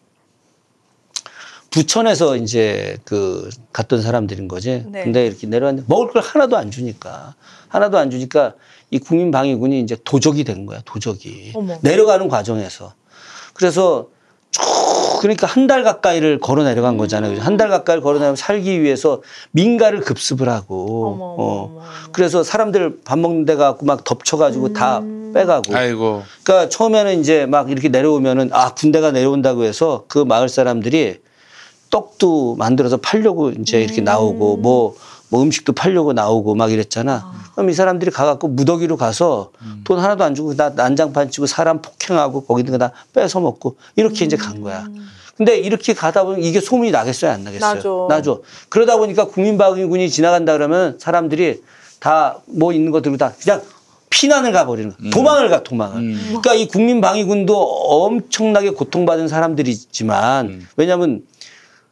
부천에서 1.71 2.37
이제 2.37 2.97
그 3.05 3.51
갔던 3.73 4.01
사람들인 4.03 4.49
거지. 4.49 4.85
네. 4.89 5.05
근데 5.05 5.27
이렇게 5.27 5.47
내려왔는데 5.47 5.87
먹을 5.89 6.13
걸 6.13 6.23
하나도 6.23 6.57
안 6.57 6.71
주니까 6.71 7.35
하나도 7.69 7.99
안 7.99 8.11
주니까 8.11 8.55
이 8.91 8.99
국민방위군이 8.99 9.80
이제 9.80 9.97
도적이 10.05 10.45
된 10.45 10.66
거야. 10.66 10.80
도적이 10.84 11.53
어머. 11.55 11.76
내려가는 11.82 12.28
과정에서 12.28 12.93
그래서 13.55 14.09
쭉 14.51 14.62
그러니까 15.20 15.47
한 15.47 15.66
달 15.66 15.82
가까이를 15.82 16.39
걸어 16.39 16.62
내려간 16.64 16.97
거잖아요. 16.97 17.41
한 17.41 17.57
달 17.57 17.68
가까이를 17.68 18.03
걸어 18.03 18.18
내려 18.18 18.34
살기 18.36 18.80
위해서 18.82 19.20
민가를 19.51 20.01
급습을 20.01 20.49
하고 20.49 21.12
어머, 21.14 21.24
어머, 21.24 21.34
어. 21.80 21.82
그래서 22.12 22.43
사람들 22.43 23.01
밥 23.05 23.18
먹는 23.18 23.45
데 23.45 23.57
가고 23.57 23.84
막 23.84 24.05
덮쳐가지고 24.05 24.72
다 24.72 24.99
음. 25.01 25.32
빼가고. 25.34 25.76
아이고. 25.76 26.22
그러니까 26.45 26.68
처음에는 26.70 27.20
이제 27.20 27.45
막 27.47 27.70
이렇게 27.70 27.89
내려오면은 27.89 28.51
아 28.53 28.72
군대가 28.74 29.11
내려온다고 29.11 29.64
해서 29.64 30.05
그 30.09 30.18
마을 30.20 30.49
사람들이 30.49 31.18
떡도 31.91 32.55
만들어서 32.57 32.99
팔려고 32.99 33.51
이제 33.51 33.82
이렇게 33.82 34.01
나오고 34.01 34.59
뭐, 34.59 34.95
뭐 35.31 35.43
음식도 35.43 35.72
팔려고 35.74 36.12
나오고 36.12 36.55
막 36.55 36.72
이랬잖아. 36.72 37.33
그럼 37.55 37.70
이 37.70 37.74
사람들이 37.74 38.11
가갖고 38.11 38.49
무더기로 38.49 38.97
가서 38.97 39.51
돈 39.85 39.99
하나도 39.99 40.24
안 40.24 40.35
주고 40.35 40.55
다 40.57 40.70
난장판 40.70 41.31
치고 41.31 41.47
사람 41.47 41.83
폭행하고 41.83 42.45
거기 42.45 42.61
있는 42.62 42.72
거 42.72 42.79
다 42.79 42.93
뺏어 43.12 43.41
먹고 43.41 43.76
이렇게 43.97 44.24
이제 44.24 44.37
간 44.37 44.62
거야. 44.62 44.87
근데 45.37 45.57
이렇게 45.59 45.95
가다 45.95 46.24
보면 46.24 46.43
이게 46.43 46.61
소문이 46.61 46.91
나겠어요? 46.91 47.31
안 47.31 47.45
나겠어요? 47.45 47.74
나죠. 47.74 48.07
나죠. 48.09 48.43
그러다 48.68 48.97
보니까 48.97 49.26
국민방위군이 49.26 50.11
지나간다 50.11 50.53
그러면 50.55 50.99
사람들이 50.99 51.62
다 52.01 52.39
뭐 52.47 52.72
있는 52.72 52.91
거 52.93 53.03
들고 53.03 53.16
다 53.18 53.33
그냥 53.41 53.61
피난을 54.11 54.53
가버리는 54.53 54.97
거야. 54.97 55.11
도망을 55.11 55.49
가, 55.51 55.62
도망을. 55.62 55.97
음. 55.99 56.24
그러니까 56.29 56.55
이 56.55 56.66
국민방위군도 56.66 57.55
엄청나게 57.61 58.70
고통받은 58.70 59.29
사람들이지만 59.29 60.66
왜냐하면 60.76 61.22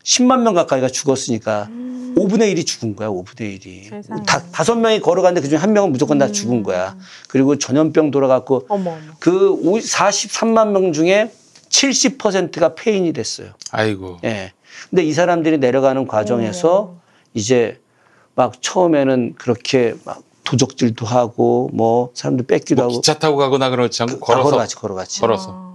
10만 0.07 0.41
명 0.41 0.55
가까이가 0.55 0.89
죽었으니까 0.89 1.69
5분의 2.17 2.55
1이 2.55 2.65
죽은 2.65 2.97
거야, 2.97 3.09
5분의 3.09 3.61
1이. 3.61 3.91
세상에. 3.91 4.23
다, 4.27 4.41
다섯 4.53 4.77
명이 4.77 5.01
걸어갔는데 5.01 5.43
그 5.43 5.49
중에 5.51 5.59
한 5.59 5.73
명은 5.73 5.93
무조건 5.93 6.17
다 6.17 6.31
죽은 6.33 6.63
거야. 6.63 6.97
그리고 7.29 7.59
전염병 7.59 8.11
돌아갔고 8.13 8.67
어머, 8.69 8.93
어머. 8.93 9.01
그5 9.21 9.83
43만 9.83 10.69
명 10.69 10.93
중에 10.93 11.31
70%가 11.69 12.75
폐인이 12.75 13.13
됐어요. 13.13 13.51
아이고. 13.73 14.19
예. 14.25 14.53
근데 14.89 15.03
이 15.05 15.13
사람들이 15.13 15.59
내려가는 15.59 16.07
과정에서 16.07 16.95
이제 17.35 17.81
막 18.35 18.63
처음에는 18.63 19.35
그렇게 19.37 19.95
막 20.05 20.23
도적질도 20.45 21.05
하고 21.05 21.69
뭐 21.75 22.11
사람들 22.15 22.47
뺏기도 22.47 22.77
뭐 22.77 22.85
하고 22.85 22.95
기차 23.01 23.19
타고 23.19 23.37
가거나 23.37 23.69
그렇지 23.71 24.03
않고 24.05 24.21
다 24.21 24.27
걸어서. 24.27 24.45
걸어갔지, 24.45 24.77
걸어갔지. 24.77 25.21
걸어서. 25.21 25.67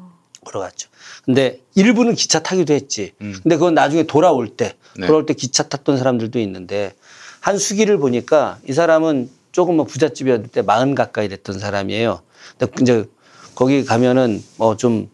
걸어갔죠. 0.45 0.89
근데 1.24 1.59
일부는 1.76 2.15
기차 2.15 2.39
타기도 2.39 2.74
했지. 2.74 3.13
음. 3.22 3.36
근데 3.43 3.55
그건 3.55 3.74
나중에 3.74 4.03
돌아올 4.03 4.49
때, 4.49 4.74
네. 4.97 5.05
돌아올 5.07 5.26
때 5.26 5.34
기차 5.34 5.63
탔던 5.69 5.97
사람들도 5.97 6.39
있는데 6.39 6.93
한 7.39 7.57
수기를 7.57 7.97
보니까 7.97 8.59
이 8.67 8.74
사람은 8.74 9.30
조금 9.51 9.76
뭐 9.78 9.86
부잣집이었을 9.86 10.47
때 10.47 10.61
마흔 10.61 10.95
가까이 10.95 11.30
됐던 11.30 11.59
사람이에요. 11.59 12.22
근데 12.57 12.72
이제 12.82 13.05
거기 13.55 13.84
가면은 13.86 14.43
뭐 14.57 14.76
좀 14.76 15.09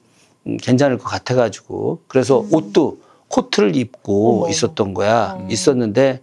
괜찮을 0.61 0.97
것 0.97 1.03
같아가지고 1.05 2.03
그래서 2.07 2.45
옷도 2.51 3.01
코트를 3.27 3.75
입고 3.75 4.37
음. 4.37 4.43
어머. 4.43 4.49
있었던 4.49 4.93
거야. 4.93 5.35
어. 5.37 5.47
있었는데 5.51 6.21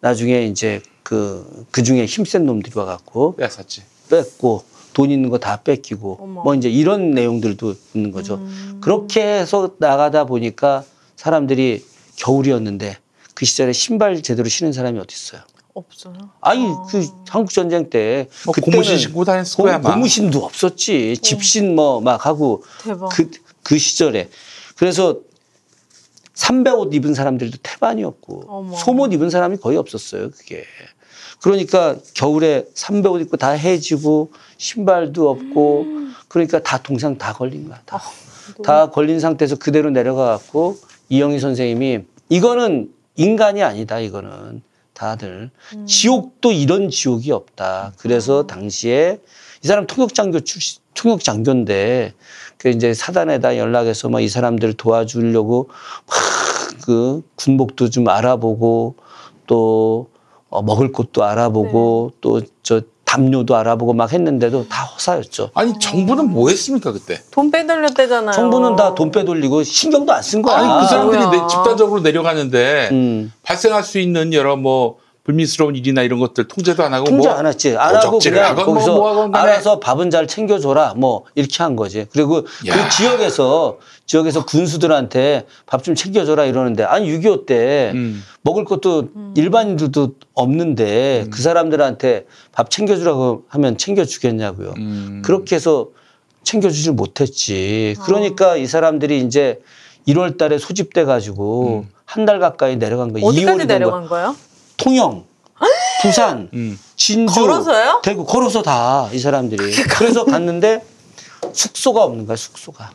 나중에 0.00 0.44
이제 0.46 0.80
그, 1.02 1.66
그 1.70 1.82
중에 1.82 2.06
힘센 2.06 2.46
놈들이 2.46 2.72
와갖고 2.78 3.36
뺏었지. 3.36 3.82
뺏고 4.08 4.64
돈 4.98 5.12
있는 5.12 5.30
거 5.30 5.38
다 5.38 5.62
뺏기고 5.62 6.18
어머. 6.20 6.42
뭐 6.42 6.54
이제 6.56 6.68
이런 6.68 7.12
내용들도 7.12 7.72
있는 7.94 8.10
거죠. 8.10 8.34
음. 8.34 8.78
그렇게 8.80 9.22
해서 9.22 9.70
나가다 9.78 10.24
보니까 10.24 10.82
사람들이 11.14 11.84
겨울이었는데 12.16 12.96
그 13.34 13.44
시절에 13.46 13.72
신발 13.72 14.20
제대로 14.22 14.48
신은 14.48 14.72
사람이 14.72 14.98
어디 14.98 15.14
있어요? 15.14 15.42
없어요. 15.72 16.14
아니 16.40 16.66
아. 16.66 16.82
그 16.90 17.06
한국 17.28 17.52
전쟁 17.52 17.88
때뭐 17.90 18.26
그때는 18.52 18.72
고무신 18.78 18.98
신고 18.98 19.24
다녔을 19.24 19.56
고- 19.56 19.62
거야. 19.62 19.80
고무신도 19.80 20.44
없었지. 20.44 21.16
집신 21.22 21.76
뭐 21.76 22.00
막 22.00 22.26
하고 22.26 22.64
대박. 22.82 23.08
그, 23.10 23.30
그 23.62 23.78
시절에 23.78 24.28
그래서 24.76 25.18
삼배옷 26.34 26.92
입은 26.92 27.14
사람들도 27.14 27.58
태반이었고 27.62 28.42
어머. 28.48 28.76
소못 28.76 29.12
입은 29.12 29.30
사람이 29.30 29.58
거의 29.58 29.78
없었어요. 29.78 30.30
그게 30.32 30.64
그러니까 31.40 31.96
겨울에 32.14 32.66
삼배옷 32.74 33.20
입고 33.22 33.36
다 33.36 33.50
해지고 33.50 34.32
신발도 34.58 35.30
없고 35.30 35.86
그러니까 36.28 36.60
다 36.62 36.78
동상 36.78 37.16
다 37.16 37.32
걸린 37.32 37.68
거야. 37.68 37.80
다. 37.86 38.00
다 38.62 38.90
걸린 38.90 39.20
상태에서 39.20 39.56
그대로 39.56 39.90
내려가 39.90 40.36
갖고 40.36 40.76
이영희 41.08 41.38
선생님이 41.38 42.00
이거는 42.28 42.92
인간이 43.16 43.62
아니다. 43.62 43.98
이거는 43.98 44.62
다들 44.92 45.50
지옥도 45.86 46.52
이런 46.52 46.90
지옥이 46.90 47.32
없다. 47.32 47.92
그래서 47.98 48.46
당시에 48.46 49.20
이 49.64 49.66
사람 49.66 49.86
통역 49.86 50.14
장교 50.14 50.40
출신 50.40 50.82
통역 50.94 51.22
장교인데 51.24 52.12
그 52.58 52.68
이제 52.68 52.92
사단에다 52.92 53.56
연락해서 53.56 54.08
막 54.08 54.20
이 54.20 54.28
사람들 54.28 54.68
을 54.68 54.74
도와주려고 54.74 55.70
막 56.06 56.38
그 56.88 57.20
군복도 57.34 57.90
좀 57.90 58.08
알아보고 58.08 58.94
또 59.46 60.08
어, 60.48 60.62
먹을 60.62 60.90
것도 60.90 61.22
알아보고 61.22 62.12
또저 62.22 62.80
담요도 63.12 63.56
알아보고 63.56 63.94
막 63.94 64.12
했는데도 64.12 64.68
다 64.68 64.84
허사였죠. 64.84 65.50
아니 65.54 65.72
정부는 65.78 66.30
뭐 66.30 66.50
했습니까 66.50 66.92
그때? 66.92 67.18
돈 67.30 67.50
빼돌렸대잖아요. 67.50 68.32
정부는 68.34 68.76
다 68.76 68.94
돈 68.94 69.10
빼돌리고 69.10 69.62
신경도 69.62 70.12
안 70.12 70.22
쓴 70.22 70.42
거야. 70.42 70.56
아니 70.58 70.82
그 70.82 70.88
사람들이. 70.88 71.22
내- 71.40 71.46
집단적으로 71.48 72.00
내려가는데 72.02 72.90
음. 72.92 73.32
발생할 73.44 73.82
수 73.82 73.98
있는 73.98 74.34
여러 74.34 74.56
뭐 74.56 74.98
불미스러운 75.32 75.76
일이나 75.76 76.00
이런 76.02 76.18
것들 76.20 76.48
통제도 76.48 76.82
안 76.82 76.94
하고 76.94 77.04
통제 77.04 77.28
뭐 77.28 77.36
안 77.38 77.46
했지. 77.46 77.76
안 77.76 77.94
하고 77.94 78.12
도적질을 78.12 78.38
그냥 78.38 78.50
하건 78.52 78.64
뭐 78.64 78.74
거기서 78.74 78.94
뭐 78.96 79.30
알아서 79.34 79.78
밥은 79.78 80.08
잘 80.10 80.26
챙겨줘라. 80.26 80.94
뭐 80.96 81.24
이렇게 81.34 81.62
한 81.62 81.76
거지. 81.76 82.06
그리고 82.10 82.38
야. 82.66 82.72
그 82.74 82.90
지역에서 82.96 83.76
지역에서 84.06 84.46
군수들한테 84.46 85.44
밥 85.66 85.82
좀 85.82 85.94
챙겨줘라 85.94 86.44
이러는데 86.46 86.82
아니 86.82 87.08
6.25때 87.18 87.92
음. 87.94 88.24
먹을 88.42 88.64
것도 88.64 89.08
일반인들도 89.36 90.14
없는데 90.34 91.26
그 91.30 91.40
사람들한테 91.42 92.24
밥 92.52 92.70
챙겨주라고 92.70 93.44
하면 93.48 93.76
챙겨주겠냐고요. 93.76 94.72
음. 94.78 95.22
그렇게 95.24 95.56
해서 95.56 95.88
챙겨주질 96.42 96.92
못했지. 96.92 97.94
그러니까 98.04 98.56
이 98.56 98.66
사람들이 98.66 99.20
이제 99.20 99.60
1월 100.08 100.38
달에 100.38 100.56
소집돼 100.58 101.04
가지고 101.04 101.84
음. 101.86 101.92
한달 102.06 102.40
가까이 102.40 102.76
내려간 102.76 103.12
거예요. 103.12 103.26
어디까지 103.26 103.46
2월이 103.46 103.58
된 103.58 103.66
거야. 103.68 103.78
내려간 103.78 104.06
거예요? 104.08 104.34
통영, 104.78 105.26
부산, 106.02 106.48
음. 106.54 106.78
진주, 106.96 107.34
걸어서요? 107.34 108.00
대구 108.02 108.24
걸어서 108.24 108.62
다 108.62 109.10
이 109.12 109.18
사람들이 109.18 109.74
그래서 109.90 110.24
갔는데 110.24 110.82
숙소가 111.52 112.04
없는 112.04 112.26
거야 112.26 112.36
숙소가 112.36 112.90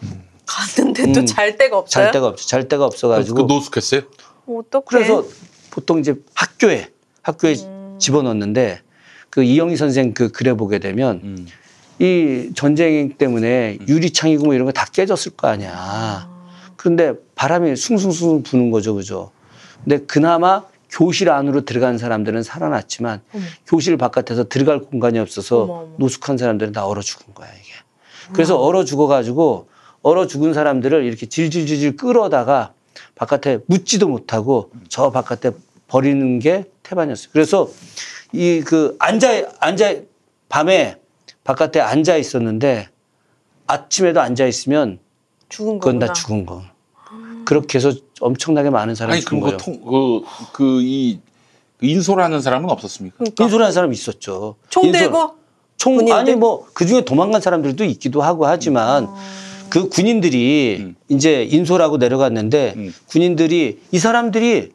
갔는데 0.45 1.11
또 1.11 1.19
음. 1.21 1.25
잘 1.25 1.57
데가 1.57 1.77
없어요? 1.77 2.05
잘 2.05 2.11
데가 2.11 2.27
없어 2.27 2.47
잘 2.47 2.67
데가 2.67 2.79
그 2.79 2.85
없어가지고 2.85 3.43
노숙했어요? 3.43 4.01
어떡해. 4.47 4.83
그래서 4.87 5.23
보통 5.71 5.99
이제 5.99 6.15
학교에 6.33 6.89
학교에 7.21 7.55
음. 7.65 7.97
집어넣는데 7.99 8.81
그 9.29 9.43
이영희 9.43 9.75
선생 9.77 10.13
그 10.13 10.29
글에 10.31 10.53
보게 10.53 10.79
되면 10.79 11.21
음. 11.23 11.47
이 11.99 12.51
전쟁 12.55 13.13
때문에 13.17 13.77
유리창이고 13.87 14.45
뭐 14.45 14.53
이런 14.53 14.65
거 14.65 14.71
다 14.71 14.85
깨졌을 14.85 15.31
거 15.33 15.47
아니야. 15.47 16.29
그런데 16.75 17.13
바람이 17.35 17.75
숭숭숭 17.75 18.43
부는 18.43 18.71
거죠, 18.71 18.93
그죠? 18.95 19.31
근데 19.83 19.99
그나마 20.05 20.63
교실 20.93 21.29
안으로 21.31 21.65
들어간 21.65 21.97
사람들은 21.97 22.43
살아났지만 22.43 23.21
교실 23.65 23.97
바깥에서 23.97 24.47
들어갈 24.47 24.79
공간이 24.79 25.17
없어서 25.17 25.63
어머, 25.63 25.73
어머. 25.73 25.95
노숙한 25.97 26.37
사람들은 26.37 26.71
다 26.71 26.85
얼어 26.85 27.01
죽은 27.01 27.33
거야 27.33 27.49
이게. 27.49 27.71
그래서 28.33 28.57
얼어 28.59 28.85
죽어가지고 28.85 29.67
얼어 30.03 30.27
죽은 30.27 30.53
사람들을 30.53 31.03
이렇게 31.03 31.25
질질질질 31.25 31.95
끌어다가 31.95 32.73
바깥에 33.15 33.59
묻지도 33.65 34.07
못하고 34.07 34.69
저 34.87 35.09
바깥에 35.09 35.51
버리는 35.87 36.39
게 36.39 36.65
태반이었어요. 36.83 37.29
그래서 37.33 37.69
이 38.31 38.61
그 38.65 38.95
앉아 38.99 39.47
앉아 39.59 39.95
밤에 40.49 40.97
바깥에 41.43 41.79
앉아 41.79 42.17
있었는데 42.17 42.89
아침에도 43.67 44.21
앉아 44.21 44.45
있으면 44.45 44.99
죽은 45.49 45.79
그건 45.79 45.93
거구나. 45.99 46.05
다 46.07 46.13
죽은 46.13 46.45
거. 46.45 46.63
그렇게 47.45 47.77
해서 47.77 47.93
엄청나게 48.19 48.69
많은 48.69 48.95
사람이 48.95 49.13
아니 49.13 49.21
죽은 49.21 49.39
그럼 49.41 49.57
거예요. 49.57 50.21
그통그그이 50.21 51.19
인솔하는 51.81 52.41
사람은 52.41 52.69
없었습니까? 52.69 53.17
그러니까. 53.17 53.43
인솔하는 53.43 53.71
사람 53.73 53.91
있었죠. 53.93 54.55
총 54.69 54.91
들고 54.91 55.35
총 55.77 55.95
군인들? 55.95 56.13
아니 56.15 56.35
뭐 56.35 56.65
그 56.73 56.85
중에 56.85 57.01
도망간 57.05 57.41
사람들도 57.41 57.83
있기도 57.85 58.21
하고 58.21 58.45
하지만 58.45 59.07
그 59.69 59.89
군인들이 59.89 60.77
음. 60.79 60.95
이제 61.09 61.43
인솔하고 61.43 61.97
내려갔는데 61.97 62.73
음. 62.77 62.93
군인들이 63.07 63.79
이 63.91 63.99
사람들이 63.99 64.71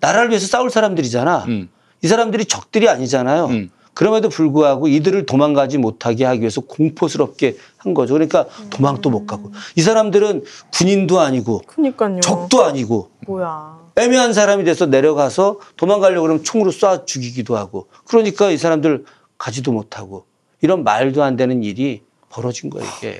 나라를 0.00 0.30
위해서 0.30 0.46
싸울 0.46 0.70
사람들이잖아. 0.70 1.44
음. 1.48 1.68
이 2.02 2.08
사람들이 2.08 2.46
적들이 2.46 2.88
아니잖아요. 2.88 3.46
음. 3.46 3.70
그럼에도 3.92 4.28
불구하고 4.28 4.88
이들을 4.88 5.26
도망가지 5.26 5.76
못하게 5.78 6.24
하기 6.24 6.40
위해서 6.40 6.60
공포스럽게 6.62 7.56
한 7.82 7.94
거죠. 7.94 8.12
그러니까 8.14 8.46
도망도 8.68 9.08
못 9.10 9.26
가고 9.26 9.52
이 9.74 9.80
사람들은 9.82 10.44
군인도 10.72 11.20
아니고 11.20 11.62
그니까요. 11.66 12.20
적도 12.20 12.64
아니고 12.64 13.10
뭐야. 13.26 13.78
애매한 13.96 14.32
사람이 14.32 14.64
돼서 14.64 14.86
내려가서 14.86 15.58
도망가려고 15.76 16.22
그러면 16.22 16.44
총으로 16.44 16.70
쏴 16.70 17.06
죽이기도 17.06 17.56
하고 17.56 17.88
그러니까 18.06 18.50
이 18.50 18.58
사람들 18.58 19.04
가지도 19.38 19.72
못하고 19.72 20.26
이런 20.60 20.84
말도 20.84 21.22
안 21.22 21.36
되는 21.36 21.62
일이 21.62 22.02
벌어진 22.28 22.68
거예요 22.70 22.86
이게. 22.98 23.18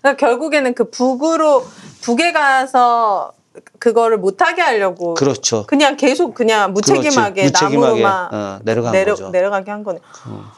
그러니까 0.00 0.24
결국에는 0.26 0.74
그 0.74 0.88
북으로 0.90 1.64
북에 2.02 2.32
가서 2.32 3.32
그거를 3.80 4.18
못하게 4.18 4.62
하려고 4.62 5.14
그렇죠. 5.14 5.64
그냥 5.66 5.96
계속 5.96 6.34
그냥 6.34 6.72
무책임하게. 6.74 7.44
무책임하게, 7.44 8.02
나무로만 8.02 8.34
어, 8.34 8.58
내려간 8.62 8.92
내려, 8.92 9.12
거죠. 9.14 9.30
내려가게 9.30 9.70
한 9.70 9.82
거네. 9.82 9.98
어, 9.98 10.30
어, 10.30 10.52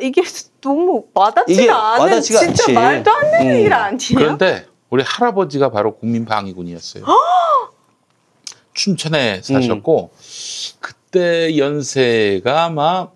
이게 0.00 0.22
너무 0.60 1.04
와닿지가 1.14 1.62
이게 1.62 1.70
않은 1.70 2.00
와닿지가 2.00 2.40
진짜 2.40 2.62
않지. 2.64 2.72
말도 2.72 3.10
안 3.10 3.30
되는 3.30 3.54
음. 3.54 3.60
일 3.60 3.72
아니에요? 3.72 4.14
그런데 4.16 4.66
우리 4.90 5.02
할아버지가 5.02 5.70
바로 5.70 5.96
국민방위군이었어요. 5.96 7.04
춘천에 8.74 9.40
사셨고 9.42 10.12
그때 10.80 11.56
연세가 11.56 12.64
아마 12.64 13.08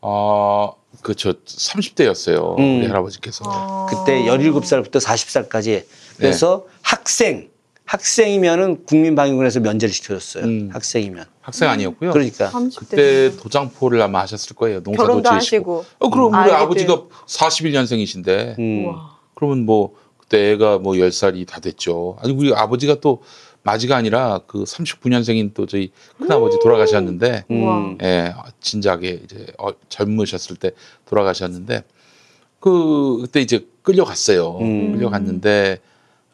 어그저 0.00 1.34
30대였어요. 1.44 2.58
음. 2.58 2.78
우리 2.78 2.86
할아버지께서. 2.86 3.44
어. 3.46 3.86
그때 3.90 4.22
17살부터 4.22 5.00
40살까지 5.00 5.84
그래서 6.16 6.64
네. 6.66 6.74
학생 6.82 7.50
학생이면은 7.86 8.84
국민방위군에서 8.84 9.60
면제를 9.60 9.94
시켜줬어요. 9.94 10.44
음. 10.44 10.70
학생이면. 10.72 11.24
학생 11.40 11.68
아니었고요. 11.68 12.12
그러니까 12.12 12.50
30대 12.50 12.88
그때 12.90 13.36
도장포를 13.36 14.02
아마 14.02 14.20
하셨을 14.22 14.56
거예요. 14.56 14.80
농사도 14.80 15.06
결혼도 15.06 15.30
지으시고. 15.30 15.78
하시고. 15.78 15.84
어, 16.00 16.10
그럼 16.10 16.32
우리 16.32 16.38
아이들. 16.38 16.54
아버지가 16.56 17.02
41년생이신데 17.26 18.58
음. 18.58 18.92
그러면 19.34 19.64
뭐 19.64 19.94
그때 20.18 20.52
애가 20.52 20.78
뭐 20.78 20.94
10살이 20.94 21.46
다 21.46 21.60
됐죠. 21.60 22.16
아니 22.20 22.32
우리 22.32 22.52
아버지가 22.52 22.96
또 23.00 23.22
맞이가 23.62 23.96
아니라 23.96 24.40
그 24.46 24.64
39년생인 24.64 25.52
또 25.54 25.66
저희 25.66 25.92
큰아버지 26.18 26.58
돌아가셨는데 26.62 27.44
음. 27.50 27.98
예, 28.02 28.34
진작에 28.60 29.20
이제 29.24 29.46
어, 29.58 29.68
젊으셨을 29.88 30.56
때 30.56 30.72
돌아가셨는데 31.04 31.84
그 32.58 33.18
그때 33.22 33.40
이제 33.40 33.66
끌려갔어요. 33.82 34.58
음. 34.58 34.92
끌려갔는데 34.92 35.78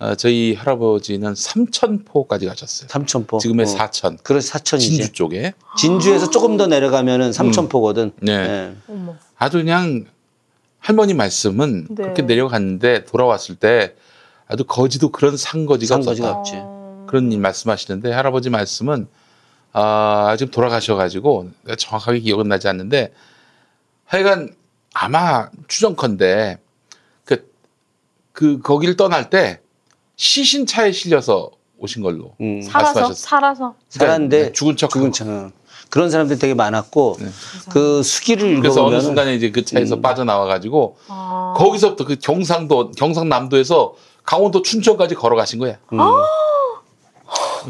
어, 0.03 0.16
저희 0.16 0.55
할아버지는 0.55 1.36
삼천포까지 1.36 2.46
가셨어요. 2.46 2.88
삼천포. 2.88 3.38
지금의 3.38 3.66
어. 3.66 3.66
사천, 3.68 4.18
그래서 4.24 4.48
사천이지. 4.48 4.96
진주 4.96 5.12
쪽에. 5.12 5.53
진주에서 5.78 6.28
조금 6.28 6.57
더 6.57 6.66
내려가면은 6.66 7.32
삼천포거든. 7.32 8.11
네. 8.20 8.32
예. 8.32 8.76
어머. 8.88 9.14
아주 9.38 9.59
그냥 9.59 10.07
할머니 10.80 11.14
말씀은 11.14 11.86
네. 11.90 11.94
그렇게 12.03 12.22
내려갔는데 12.22 13.05
돌아왔을 13.05 13.55
때 13.55 13.94
아주 14.48 14.64
거지도 14.64 15.11
그런 15.11 15.36
상거지가 15.36 15.94
상거지가 15.94 16.30
없었다. 16.30 16.38
없지. 16.40 16.53
어. 16.57 17.07
그런 17.09 17.30
일 17.30 17.38
말씀하시는데 17.38 18.11
할아버지 18.11 18.50
말씀은 18.50 19.07
아 19.72 20.34
지금 20.36 20.50
돌아가셔가지고 20.50 21.50
내가 21.62 21.76
정확하게 21.76 22.18
기억은 22.18 22.48
나지 22.48 22.66
않는데 22.66 23.12
하여간 24.07 24.53
아마 24.94 25.48
추정컨대 25.68 26.59
그, 27.24 27.48
그 28.32 28.59
거기를 28.61 28.96
떠날 28.96 29.30
때 29.30 29.61
시신 30.27 30.66
차에 30.66 30.93
실려서 30.93 31.51
오신 31.79 32.01
걸로 32.01 32.37
음. 32.41 32.62
살아서 32.62 33.01
말씀하셨어요. 33.01 33.14
살아서 33.14 33.75
살았는데 33.89 34.43
네, 34.45 34.53
죽은 34.53 34.77
척 34.77 34.91
죽은 34.91 35.11
척. 35.11 35.27
어. 35.27 35.51
그런 35.91 36.11
사람들이 36.11 36.39
되게 36.39 36.55
많았고 36.55 37.16
네. 37.18 37.27
그 37.70 38.05
수기를 38.05 38.61
그래서 38.61 38.85
어느 38.85 39.01
순간에 39.01 39.35
이제 39.35 39.51
그 39.51 39.64
차에서 39.64 39.97
음. 39.97 40.01
빠져나와 40.01 40.47
가지고 40.47 40.97
아. 41.09 41.55
거기서부터 41.57 42.05
그 42.05 42.16
경상도 42.20 42.93
경상남도에서 42.93 43.95
강원도 44.25 44.62
춘천까지 44.62 45.16
걸어가신 45.16 45.59
거야. 45.59 45.79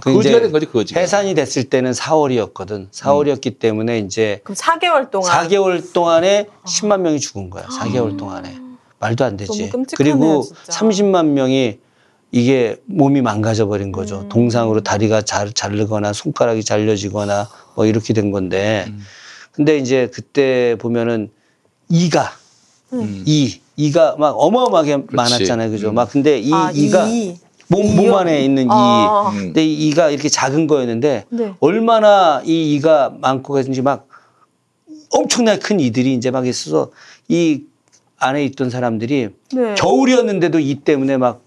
그 0.03 0.13
거지가 0.15 0.41
된 0.41 0.53
거지 0.53 0.67
거지가. 0.67 1.01
해산이 1.01 1.35
됐을 1.35 1.65
때는 1.65 1.93
4월이었거든. 1.93 2.91
4월이었기 2.91 3.61
때문에 3.61 4.01
이제 4.01 4.43
그럼 4.45 4.57
4개월 4.57 5.11
동안 5.11 5.49
4개월 5.49 5.91
동안에 5.95 6.49
10만 6.67 7.01
명이 7.01 7.19
죽은 7.19 7.49
거야. 7.49 7.65
4개월 7.65 8.19
동안에. 8.19 8.59
말도 8.99 9.25
안 9.25 9.39
되지. 9.39 9.51
너무 9.71 9.71
끔찍하네요, 9.71 10.19
그리고 10.19 10.43
진짜. 10.43 10.81
30만 10.81 11.29
명이 11.29 11.79
이게 12.33 12.77
몸이 12.87 13.21
망가져 13.21 13.67
버린 13.67 13.89
음. 13.89 13.93
거죠. 13.93 14.27
동상으로 14.31 14.81
다리가 14.81 15.21
잘, 15.23 15.53
자르거나 15.53 16.15
손가락이 16.15 16.65
잘려지거나 16.65 17.49
뭐 17.77 17.85
이렇게 17.85 18.15
된 18.15 18.31
건데. 18.31 18.87
음. 18.89 19.01
근데 19.53 19.77
이제 19.77 20.11
그때 20.13 20.77
보면은 20.81 21.31
이가 21.91 22.33
음. 22.95 23.23
이 23.27 23.61
이가 23.77 24.17
막 24.19 24.35
어마어마하게 24.39 25.05
많았잖아요. 25.11 25.71
그죠? 25.71 25.91
음. 25.91 25.95
막 25.95 26.11
근데 26.11 26.39
이 26.39 26.53
아, 26.53 26.73
이가 26.75 27.07
이. 27.07 27.37
몸, 27.69 27.97
몸 27.97 28.15
안에 28.15 28.43
있는 28.43 28.65
이. 28.65 28.69
아. 28.71 29.31
음. 29.35 29.39
근데 29.39 29.65
이 29.65 29.89
이가 29.89 30.09
이렇게 30.09 30.31
작은 30.31 30.67
거였는데 30.67 31.27
네. 31.29 31.55
얼마나 31.61 32.43
이 32.47 32.75
이가 32.75 33.15
많고 33.21 33.53
그랬는지 33.53 33.83
막 33.83 34.09
엄청나게 35.11 35.59
큰 35.59 35.81
이들이 35.81 36.15
이제 36.15 36.31
막 36.31 36.47
있어서 36.47 36.91
이 37.29 37.65
안에 38.17 38.43
있던 38.47 38.71
사람들이 38.71 39.29
네. 39.53 39.75
겨울이었는데도 39.75 40.61
이 40.61 40.77
때문에 40.77 41.19
막 41.19 41.43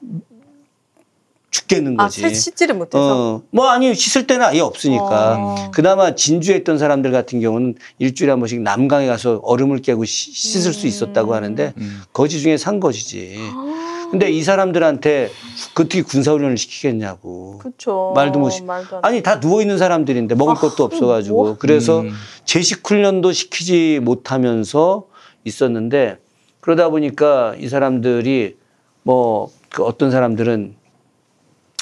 죽겠는 1.56 2.00
아, 2.00 2.04
거지. 2.06 2.22
새 2.22 2.34
씻지를 2.34 2.76
못해서. 2.76 3.36
어, 3.36 3.42
뭐 3.52 3.68
아니 3.70 3.96
씻을 3.96 4.28
때는 4.28 4.46
아예 4.46 4.60
없으니까. 4.60 5.38
어. 5.40 5.72
그나마 5.72 6.14
진주에 6.16 6.58
있던 6.58 6.78
사람들 6.78 7.12
같은 7.12 7.40
경우는 7.40 7.76
일주일에 8.00 8.32
한 8.32 8.40
번씩 8.40 8.62
남강에 8.62 9.08
가서 9.08 9.40
얼음을 9.44 9.80
깨고 9.82 10.04
시- 10.06 10.32
씻을 10.34 10.74
수 10.74 10.86
있었다고 10.88 11.34
하는데 11.34 11.74
음. 11.78 12.02
거지 12.12 12.42
중에 12.42 12.58
산 12.58 12.80
거지지. 12.80 13.36
아. 13.40 14.08
근데 14.12 14.30
이 14.30 14.44
사람들한테 14.44 15.32
그 15.74 15.84
어떻게 15.84 16.02
군사훈련을 16.02 16.58
시키겠냐고. 16.58 17.60
그쵸. 17.60 18.12
말도 18.16 18.40
못 18.40 18.50
시- 18.50 18.64
말도 18.64 18.98
안 18.98 19.06
아니 19.06 19.24
다 19.24 19.40
누워 19.40 19.62
있는 19.62 19.78
사람들인데 19.78 20.36
먹을 20.36 20.54
아, 20.54 20.56
것도 20.58 20.84
없어가지고 20.84 21.36
뭐? 21.44 21.56
그래서 21.58 22.02
음. 22.02 22.12
제식 22.44 22.88
훈련도 22.88 23.32
시키지 23.32 24.00
못하면서 24.04 25.06
있었는데 25.46 26.18
그러다 26.60 26.90
보니까 26.90 27.56
이 27.60 27.70
사람들이 27.70 28.58
뭐 29.04 29.50
그 29.70 29.84
어떤 29.84 30.10
사람들은 30.10 30.74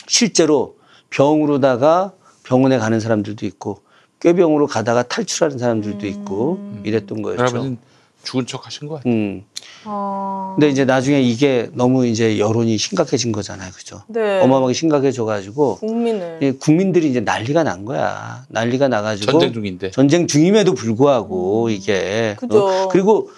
실제로 0.07 0.75
병으로다가 1.09 2.13
병원에 2.43 2.77
가는 2.77 2.99
사람들도 2.99 3.45
있고 3.45 3.79
꾀병으로 4.19 4.67
가다가 4.67 5.03
탈출하는 5.03 5.57
사람들도 5.57 6.07
있고 6.07 6.59
이랬던 6.83 7.21
거였죠. 7.21 7.41
할아버지는 7.41 7.77
죽은 8.23 8.47
척 8.47 8.65
하신 8.65 8.87
거 8.87 8.95
같아요. 8.95 9.13
음. 9.13 9.43
어. 9.85 10.55
근데 10.55 10.69
이제 10.69 10.85
나중에 10.85 11.21
이게 11.21 11.69
너무 11.73 12.05
이제 12.05 12.39
여론이 12.39 12.77
심각해진 12.77 13.33
거잖아요. 13.33 13.71
그죠? 13.73 14.01
네. 14.07 14.39
어마어마하게 14.39 14.73
심각해져가지고 14.73 15.77
국민을. 15.77 16.39
이 16.41 16.51
국민들이 16.53 17.09
이제 17.09 17.19
난리가 17.19 17.63
난 17.63 17.83
거야. 17.83 18.45
난리가 18.47 18.87
나가지고 18.87 19.31
전쟁 19.31 19.53
중인데. 19.53 19.91
전쟁 19.91 20.27
중임에도 20.27 20.73
불구하고 20.73 21.69
이게 21.69 22.35
음. 22.41 22.47
그죠. 22.47 22.65
어? 22.65 22.87
그리고 22.87 23.29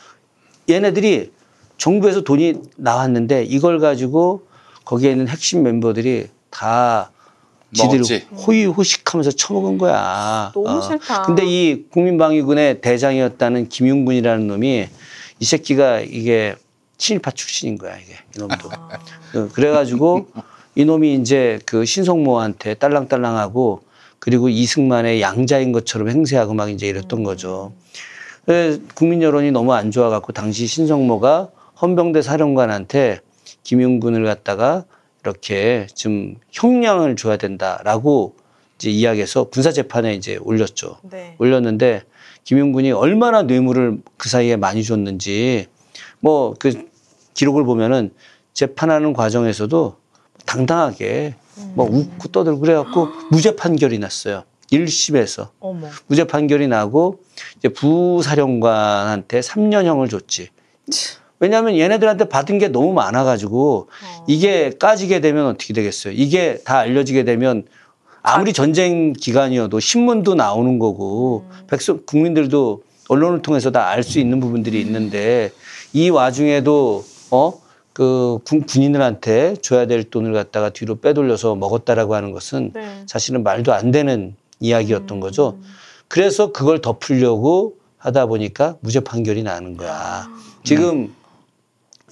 얘네들이 0.70 1.32
정부에서 1.78 2.22
돈이 2.22 2.62
나왔는데 2.78 3.44
이걸 3.44 3.80
가지고 3.80 4.44
거기에 4.86 5.12
있는 5.12 5.28
핵심 5.28 5.64
멤버들이 5.64 6.28
다 6.56 7.12
지들 7.74 8.00
먹었지. 8.00 8.28
호의호식하면서 8.48 9.32
처먹은 9.32 9.78
거야. 9.78 10.52
어. 10.56 10.64
너무 10.64 10.82
싫다. 10.82 11.24
근데 11.24 11.44
이 11.46 11.84
국민방위군의 11.90 12.80
대장이었다는 12.80 13.68
김용군이라는 13.68 14.48
놈이 14.48 14.88
이 15.40 15.46
새끼가 15.46 16.00
이게 16.00 16.56
친일파 16.98 17.32
출신인 17.32 17.78
거야 17.78 17.98
이게 17.98 18.16
이놈도. 18.36 18.70
어, 18.70 19.50
그래가지고 19.52 20.28
이놈이 20.76 21.16
이제 21.16 21.60
그 21.66 21.84
신성모한테 21.84 22.76
딸랑딸랑하고 22.76 23.82
그리고 24.20 24.48
이승만의 24.48 25.22
양자인 25.22 25.74
것처럼 25.74 26.10
행세하고 26.10 26.54
막 26.54 26.70
이제 26.70 26.88
이랬던 26.88 27.24
거죠. 27.24 27.74
그래서 28.46 28.80
국민 28.94 29.22
여론이 29.22 29.52
너무 29.52 29.74
안 29.74 29.92
좋아갖고 29.92 30.32
당시 30.32 30.68
신성모가 30.68 31.50
헌병대 31.82 32.22
사령관한테 32.22 33.20
김용군을 33.64 34.24
갖다가 34.24 34.86
이렇게 35.26 35.88
좀 35.96 36.36
형량을 36.52 37.16
줘야 37.16 37.38
된다라고 37.38 38.36
이제 38.78 38.92
이야기해서 38.92 39.46
군사 39.46 39.72
재판에 39.72 40.14
이제 40.14 40.38
올렸죠. 40.38 41.00
네. 41.04 41.36
올렸는데 41.40 42.04
김용군이 42.44 42.92
얼마나 42.92 43.42
뇌물을 43.42 43.98
그 44.18 44.30
사이에 44.30 44.56
많이 44.56 44.84
줬는지 44.84 45.66
뭐 46.20 46.54
그 46.60 46.86
기록을 47.34 47.64
보면은 47.66 48.12
재판하는 48.54 49.14
과정에서도 49.14 49.98
당당하게 50.46 51.36
뭐 51.74 51.86
웃고 51.90 52.30
떠들고 52.30 52.60
그래갖고 52.60 53.08
무죄 53.32 53.56
판결이 53.56 54.00
났어요. 54.00 54.44
1심에서 54.72 55.50
어머. 55.60 55.88
무죄 56.08 56.26
판결이 56.26 56.68
나고 56.68 57.20
이제 57.58 57.70
부사령관한테 57.70 59.40
3년형을 59.42 60.10
줬지. 60.10 60.50
왜냐하면 61.46 61.78
얘네들한테 61.78 62.26
받은 62.28 62.58
게 62.58 62.70
너무 62.70 62.92
많아가지고 62.94 63.88
이게 64.28 64.72
까지게 64.80 65.22
되면 65.22 65.46
어떻게 65.46 65.74
되겠어요? 65.74 66.14
이게 66.16 66.58
다 66.66 66.80
알려지게 66.80 67.24
되면 67.24 67.66
아무리 68.24 68.52
전쟁 68.52 69.14
기간이어도 69.14 69.80
신문도 69.80 70.34
나오는 70.34 70.80
거고 70.80 71.46
백성 71.68 72.02
국민들도 72.08 72.82
언론을 73.10 73.44
통해서 73.44 73.70
다 73.70 73.90
알 73.90 74.02
수 74.02 74.18
있는 74.20 74.40
부분들이 74.40 74.82
있는데 74.82 75.52
이 75.94 76.10
와중에도 76.10 77.04
어그 77.30 78.40
군인들한테 78.68 79.58
줘야 79.62 79.86
될 79.86 80.04
돈을 80.04 80.34
갖다가 80.34 80.72
뒤로 80.72 80.96
빼돌려서 80.96 81.54
먹었다라고 81.54 82.16
하는 82.16 82.32
것은 82.32 82.72
네. 82.74 83.04
사실은 83.06 83.44
말도 83.44 83.72
안 83.72 83.92
되는 83.92 84.36
이야기였던 84.60 85.20
거죠. 85.20 85.60
그래서 86.08 86.52
그걸 86.52 86.82
덮으려고 86.82 87.76
하다 88.00 88.26
보니까 88.26 88.78
무죄 88.82 89.00
판결이 89.02 89.44
나는 89.44 89.78
거야. 89.78 90.28
지금 90.64 91.14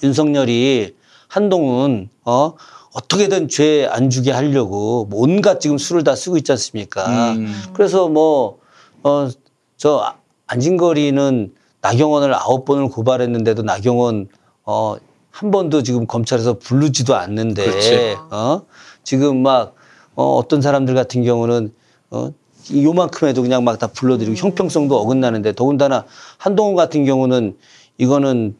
윤석열이 0.02 0.94
한동훈 1.28 2.08
어 2.24 2.54
어떻게든 2.92 3.48
죄 3.48 3.86
안 3.90 4.10
주게 4.10 4.30
하려고 4.30 5.06
뭐 5.10 5.22
온갖 5.22 5.60
지금 5.60 5.78
수를 5.78 6.04
다 6.04 6.14
쓰고 6.14 6.36
있지 6.36 6.52
않습니까? 6.52 7.32
음. 7.32 7.52
그래서 7.74 8.08
뭐 8.08 8.58
어 9.02 9.28
저 9.76 10.14
안진거리는 10.46 11.52
나경원을 11.82 12.32
아홉 12.34 12.64
번을 12.64 12.88
고발했는데도 12.88 13.62
나경원 13.62 14.28
어 14.64 14.96
한 15.30 15.50
번도 15.50 15.82
지금 15.82 16.06
검찰에서 16.06 16.58
부르지도 16.60 17.16
않는데 17.16 17.64
그렇지. 17.64 18.16
어 18.30 18.62
지금 19.02 19.42
막 19.42 19.74
어, 20.14 20.36
어떤 20.36 20.62
사람들 20.62 20.94
같은 20.94 21.24
경우는 21.24 21.72
어 22.10 22.30
요만큼 22.72 23.26
해도 23.26 23.42
그냥 23.42 23.64
막 23.64 23.78
다 23.80 23.88
불러들이고 23.88 24.36
형평성도 24.36 24.96
어긋나는데 24.96 25.52
더군다나 25.54 26.04
한동훈 26.38 26.76
같은 26.76 27.04
경우는 27.04 27.56
이거는 27.98 28.54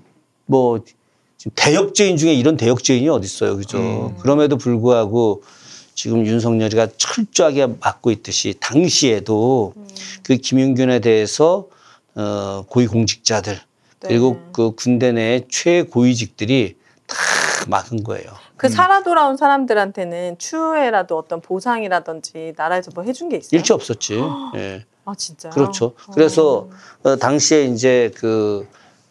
뭐 0.47 0.81
대역죄인 1.55 2.17
중에 2.17 2.33
이런 2.35 2.57
대역죄인이 2.57 3.09
어디 3.09 3.27
있어요, 3.27 3.57
그죠? 3.57 4.15
그럼에도 4.21 4.57
불구하고 4.57 5.43
지금 5.95 6.27
윤석열이가 6.27 6.89
철저하게 6.97 7.67
막고 7.81 8.11
있듯이 8.11 8.55
당시에도 8.61 9.75
그 10.23 10.37
김용균에 10.37 11.01
대해서 11.01 11.67
어 12.17 12.65
고위공직자들 12.69 13.61
그리고 14.01 14.39
그 14.53 14.73
군대 14.73 15.13
내 15.13 15.43
최고위직들이 15.49 16.77
다 17.07 17.17
막은 17.69 18.05
거예요. 18.05 18.31
그 18.57 18.69
살아 18.69 19.03
돌아온 19.03 19.37
사람들한테는 19.37 20.39
추후에라도 20.39 21.19
어떤 21.19 21.41
보상이라든지 21.41 22.55
나라에서 22.57 22.91
뭐 22.95 23.05
해준 23.05 23.29
게 23.29 23.37
있어요? 23.39 23.59
일체 23.59 23.75
없었지. 23.75 24.19
예. 24.57 24.85
아 25.05 25.15
진짜요? 25.15 25.53
그렇죠. 25.53 25.95
그래서 26.13 26.69
어, 27.03 27.17
당시에 27.17 27.65
이제 27.65 28.11
그 28.17 28.67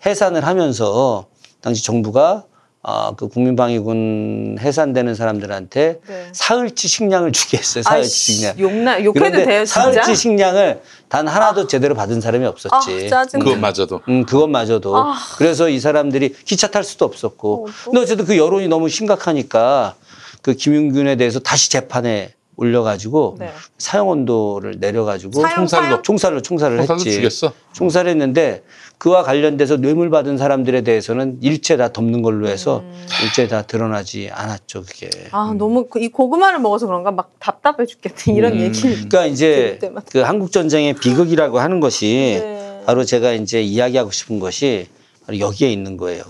해산을 0.05 0.45
하면서 0.45 1.27
당시 1.63 1.83
정부가 1.83 2.43
아, 2.85 3.13
그 3.15 3.29
국민방위군 3.29 4.57
해산되는 4.59 5.15
사람들한테 5.15 6.01
네. 6.05 6.27
사흘치 6.33 6.89
식량을 6.89 7.31
주게 7.31 7.57
했어요. 7.57 7.81
사흘치 7.81 8.05
아이씨, 8.05 8.33
식량. 8.33 8.59
욕나 8.59 9.01
욕해도 9.01 9.37
돼요 9.45 9.63
진짜? 9.63 9.83
사흘치 9.93 10.15
식량을 10.17 10.81
단 11.07 11.25
하나도 11.25 11.67
제대로 11.67 11.95
받은 11.95 12.19
사람이 12.19 12.45
없었지. 12.45 13.05
아, 13.05 13.09
짜증나. 13.09 13.45
그것마저도. 13.45 14.01
음, 14.09 14.25
그것마저도. 14.25 14.97
아. 14.97 15.15
그래서 15.37 15.69
이 15.69 15.79
사람들이 15.79 16.33
기차 16.43 16.67
탈 16.67 16.83
수도 16.83 17.05
없었고. 17.05 17.63
어, 17.63 17.65
또? 17.85 17.91
근데 17.91 18.01
어쨌든 18.01 18.25
그 18.25 18.37
여론이 18.37 18.67
너무 18.67 18.89
심각하니까 18.89 19.95
그 20.41 20.53
김용균에 20.53 21.15
대해서 21.15 21.39
다시 21.39 21.69
재판에 21.69 22.33
올려가지고 22.57 23.37
네. 23.39 23.51
사형 23.77 24.09
온도를 24.09 24.75
내려가지고 24.79 25.41
사형, 25.41 25.55
총살도 25.55 25.87
사형? 25.87 26.03
총살로 26.03 26.41
총살을 26.41 26.81
했지. 26.81 27.11
죽였어. 27.13 27.53
총살했는데 27.71 28.63
그와 29.03 29.21
관련돼서 29.23 29.75
뇌물 29.75 30.09
받은 30.09 30.37
사람들에 30.37 30.79
대해서는 30.83 31.39
일체 31.41 31.75
다 31.75 31.91
덮는 31.91 32.21
걸로 32.21 32.47
해서 32.47 32.83
음. 32.85 33.05
일체 33.21 33.49
다 33.49 33.61
드러나지 33.63 34.29
않았죠 34.31 34.83
그게. 34.83 35.09
아 35.31 35.53
너무 35.57 35.87
그- 35.89 35.99
이 35.99 36.07
고구마를 36.07 36.59
먹어서 36.59 36.87
그런가 36.87 37.11
막 37.11 37.33
답답해 37.37 37.85
죽겠다 37.85 38.31
이런 38.31 38.57
얘기. 38.61 38.79
그러니까 38.81 39.25
이제. 39.25 39.77
그 40.09 40.19
한국 40.19 40.53
전쟁의 40.53 40.93
비극이라고 40.93 41.59
하는 41.59 41.81
것이 41.81 42.39
네. 42.41 42.81
바로 42.85 43.03
제가 43.03 43.33
이제 43.33 43.61
이야기하고 43.61 44.11
싶은 44.11 44.39
것이 44.39 44.87
바로 45.25 45.37
여기에 45.37 45.69
있는 45.69 45.97
거예요. 45.97 46.23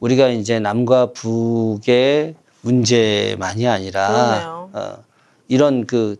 우리가 0.00 0.26
이제 0.30 0.58
남과 0.58 1.12
북의 1.12 2.34
문제만이 2.62 3.68
아니라 3.68 4.08
그러네요. 4.08 4.70
어, 4.72 5.04
이런 5.46 5.86
그 5.86 6.16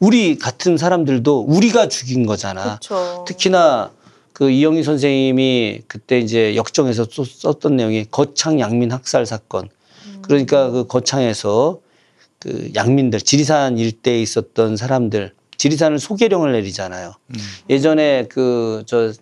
우리 0.00 0.36
같은 0.36 0.76
사람들도 0.76 1.42
우리가 1.42 1.86
죽인 1.86 2.26
거잖아. 2.26 2.80
그렇죠. 2.80 3.24
특히나 3.26 3.92
그 4.38 4.50
이영희 4.50 4.84
선생님이 4.84 5.80
그때 5.88 6.20
이제 6.20 6.54
역정에서 6.54 7.06
써- 7.10 7.24
썼던 7.24 7.74
내용이 7.74 8.04
거창 8.08 8.60
양민 8.60 8.92
학살 8.92 9.26
사건. 9.26 9.68
그러니까 10.22 10.70
그 10.70 10.86
거창에서 10.86 11.80
그 12.38 12.70
양민들 12.76 13.20
지리산 13.20 13.78
일대에 13.78 14.22
있었던 14.22 14.76
사람들 14.76 15.32
지리산을 15.56 15.98
소개령을 15.98 16.52
내리잖아요. 16.52 17.14
예전에 17.68 18.26
그 18.28 18.84
저 18.86 19.12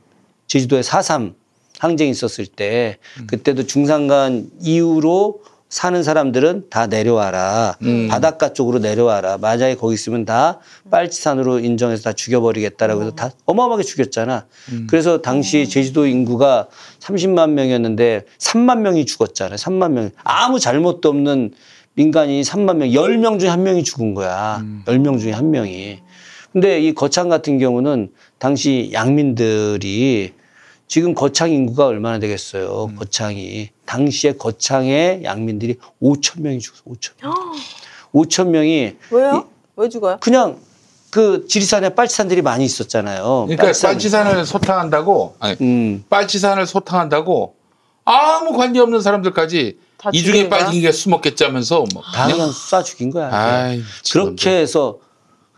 제주도에 0.48 0.82
4.3 0.82 1.32
항쟁이 1.78 2.10
있었을 2.10 2.44
때 2.44 2.98
그때도 3.26 3.66
중산간 3.66 4.50
이후로 4.60 5.40
사는 5.68 6.00
사람들은 6.02 6.66
다 6.70 6.86
내려와라. 6.86 7.76
바닷가 8.08 8.52
쪽으로 8.52 8.78
내려와라. 8.78 9.38
만약에 9.38 9.74
거기 9.76 9.94
있으면 9.94 10.24
다 10.24 10.60
빨치산으로 10.90 11.58
인정해서 11.58 12.04
다 12.04 12.12
죽여버리겠다라고 12.12 13.02
해서 13.02 13.10
다 13.12 13.30
어마어마하게 13.46 13.82
죽였잖아. 13.82 14.46
그래서 14.88 15.20
당시 15.22 15.68
제주도 15.68 16.06
인구가 16.06 16.68
30만 17.00 17.50
명이었는데 17.50 18.24
3만 18.38 18.78
명이 18.80 19.06
죽었잖아요. 19.06 19.56
3만 19.56 19.90
명. 19.92 20.10
아무 20.22 20.60
잘못도 20.60 21.08
없는 21.08 21.52
민간인이 21.94 22.42
3만 22.42 22.76
명, 22.76 22.88
10명 22.90 23.40
중에 23.40 23.48
한 23.48 23.62
명이 23.62 23.82
죽은 23.82 24.14
거야. 24.14 24.62
10명 24.86 25.18
중에 25.18 25.32
한 25.32 25.50
명이. 25.50 26.00
근데 26.52 26.80
이 26.80 26.94
거창 26.94 27.28
같은 27.28 27.58
경우는 27.58 28.10
당시 28.38 28.90
양민들이 28.92 30.32
지금 30.88 31.14
거창 31.14 31.50
인구가 31.50 31.86
얼마나 31.86 32.18
되겠어요. 32.18 32.92
거창이. 32.96 33.70
당시에 33.86 34.32
거창의 34.32 35.22
양민들이 35.24 35.78
5천 36.02 36.42
명이 36.42 36.60
죽었어. 36.60 36.82
5천 36.86 37.10
명. 37.22 37.34
5천 38.14 38.46
명이 38.48 38.96
왜요? 39.10 39.48
왜 39.76 39.88
죽어요? 39.88 40.18
그냥 40.20 40.58
그 41.10 41.46
지리산에 41.48 41.90
빨치산들이 41.90 42.42
많이 42.42 42.64
있었잖아요. 42.64 43.44
그러니까 43.46 43.64
빨치산. 43.64 43.92
빨치산 43.92 44.26
을 44.38 44.46
소탕한다고 44.46 45.36
아니 45.38 45.56
음. 45.60 46.04
빨치산을 46.08 46.66
소탕한다고 46.66 47.54
아무 48.04 48.56
관계 48.56 48.78
없는 48.80 49.00
사람들까지 49.00 49.78
다이 49.98 50.12
중에? 50.22 50.48
빨긴 50.48 50.80
게 50.82 50.92
숨었겠지 50.92 51.44
하면서 51.44 51.84
뭐 51.92 52.02
다 52.14 52.26
그냥 52.28 52.50
쏴 52.50 52.84
죽인 52.84 53.10
거야. 53.10 53.30
아이, 53.32 53.82
그렇게 54.12 54.50
해서 54.50 54.98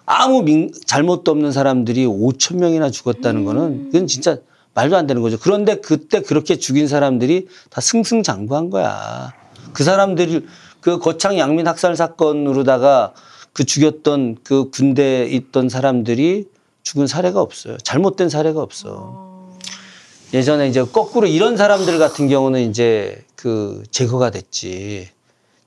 아무 0.06 0.42
민, 0.42 0.72
잘못도 0.86 1.30
없는 1.30 1.52
사람들이 1.52 2.06
5천 2.06 2.56
명이나 2.56 2.90
죽었다는 2.90 3.44
거는 3.44 3.90
그건 3.90 4.06
진짜 4.06 4.38
말도 4.78 4.96
안 4.96 5.08
되는 5.08 5.22
거죠. 5.22 5.38
그런데 5.40 5.80
그때 5.80 6.22
그렇게 6.22 6.56
죽인 6.56 6.86
사람들이 6.86 7.48
다 7.68 7.80
승승장구한 7.80 8.70
거야. 8.70 9.34
그 9.72 9.82
사람들이 9.82 10.46
그 10.80 11.00
거창 11.00 11.36
양민 11.36 11.66
학살 11.66 11.96
사건으로다가 11.96 13.12
그 13.52 13.64
죽였던 13.64 14.36
그 14.44 14.70
군대에 14.70 15.26
있던 15.26 15.68
사람들이 15.68 16.46
죽은 16.84 17.08
사례가 17.08 17.40
없어요. 17.40 17.76
잘못된 17.78 18.28
사례가 18.28 18.62
없어. 18.62 19.48
예전에 20.32 20.68
이제 20.68 20.84
거꾸로 20.84 21.26
이런 21.26 21.56
사람들 21.56 21.98
같은 21.98 22.28
경우는 22.28 22.70
이제 22.70 23.24
그 23.34 23.82
제거가 23.90 24.30
됐지. 24.30 25.08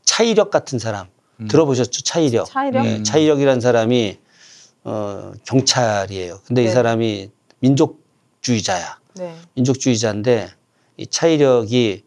차이력 0.06 0.52
같은 0.52 0.80
사람 0.80 1.08
들어보셨죠? 1.50 2.04
차이력. 2.04 2.46
차이력? 2.46 2.84
네, 2.86 3.04
차이력이라는 3.04 3.60
사람이 3.60 4.20
어 4.86 5.34
경찰이에요. 5.46 6.40
근데 6.46 6.64
이 6.64 6.68
네. 6.68 6.72
사람이 6.72 7.30
민족주의자야. 7.60 9.01
네. 9.14 9.36
민족주의자인데 9.56 10.50
이 10.98 11.08
차이력이 11.08 12.04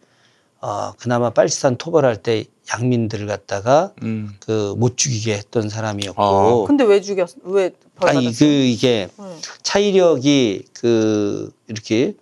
어 0.61 0.93
그나마 0.93 1.31
빨치산 1.31 1.77
토벌할 1.77 2.23
때 2.23 2.45
양민들을 2.73 3.27
갖다가 3.27 3.93
음. 4.03 4.35
그못 4.41 4.97
죽이게 4.97 5.35
했던 5.35 5.69
사람이었고 5.69 6.23
어. 6.23 6.65
근데 6.67 6.85
왜 6.85 7.01
죽였? 7.01 7.31
왜벌 7.43 8.09
아니 8.09 8.25
받았어요? 8.25 8.33
그 8.39 8.45
이게 8.45 9.09
네. 9.17 9.39
차이력이 9.63 10.65
그 10.73 11.53
이렇게 11.69 12.15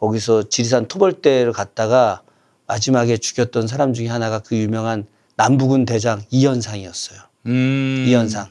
거기서 0.00 0.48
지리산 0.48 0.88
토벌대를 0.88 1.52
갔다가 1.52 2.22
마지막에 2.66 3.18
죽였던 3.18 3.66
사람 3.66 3.92
중에 3.92 4.08
하나가 4.08 4.38
그 4.38 4.56
유명한 4.56 5.06
남부군 5.36 5.84
대장 5.84 6.22
이현상이었어요. 6.30 7.20
음. 7.46 8.04
이현상. 8.08 8.48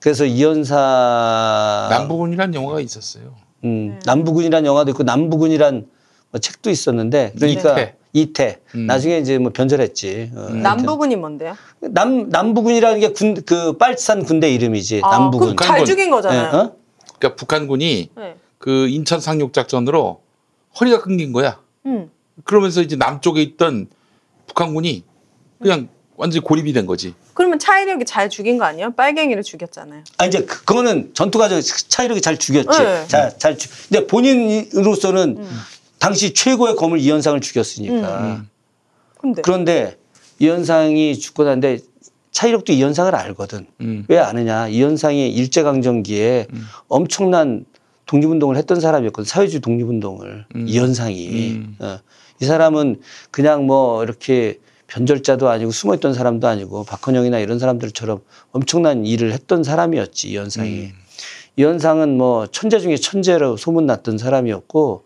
그래서 0.00 0.24
이현상 0.24 0.76
남부군이라는 1.90 2.54
영화가 2.54 2.80
있었어요. 2.80 3.36
음, 3.64 4.00
남부군이란 4.04 4.66
영화도 4.66 4.90
있고 4.90 5.02
남부군이란 5.02 5.86
뭐 6.30 6.40
책도 6.40 6.70
있었는데 6.70 7.32
그러니까 7.36 7.72
이태. 7.72 7.94
이태. 8.14 8.58
음. 8.74 8.86
나중에 8.86 9.18
이제 9.18 9.38
뭐 9.38 9.52
변절했지. 9.52 10.32
어, 10.34 10.38
하여튼. 10.40 10.62
남부군이 10.62 11.16
뭔데요? 11.16 11.54
남 11.80 12.28
남부군이라는 12.28 13.00
게 13.00 13.12
군 13.12 13.34
그 13.46 13.76
빨산 13.78 14.22
군대 14.24 14.50
이름이지. 14.52 15.00
아, 15.04 15.10
남부군. 15.10 15.56
그럼 15.56 15.66
잘 15.76 15.84
죽인 15.84 16.10
거잖아요. 16.10 16.40
예, 16.42 16.56
어? 16.56 16.72
그러니까 17.18 17.36
북한군이 17.36 18.10
네. 18.16 18.36
그 18.58 18.88
인천 18.88 19.20
상륙 19.20 19.52
작전으로 19.52 20.20
허리가 20.78 21.00
끊긴 21.02 21.32
거야. 21.32 21.60
음. 21.86 22.10
그러면서 22.44 22.82
이제 22.82 22.96
남쪽에 22.96 23.40
있던 23.42 23.88
북한군이 24.46 25.04
그냥 25.60 25.88
완전히 26.22 26.40
고립이 26.44 26.72
된 26.72 26.86
거지. 26.86 27.14
그러면 27.34 27.58
차이력이 27.58 28.04
잘 28.04 28.30
죽인 28.30 28.56
거 28.56 28.64
아니에요? 28.64 28.92
빨갱이를 28.92 29.42
죽였잖아요. 29.42 30.04
아 30.18 30.26
이제 30.26 30.44
그- 30.44 30.64
그거는 30.64 31.10
전투 31.14 31.36
과정 31.38 31.60
차이력이 31.60 32.20
잘 32.20 32.38
죽였지. 32.38 32.68
네. 32.78 33.04
잘, 33.08 33.36
잘 33.38 33.58
죽. 33.58 33.70
근데 33.88 34.06
본인으로서는 34.06 35.44
당시 35.98 36.32
최고의 36.32 36.76
검을 36.76 37.00
이현상을 37.00 37.40
죽였으니까. 37.40 38.20
음. 38.20 38.48
근데 39.18 39.42
그런데 39.42 39.98
이현상이 40.38 41.18
죽고 41.18 41.42
난데 41.42 41.78
차이력도 42.30 42.72
이현상을 42.72 43.12
알거든. 43.14 43.66
음. 43.80 44.04
왜 44.08 44.18
아느냐? 44.18 44.68
이현상이 44.68 45.28
일제 45.28 45.64
강점기에 45.64 46.46
엄청난 46.86 47.64
독립운동을 48.06 48.56
했던 48.56 48.80
사람이었거든. 48.80 49.26
사회주의 49.28 49.60
독립운동을. 49.60 50.46
음. 50.54 50.64
이현상이. 50.68 51.50
음. 51.52 51.76
어. 51.80 51.98
이 52.40 52.44
사람은 52.44 53.00
그냥 53.32 53.66
뭐 53.66 54.04
이렇게 54.04 54.58
변절자도 54.92 55.48
아니고 55.48 55.70
숨어있던 55.70 56.12
사람도 56.12 56.46
아니고 56.46 56.84
박헌영이나 56.84 57.38
이런 57.38 57.58
사람들처럼 57.58 58.20
엄청난 58.50 59.06
일을 59.06 59.32
했던 59.32 59.64
사람이었지. 59.64 60.30
이현상이. 60.30 60.70
음. 60.70 60.92
이현상은 61.56 62.16
뭐 62.16 62.46
천재 62.46 62.78
중에 62.78 62.96
천재로 62.96 63.56
소문났던 63.56 64.18
사람이었고 64.18 65.04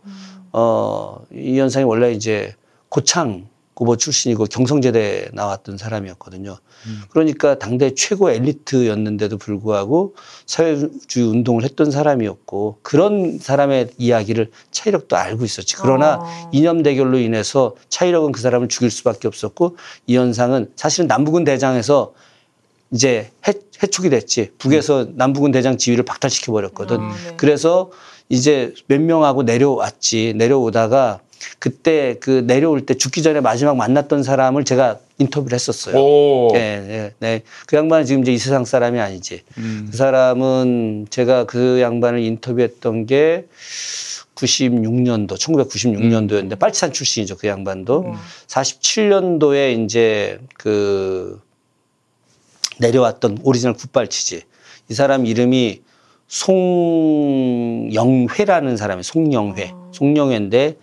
어 0.53 1.21
이현상이 1.33 1.85
원래 1.85 2.13
이제 2.13 2.55
고창 2.89 3.47
고보 3.77 3.99
출신이고 3.99 4.47
경성제대 4.47 5.29
나왔던 5.35 5.77
사람이었거든요. 5.77 6.57
그러니까 7.11 7.59
당대 7.59 7.95
최고 7.95 8.31
엘리트였는데도 8.31 9.37
불구하고 9.37 10.15
사회주의 10.47 11.27
운동을 11.27 11.63
했던 11.63 11.91
사람이었고 11.91 12.79
그런 12.81 13.39
사람의 13.39 13.91
이야기를 13.99 14.51
차이력도 14.71 15.17
알고 15.17 15.45
있었지. 15.45 15.77
그러나 15.77 16.21
어. 16.23 16.51
이념 16.53 16.83
대결로 16.83 17.19
인해서 17.19 17.75
차이력은 17.91 18.33
그 18.33 18.41
사람을 18.41 18.69
죽일 18.69 18.91
수밖에 18.91 19.29
없었고 19.29 19.77
이현상은 20.07 20.73
사실은 20.75 21.07
남부군 21.07 21.45
대장에서 21.45 22.15
이제 22.93 23.31
해, 23.47 23.53
해촉이 23.83 24.09
됐지. 24.09 24.53
북에서 24.57 25.09
남부군 25.17 25.51
대장 25.51 25.77
지위를 25.77 26.03
박탈시켜 26.05 26.51
버렸거든. 26.51 26.99
아, 26.99 27.13
네. 27.13 27.35
그래서 27.37 27.91
이제 28.31 28.73
몇 28.87 29.03
명하고 29.03 29.43
내려왔지. 29.43 30.33
내려오다가 30.37 31.21
그때 31.59 32.17
그 32.21 32.45
내려올 32.47 32.85
때 32.87 32.95
죽기 32.95 33.23
전에 33.23 33.41
마지막 33.41 33.77
만났던 33.77 34.23
사람을 34.23 34.65
제가 34.65 34.99
인터뷰를 35.19 35.55
했었어요. 35.55 35.97
오. 35.97 36.51
네, 36.53 36.81
네, 36.81 37.13
네. 37.19 37.43
그 37.67 37.77
양반은 37.77 38.05
지금 38.05 38.23
이제 38.23 38.33
이 38.33 38.39
세상 38.39 38.65
사람이 38.65 39.01
아니지. 39.01 39.43
음. 39.59 39.89
그 39.91 39.97
사람은 39.97 41.07
제가 41.11 41.45
그 41.45 41.81
양반을 41.81 42.21
인터뷰했던 42.21 43.07
게 43.07 43.47
96년도, 44.35 45.39
1996년도였는데 45.39 46.59
빨치산 46.59 46.93
출신이죠. 46.93 47.37
그 47.39 47.49
양반도. 47.49 48.15
47년도에 48.47 49.83
이제 49.85 50.39
그 50.59 51.41
내려왔던 52.79 53.39
오리지널 53.43 53.75
구빨치지. 53.75 54.43
이 54.89 54.95
사람 54.95 55.25
이름이 55.27 55.81
송영회라는 56.29 57.97
사람이 58.77 59.03
송영회. 59.03 59.73
송영회인데 59.93 60.77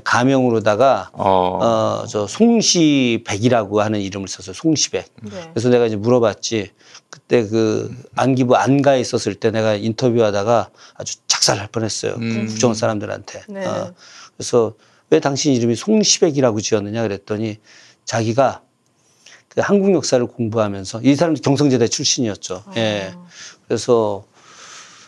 가명으로다가 0.00 1.10
어. 1.12 1.58
어, 1.62 2.06
저 2.06 2.26
송시백이라고 2.26 3.80
하는 3.80 4.00
이름을 4.00 4.28
썼어요. 4.28 4.54
송시백. 4.54 5.06
네. 5.22 5.50
그래서 5.52 5.68
내가 5.68 5.86
이제 5.86 5.96
물어봤지. 5.96 6.70
그때 7.10 7.46
그 7.46 7.94
안기부 8.16 8.56
안가에 8.56 9.00
있었을 9.00 9.34
때 9.34 9.50
내가 9.50 9.74
인터뷰하다가 9.74 10.70
아주 10.94 11.16
작살날 11.26 11.68
뻔했어요. 11.68 12.14
음. 12.14 12.46
국정 12.46 12.74
사람들한테. 12.74 13.42
네. 13.48 13.66
어, 13.66 13.92
그래서 14.36 14.74
왜 15.10 15.20
당신 15.20 15.52
이름이 15.52 15.76
송시백이라고 15.76 16.60
지었느냐 16.60 17.02
그랬더니 17.02 17.58
자기가 18.04 18.62
그 19.48 19.60
한국 19.60 19.92
역사를 19.92 20.24
공부하면서 20.26 21.02
이 21.02 21.14
사람 21.14 21.34
경성제대 21.34 21.88
출신이었죠. 21.88 22.64
예. 22.76 23.12
그래서 23.66 24.24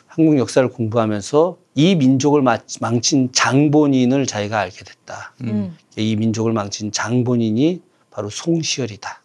한국 0.07 0.39
역사를 0.39 0.69
공부하면서 0.69 1.57
이 1.75 1.95
민족을 1.97 2.43
마- 2.43 2.59
망친 2.81 3.31
장본인을 3.33 4.27
자기가 4.27 4.61
알게 4.61 4.85
됐다. 4.85 5.35
음. 5.43 5.77
이 5.97 6.17
민족을 6.17 6.53
망친 6.53 6.93
장본인이 6.93 7.81
바로 8.11 8.31
송시열이다. 8.31 9.23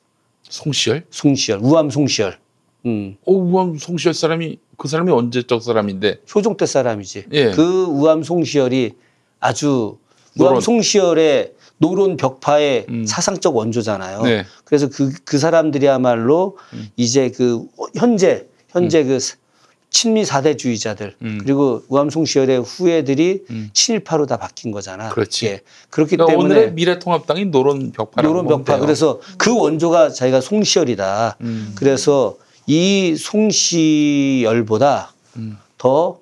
송시열? 0.50 1.06
송시열, 1.12 1.60
우암 1.62 1.90
송시열. 1.92 2.40
음. 2.88 3.18
어, 3.26 3.32
우암 3.34 3.78
송시열 3.78 4.14
사람이 4.14 4.58
그 4.78 4.88
사람이 4.88 5.12
언제적 5.12 5.62
사람인데? 5.62 6.22
효종 6.34 6.58
때 6.58 6.66
사람이지. 6.66 7.26
예. 7.34 7.52
그 7.52 7.84
우암 7.86 8.24
송시열이 8.24 8.94
아주 9.40 9.98
우암 10.40 10.48
노론. 10.50 10.62
송시열의 10.62 11.54
노론 11.78 12.18
벽파의 12.18 12.86
음. 12.90 13.06
사상적 13.06 13.56
원조잖아요. 13.56 14.24
네. 14.24 14.46
그래서 14.64 14.90
그, 14.90 15.14
그 15.24 15.38
사람들이야말로 15.38 16.58
음. 16.74 16.90
이제 16.96 17.30
그 17.30 17.68
현재, 17.96 18.48
현재 18.70 19.04
그 19.04 19.20
친미 19.92 20.24
사대주의자들 20.26 21.16
음. 21.24 21.40
그리고 21.42 21.82
우암 21.90 22.10
송시열의 22.10 22.62
후예들이 22.62 23.44
음. 23.50 23.70
친일파로 23.74 24.28
다 24.28 24.38
바뀐 24.38 24.72
거잖아. 24.72 25.10
그렇지. 25.10 25.48
예. 25.48 25.62
그렇기 25.90 26.16
그러니까 26.16 26.34
때문에 26.38 26.56
오늘의 26.56 26.74
미래통합당이 26.74 27.46
노론 27.46 27.92
벽파라고 27.92 28.34
노론 28.34 28.48
벽파. 28.48 28.80
그래서 28.80 29.20
그 29.38 29.56
원조가 29.58 30.10
자기가 30.10 30.42
송시열이다. 30.42 31.38
음. 31.42 31.72
그래서 31.76 32.38
이 32.68 33.16
송시열보다 33.18 35.14
음. 35.38 35.58
더 35.78 36.20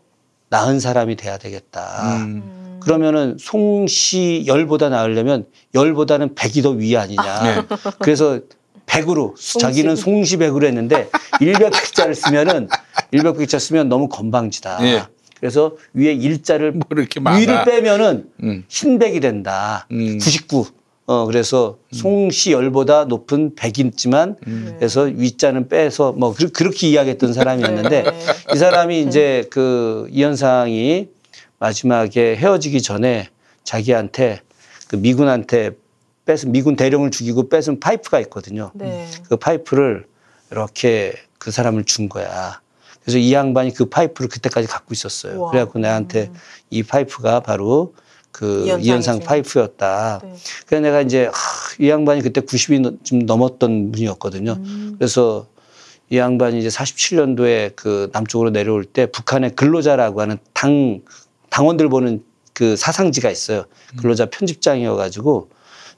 나은 0.50 0.80
사람이 0.80 1.16
돼야 1.18 1.38
되겠다. 1.38 2.18
음. 2.20 2.80
그러면은 2.80 3.36
송시열보다 3.38 4.88
나으려면 4.90 5.46
열보다는 5.76 6.36
백이 6.36 6.62
더 6.62 6.72
위 6.72 6.96
아니냐. 6.96 7.44
네. 7.44 7.64
그래서 8.00 8.40
백으로 8.88 9.36
자기는 9.60 9.96
송시 9.96 10.38
백으로 10.38 10.66
했는데 10.66 11.10
일백백자를 11.40 12.16
쓰면은 12.16 12.68
일백백자 13.12 13.60
쓰면 13.60 13.90
너무 13.90 14.10
건방지다. 14.10 14.80
예. 14.82 15.04
그래서 15.40 15.76
위에 15.94 16.14
일자를 16.14 16.72
뭐 16.72 16.82
이렇게 16.92 17.20
많아. 17.20 17.38
위를 17.38 17.64
빼면은 17.64 18.26
음. 18.42 18.64
흰백이 18.68 19.20
된다. 19.20 19.86
음. 19.92 20.18
99. 20.20 20.66
어 21.10 21.26
그래서 21.26 21.78
송시 21.94 22.52
열보다 22.52 23.06
높은 23.06 23.56
백이지만 23.56 24.36
음. 24.46 24.76
그래서 24.78 25.04
위자는 25.04 25.70
빼서 25.70 26.12
뭐 26.12 26.34
그- 26.34 26.52
그렇게 26.52 26.90
이야기했던 26.90 27.32
사람이었는데 27.32 28.04
네. 28.04 28.12
이 28.54 28.58
사람이 28.58 29.04
이제 29.04 29.46
그 29.50 30.08
이현상이 30.12 31.08
마지막에 31.60 32.36
헤어지기 32.36 32.82
전에 32.82 33.30
자기한테 33.64 34.42
그 34.90 34.98
미군한테 34.98 35.72
뺏은 36.28 36.52
미군 36.52 36.76
대령을 36.76 37.10
죽이고 37.10 37.50
뺏은 37.50 37.80
파이프가 37.80 38.20
있거든요. 38.22 38.72
네. 38.76 39.08
그 39.28 39.38
파이프를 39.38 40.06
이렇게 40.52 41.16
그 41.40 41.50
사람을 41.50 41.86
준 41.86 42.10
거야. 42.10 42.62
그래서 43.02 43.18
이 43.18 43.34
양반이 43.34 43.74
그 43.74 43.86
파이프를 43.86 44.30
그때까지 44.30 44.68
갖고 44.68 44.94
있었어요. 44.94 45.40
우와. 45.40 45.52
그래갖고 45.52 45.80
내한테 45.80 46.32
이 46.70 46.84
파이프가 46.84 47.40
바로 47.40 47.96
그. 48.32 48.78
이현상 48.80 49.20
파이프였다. 49.20 50.20
네. 50.24 50.36
그래서 50.68 50.82
내가 50.82 51.02
이제 51.02 51.26
하, 51.26 51.32
이 51.80 51.90
양반이 51.90 52.22
그때 52.22 52.42
90이 52.42 53.04
좀 53.04 53.20
넘었던 53.20 53.94
분이었거든요. 53.94 54.52
음. 54.52 54.96
그래서 55.00 55.48
이 56.10 56.18
양반이 56.18 56.60
이제 56.60 56.68
47년도에 56.68 57.76
그 57.76 58.10
남쪽으로 58.14 58.52
내려올 58.52 58.84
때 58.84 59.06
북한의 59.08 59.52
근로자라고 59.56 60.22
하는 60.22 60.38
당 60.54 61.02
당원들 61.50 61.90
보는 61.90 62.24
그 62.54 62.76
사상지가 62.76 63.30
있어요. 63.30 63.66
근로자 63.98 64.26
편집장이어가지고 64.26 65.50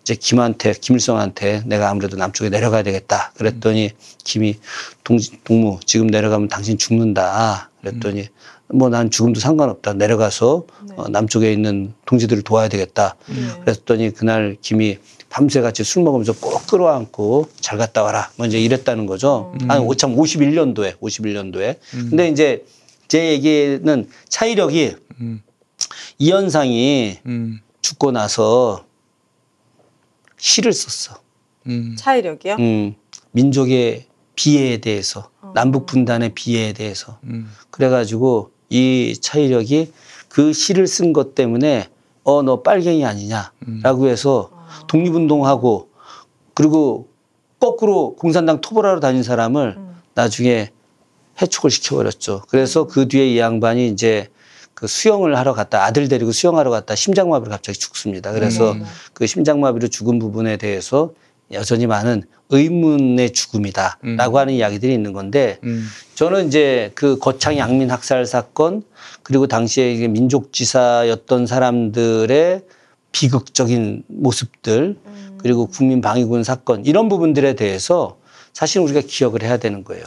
이제 0.10 0.16
김한테 0.16 0.74
김일성한테 0.74 1.64
내가 1.68 1.92
아무래도 1.92 2.18
남쪽에 2.18 2.50
내려가야 2.50 2.82
되겠다. 2.82 3.32
그랬더니 3.36 3.92
김이 4.24 4.56
동, 5.04 5.20
동무 5.44 5.80
지금 5.86 6.08
내려가면 6.08 6.48
당신 6.48 6.80
죽는다. 6.80 7.70
그랬더니 7.82 8.28
뭐 8.74 8.90
난 8.90 9.12
죽음도 9.12 9.40
상관없다. 9.40 9.94
내려가서 9.94 10.66
네. 10.88 10.96
어, 10.98 11.10
남쪽에 11.10 11.54
있는 11.54 11.94
동지들을 12.08 12.42
도와야 12.42 12.70
되겠다. 12.70 13.18
그랬더니 13.62 14.12
그날 14.12 14.58
김이 14.62 14.98
밤새 15.30 15.62
같이 15.62 15.84
술 15.84 16.02
먹으면서 16.02 16.34
꼭 16.34 16.66
끌어안고 16.66 17.48
잘 17.60 17.78
갔다 17.78 18.02
와라. 18.02 18.32
뭐 18.36 18.48
이제 18.48 18.60
이랬다는 18.60 19.06
거죠. 19.06 19.54
아니, 19.68 19.86
참 19.96 20.16
51년도에, 20.16 21.00
51년도에. 21.00 21.78
근데 21.92 22.30
이제 22.30 22.66
제 23.08 23.30
얘기는 23.30 24.10
차이력이 24.28 24.96
음. 25.22 25.44
이현상이 26.18 27.20
음. 27.28 27.60
죽고 27.84 28.12
나서 28.12 28.89
시를 30.40 30.74
썼어. 30.74 31.20
음. 31.68 31.96
차이력이요? 31.98 32.56
음, 32.56 32.96
민족의 33.32 34.08
비애에 34.36 34.78
대해서, 34.78 35.30
남북 35.54 35.86
분단의 35.86 36.34
비애에 36.34 36.74
대해서. 36.74 37.20
음. 37.26 37.52
그래가지고 37.70 38.52
이 38.70 39.16
차이력이 39.20 39.92
그 40.30 40.54
시를 40.54 40.88
쓴 40.88 41.14
것 41.14 41.36
때문에 41.36 41.90
어, 42.24 42.42
너 42.44 42.62
빨갱이 42.62 43.06
아니냐라고 43.06 44.08
해서 44.08 44.52
독립운동하고 44.88 45.90
그리고 46.54 47.10
거꾸로 47.60 48.16
공산당 48.16 48.62
토벌하러 48.62 49.00
다닌 49.00 49.24
사람을 49.24 49.78
나중에 50.14 50.72
해촉을 51.42 51.72
시켜버렸죠. 51.72 52.44
그래서 52.50 52.86
그 52.86 53.08
뒤에 53.08 53.34
이 53.34 53.40
양반이 53.40 53.88
이제 53.90 54.28
그 54.80 54.88
수영을 54.88 55.38
하러 55.38 55.54
갔다 55.54 55.84
아들 55.84 56.08
데리고 56.08 56.32
수영하러 56.32 56.70
갔다 56.72 56.96
심장마비로 56.96 57.52
갑자기 57.52 57.78
죽습니다. 57.78 58.32
그래서 58.32 58.78
그 59.14 59.28
심장마비로 59.28 59.90
죽은 59.90 60.20
부분에 60.20 60.56
대해서 60.56 61.12
여전히 61.52 61.86
많은 61.86 62.24
의문의 62.50 63.34
죽음이다라고 63.34 64.40
하는 64.40 64.54
이야기들이 64.54 64.94
있는 64.94 65.12
건데 65.12 65.58
음. 65.64 65.86
저는 66.16 66.48
이제 66.48 66.94
그 66.96 67.20
거창 67.20 67.58
양민 67.58 67.92
학살 67.92 68.26
사건 68.26 68.84
그리고 69.22 69.48
당시에 69.48 69.92
이게 69.92 70.08
민족지사였던 70.08 71.46
사람들의 71.46 72.62
비극적인 73.12 74.04
모습들 74.08 74.96
그리고 75.40 75.66
국민 75.66 76.00
방위군 76.00 76.46
사건 76.46 76.86
이런 76.86 77.10
부분들에 77.10 77.56
대해서 77.56 78.18
사실 78.54 78.80
우리가 78.80 79.02
기억을 79.06 79.44
해야 79.44 79.58
되는 79.58 79.84
거예요. 79.84 80.06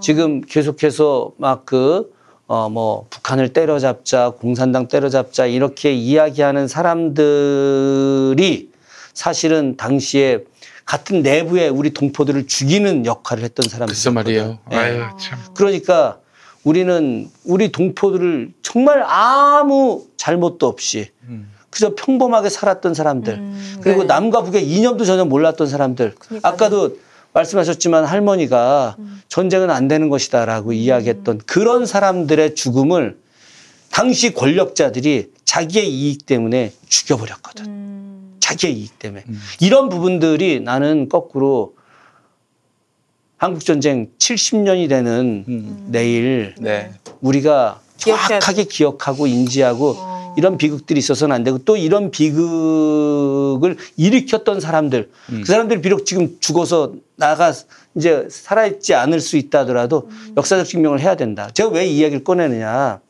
지금 0.00 0.40
계속해서 0.40 1.32
막그 1.36 2.15
어 2.48 2.68
뭐 2.68 3.06
북한을 3.10 3.52
때려잡자 3.52 4.30
공산당 4.30 4.86
때려잡자 4.88 5.46
이렇게 5.46 5.92
이야기하는 5.92 6.68
사람들이 6.68 8.70
사실은 9.14 9.76
당시에 9.76 10.44
같은 10.84 11.22
내부에 11.22 11.68
우리 11.68 11.92
동포들을 11.92 12.46
죽이는 12.46 13.06
역할을 13.06 13.42
했던 13.42 13.68
사람들. 13.68 13.92
글쎄 13.94 14.10
말이에요. 14.10 14.58
예. 14.70 14.76
아유 14.76 15.02
참. 15.18 15.38
그러니까 15.54 16.18
우리는 16.62 17.28
우리 17.44 17.72
동포들을 17.72 18.52
정말 18.62 19.02
아무 19.02 20.04
잘못도 20.16 20.66
없이 20.68 21.10
음. 21.24 21.50
그저 21.70 21.94
평범하게 21.94 22.48
살았던 22.48 22.94
사람들 22.94 23.34
음, 23.34 23.76
그리고 23.82 24.02
네. 24.02 24.06
남과 24.06 24.42
북의 24.44 24.66
이념도 24.68 25.04
전혀 25.04 25.24
몰랐던 25.24 25.66
사람들 25.66 26.14
그러니까요. 26.18 26.52
아까도 26.52 26.96
말씀하셨지만 27.36 28.04
할머니가 28.04 28.96
전쟁은 29.28 29.70
안 29.70 29.88
되는 29.88 30.08
것이다라고 30.08 30.72
이야기했던 30.72 31.42
그런 31.46 31.84
사람들의 31.84 32.54
죽음을 32.54 33.18
당시 33.90 34.32
권력자들이 34.32 35.32
자기의 35.44 35.90
이익 35.90 36.26
때문에 36.26 36.72
죽여버렸거든. 36.88 37.66
음. 37.66 38.36
자기의 38.40 38.74
이익 38.74 38.98
때문에. 38.98 39.24
이런 39.60 39.88
부분들이 39.88 40.60
나는 40.60 41.08
거꾸로 41.08 41.74
한국전쟁 43.36 44.10
70년이 44.18 44.88
되는 44.88 45.44
음. 45.46 45.86
내일 45.90 46.54
네. 46.58 46.92
우리가 47.20 47.80
정확하게 47.98 48.64
기억하고 48.64 49.26
인지하고 49.26 49.94
어. 49.98 50.15
이런 50.36 50.56
비극들이 50.58 50.98
있어서는 50.98 51.34
안 51.34 51.44
되고 51.44 51.58
또 51.58 51.76
이런 51.76 52.10
비극을 52.10 53.76
일으켰던 53.96 54.60
사람들 54.60 55.10
음. 55.30 55.40
그 55.40 55.44
사람들이 55.46 55.80
비록 55.80 56.04
지금 56.04 56.36
죽어서 56.40 56.94
나가 57.16 57.52
이제 57.94 58.26
살아있지 58.30 58.94
않을 58.94 59.20
수 59.20 59.36
있다 59.36 59.60
하더라도 59.60 60.08
음. 60.10 60.34
역사적 60.36 60.66
증명을 60.66 61.00
해야 61.00 61.14
된다. 61.16 61.50
제가 61.52 61.70
왜 61.70 61.86
이 61.86 61.96
이야기를 61.98 62.24
꺼내느냐. 62.24 63.00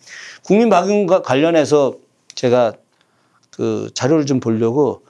국민방위군과 0.44 1.22
관련해서 1.22 1.96
제가 2.34 2.74
그 3.50 3.90
자료를 3.94 4.26
좀 4.26 4.38
보려고 4.38 5.02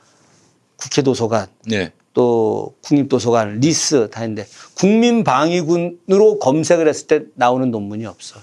국회 0.77 1.03
도서관 1.03 1.49
네. 1.67 1.93
또 2.15 2.75
국립도서관 2.83 3.61
RISS 3.61 4.09
다 4.11 4.21
했는데 4.23 4.47
국민방위군으로 4.77 6.39
검색을 6.39 6.89
했을 6.89 7.07
때 7.07 7.21
나오는 7.35 7.71
논문이 7.71 8.07
없어. 8.07 8.41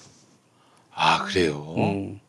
아 0.94 1.24
그래요. 1.24 1.74
음. 1.78 2.20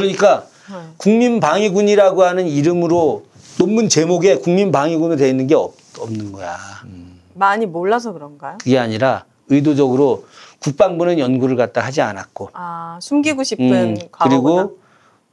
그러니까 0.00 0.46
네. 0.70 0.74
국민방위군이라고 0.98 2.22
하는 2.24 2.46
이름으로 2.46 3.24
논문 3.58 3.88
제목에 3.88 4.36
국민방위군으로 4.36 5.16
되어 5.16 5.28
있는 5.28 5.46
게 5.46 5.54
없, 5.54 5.74
없는 5.98 6.32
거야. 6.32 6.58
많이 7.32 7.64
몰라서 7.64 8.12
그런가요? 8.12 8.58
그게 8.58 8.78
아니라 8.78 9.24
의도적으로 9.48 10.26
국방부는 10.58 11.18
연구를 11.18 11.56
갖다 11.56 11.80
하지 11.82 12.00
않았고 12.02 12.50
아 12.52 12.98
숨기고 13.00 13.42
싶은 13.44 13.72
음. 13.72 13.96
그리고 14.10 14.78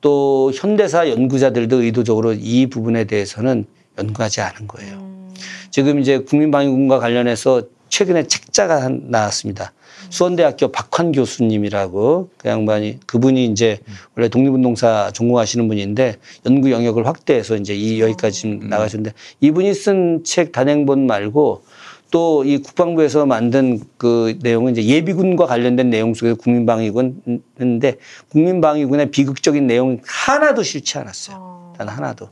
또 0.01 0.51
현대사 0.53 1.09
연구자들도 1.09 1.81
의도적으로 1.81 2.33
이 2.33 2.67
부분에 2.67 3.05
대해서는 3.05 3.65
연구하지 3.97 4.41
않은 4.41 4.67
거예요. 4.67 4.95
음. 4.95 5.33
지금 5.71 5.99
이제 5.99 6.19
국민방위군과 6.19 6.99
관련해서 6.99 7.63
최근에 7.89 8.27
책자가 8.27 8.81
한- 8.83 9.03
나왔습니다. 9.07 9.71
수원대학교 10.13 10.67
박환 10.67 11.11
교수님이라고 11.11 12.29
그 12.37 12.47
양반이 12.47 12.99
그분이 13.07 13.45
이제 13.45 13.79
원래 14.15 14.29
독립운동사 14.29 15.09
전공하시는 15.11 15.67
분인데 15.67 16.17
연구 16.45 16.69
영역을 16.69 17.07
확대해서 17.07 17.55
이제 17.55 17.73
이 17.73 17.99
여기까지 17.99 18.41
지금 18.41 18.69
나가셨는데 18.69 19.15
이분이 19.41 19.73
쓴 19.73 20.23
책 20.23 20.51
단행본 20.51 21.07
말고 21.07 21.63
또 22.11 22.43
이 22.45 22.59
국방부에서 22.59 23.25
만든 23.25 23.81
그 23.97 24.37
내용은 24.43 24.73
이제 24.73 24.85
예비군과 24.85 25.47
관련된 25.47 25.89
내용 25.89 26.13
속에 26.13 26.33
국민방위군인데 26.33 27.97
국민방위군의 28.29 29.09
비극적인 29.09 29.65
내용 29.65 29.99
하나도 30.05 30.61
싫지 30.61 30.99
않았어요. 30.99 31.37
어. 31.39 31.73
단 31.75 31.89
하나도. 31.89 32.29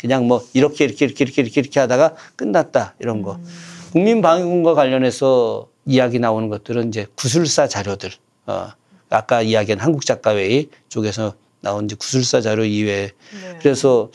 그냥 0.00 0.26
뭐 0.26 0.42
이렇게 0.52 0.84
이렇게 0.84 1.04
이렇게 1.04 1.24
이렇게 1.24 1.42
이렇게, 1.42 1.60
이렇게 1.60 1.78
하다가 1.78 2.16
끝났다 2.34 2.94
이런 2.98 3.22
거. 3.22 3.38
국민방위군과 3.92 4.74
관련해서 4.74 5.69
이야기 5.90 6.20
나오는 6.20 6.48
것들은 6.48 6.88
이제 6.88 7.06
구술사 7.16 7.66
자료들. 7.66 8.12
어, 8.46 8.68
아까 9.08 9.42
이야기한 9.42 9.80
한국 9.80 10.06
작가회의 10.06 10.68
쪽에서 10.88 11.34
나온 11.60 11.86
이제 11.86 11.96
구술사 11.96 12.40
자료 12.40 12.64
이외에 12.64 13.10
네. 13.42 13.58
그래서 13.60 14.10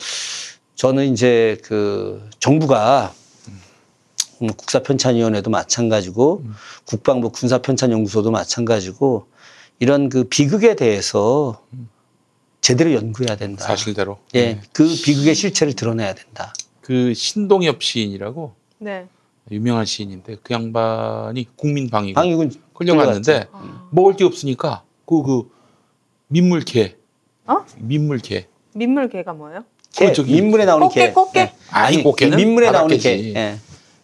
저는 0.75 1.11
이제 1.11 1.57
그 1.63 2.29
정부가 2.39 3.13
음, 4.41 4.47
국사편찬위원회도 4.47 5.49
마찬가지고 5.49 6.43
국방부 6.85 7.31
군사편찬연구소도 7.31 8.31
마찬가지고 8.31 9.27
이런 9.79 10.07
그 10.07 10.23
비극에 10.23 10.75
대해서 10.75 11.61
제대로 12.61 12.93
연구해야 12.93 13.35
된다. 13.35 13.65
사실대로. 13.65 14.17
예, 14.33 14.53
네. 14.53 14.61
그 14.71 14.87
비극의 14.87 15.35
실체를 15.35 15.73
드러내야 15.73 16.15
된다. 16.15 16.53
그 16.79 17.13
신동엽 17.13 17.83
시인이라고 17.83 18.55
네. 18.79 19.07
유명한 19.51 19.85
시인인데 19.85 20.37
그 20.41 20.53
양반이 20.53 21.47
국민방위군 21.55 22.13
방위군 22.15 22.51
끌려갔는데 22.73 23.47
먹을 23.91 24.15
게 24.15 24.23
없으니까 24.23 24.83
그 25.05 25.21
그 25.21 25.55
민물개. 26.27 26.95
어? 27.47 27.65
민물개. 27.77 28.47
민물개가 28.73 29.33
뭐예요? 29.33 29.63
개, 29.93 30.07
그 30.07 30.13
저기 30.13 30.33
민물에 30.33 30.65
나오는 30.65 30.87
꽃게, 30.87 31.07
개. 31.07 31.13
꽃게? 31.13 31.39
예. 31.39 31.53
아니, 31.69 32.03
꽃게는 32.03 32.37
민물에 32.37 32.71
나오는 32.71 32.97
개. 32.97 32.97
바닷개지. 32.97 33.33
예. 33.35 33.57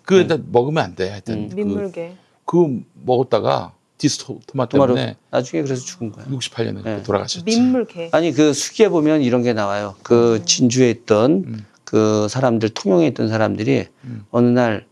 그 0.03 0.15
일단 0.15 0.45
먹으면 0.51 0.84
안 0.84 0.95
돼. 0.95 1.09
하여튼 1.09 1.35
음. 1.35 1.49
그, 1.49 1.55
민물개. 1.55 2.13
그 2.45 2.81
먹었다가 3.03 3.73
디스토마 3.97 4.39
토마토 4.68 4.88
때문에 4.88 5.15
나중에 5.30 5.63
그래서 5.63 5.84
죽은 5.84 6.11
거야. 6.11 6.26
68년에 6.26 6.84
네. 6.84 7.03
돌아가셨지. 7.03 7.43
민물개. 7.45 8.09
아니 8.13 8.31
그 8.31 8.53
수기에 8.53 8.89
보면 8.89 9.22
이런 9.22 9.43
게 9.43 9.53
나와요. 9.53 9.95
그 10.03 10.41
진주에 10.45 10.89
있던 10.89 11.31
음. 11.45 11.65
그 11.84 12.27
사람들 12.30 12.69
통영에 12.69 13.07
있던 13.07 13.27
사람들이 13.27 13.88
음. 14.05 14.26
어느 14.31 14.47
날 14.47 14.85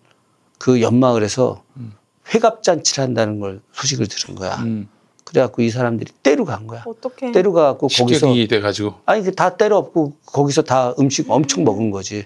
그 0.59 0.81
연마을에서 0.81 1.63
음. 1.77 1.93
회갑 2.33 2.61
잔치를 2.61 3.03
한다는 3.03 3.39
걸 3.39 3.61
소식을 3.71 4.05
들은 4.07 4.35
거야. 4.35 4.57
음. 4.57 4.87
그래갖고 5.25 5.61
이 5.61 5.69
사람들이 5.69 6.11
때로 6.23 6.45
간 6.45 6.67
거야. 6.67 6.83
어떻게? 6.85 7.31
때로 7.31 7.53
가갖고 7.53 7.87
거기서 7.87 8.33
돼가지고 8.47 8.95
아니 9.05 9.23
그 9.23 9.31
다 9.31 9.57
때려 9.57 9.77
엎고 9.77 10.13
거기서 10.25 10.63
다 10.63 10.93
음식 10.99 11.29
엄청 11.29 11.63
먹은 11.63 11.89
거지. 11.91 12.25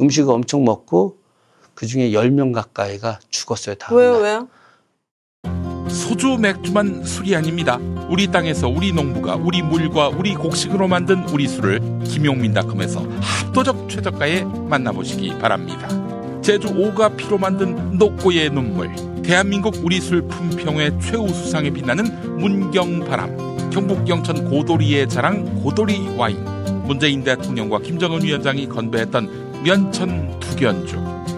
음. 0.00 0.08
식을 0.10 0.32
엄청 0.32 0.64
먹고 0.64 1.16
그 1.74 1.86
중에 1.86 2.10
10명 2.10 2.52
가까이가 2.52 3.20
죽었어요. 3.30 3.76
다. 3.76 3.94
왜요, 3.94 4.16
왜요? 4.18 4.48
소주 5.88 6.36
맥주만 6.38 7.04
술이 7.04 7.34
아닙니다. 7.34 7.78
우리 8.08 8.26
땅에서 8.30 8.68
우리 8.68 8.92
농부가 8.92 9.36
우리 9.36 9.62
물과 9.62 10.08
우리 10.08 10.34
곡식으로 10.34 10.86
만든 10.88 11.28
우리 11.30 11.48
술을 11.48 11.80
김용민닷컴에서 12.04 13.00
합도적 13.20 13.88
최저가에 13.88 14.44
만나보시기 14.44 15.38
바랍니다. 15.38 15.88
제주 16.50 16.66
오가피로 16.66 17.38
만든 17.38 17.96
녹고의 17.96 18.50
눈물 18.50 18.90
대한민국 19.22 19.72
우리 19.84 20.00
술 20.00 20.22
품평회 20.22 20.98
최우수상에 20.98 21.70
빛나는 21.70 22.40
문경바람 22.40 23.70
경북 23.70 24.08
영천 24.08 24.50
고도리의 24.50 25.08
자랑 25.08 25.62
고도리 25.62 26.16
와인 26.16 26.44
문재인 26.86 27.22
대통령과 27.22 27.78
김정은 27.78 28.24
위원장이 28.24 28.68
건배했던 28.68 29.62
면천 29.62 30.40
두견주 30.40 30.96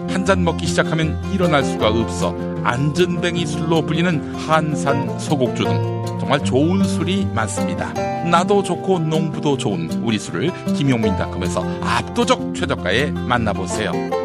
한 0.09 0.25
잔 0.25 0.43
먹기 0.43 0.65
시작하면 0.65 1.21
일어날 1.31 1.63
수가 1.63 1.89
없어 1.89 2.35
안전뱅이 2.63 3.45
술로 3.45 3.85
불리는 3.85 4.33
한산 4.33 5.19
소곡주 5.19 5.63
등 5.63 6.05
정말 6.19 6.43
좋은 6.43 6.83
술이 6.83 7.27
많습니다. 7.35 7.93
나도 8.23 8.63
좋고 8.63 8.97
농부도 8.97 9.57
좋은 9.57 9.91
우리 10.03 10.17
술을 10.17 10.49
김용민닷컴에서 10.73 11.63
압도적 11.81 12.55
최저가에 12.55 13.11
만나보세요. 13.11 14.22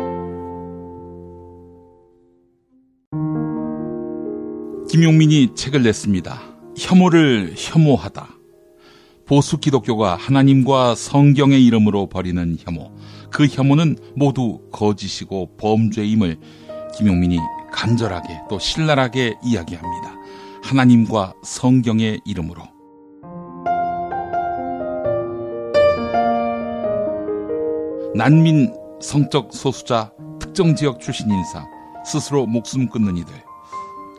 김용민이 4.89 5.55
책을 5.55 5.83
냈습니다. 5.83 6.41
혐오를 6.79 7.55
혐오하다. 7.57 8.29
보수 9.27 9.59
기독교가 9.59 10.17
하나님과 10.17 10.95
성경의 10.95 11.63
이름으로 11.67 12.09
벌이는 12.09 12.57
혐오. 12.59 12.91
그 13.31 13.47
혐오는 13.47 13.97
모두 14.17 14.61
거짓이고 14.73 15.57
범죄임을 15.59 16.39
김용민이 16.97 17.39
간절하게 17.71 18.29
또 18.49 18.59
신랄하게 18.59 19.35
이야기합니다. 19.45 20.15
하나님과 20.63 21.35
성경의 21.45 22.23
이름으로. 22.25 22.63
난민, 28.15 28.73
성적 29.03 29.53
소수자, 29.53 30.13
특정 30.41 30.75
지역 30.75 30.99
출신 30.99 31.31
인사, 31.31 31.67
스스로 32.07 32.47
목숨 32.47 32.89
끊는 32.89 33.19
이들. 33.19 33.48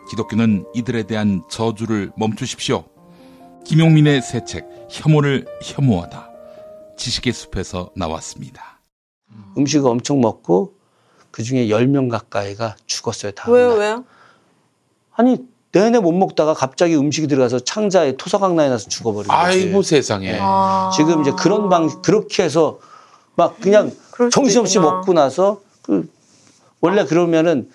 기독교는 0.10 0.66
이들에 0.74 1.04
대한 1.04 1.44
저주를 1.50 2.12
멈추십시오. 2.18 2.84
김용민의 3.66 4.22
새 4.22 4.44
책, 4.44 4.68
혐오를 4.90 5.46
혐오하다. 5.62 6.30
지식의 6.98 7.32
숲에서 7.32 7.92
나왔습니다. 7.96 8.80
음식을 9.58 9.90
엄청 9.90 10.20
먹고 10.20 10.74
그 11.32 11.44
중에 11.44 11.68
10명 11.68 12.10
가까이가 12.10 12.76
죽었어요. 12.88 13.32
다. 13.34 13.52
왜요, 13.52 13.74
왜요? 13.74 14.04
아니, 15.16 15.38
내내 15.72 16.00
못 16.00 16.12
먹다가 16.14 16.56
갑자기 16.56 16.96
음식이 16.96 17.28
들어가서 17.28 17.60
창자에 17.60 18.18
토사강난이 18.18 18.70
나서 18.70 18.90
죽어버린 18.90 19.28
거지. 19.28 19.40
아이고 19.40 19.84
세상에. 19.84 20.40
아. 20.42 20.90
지금 20.96 21.22
이제 21.22 21.32
그런 21.38 21.70
방 21.70 22.02
그렇게 22.02 22.44
해서 22.44 22.80
막 23.36 23.60
그냥 23.60 23.92
정신없이 24.32 24.80
있구나. 24.80 24.96
먹고 24.96 25.14
나서 25.14 25.62
그 25.84 26.12
원래 26.82 27.06
그러면은 27.06 27.70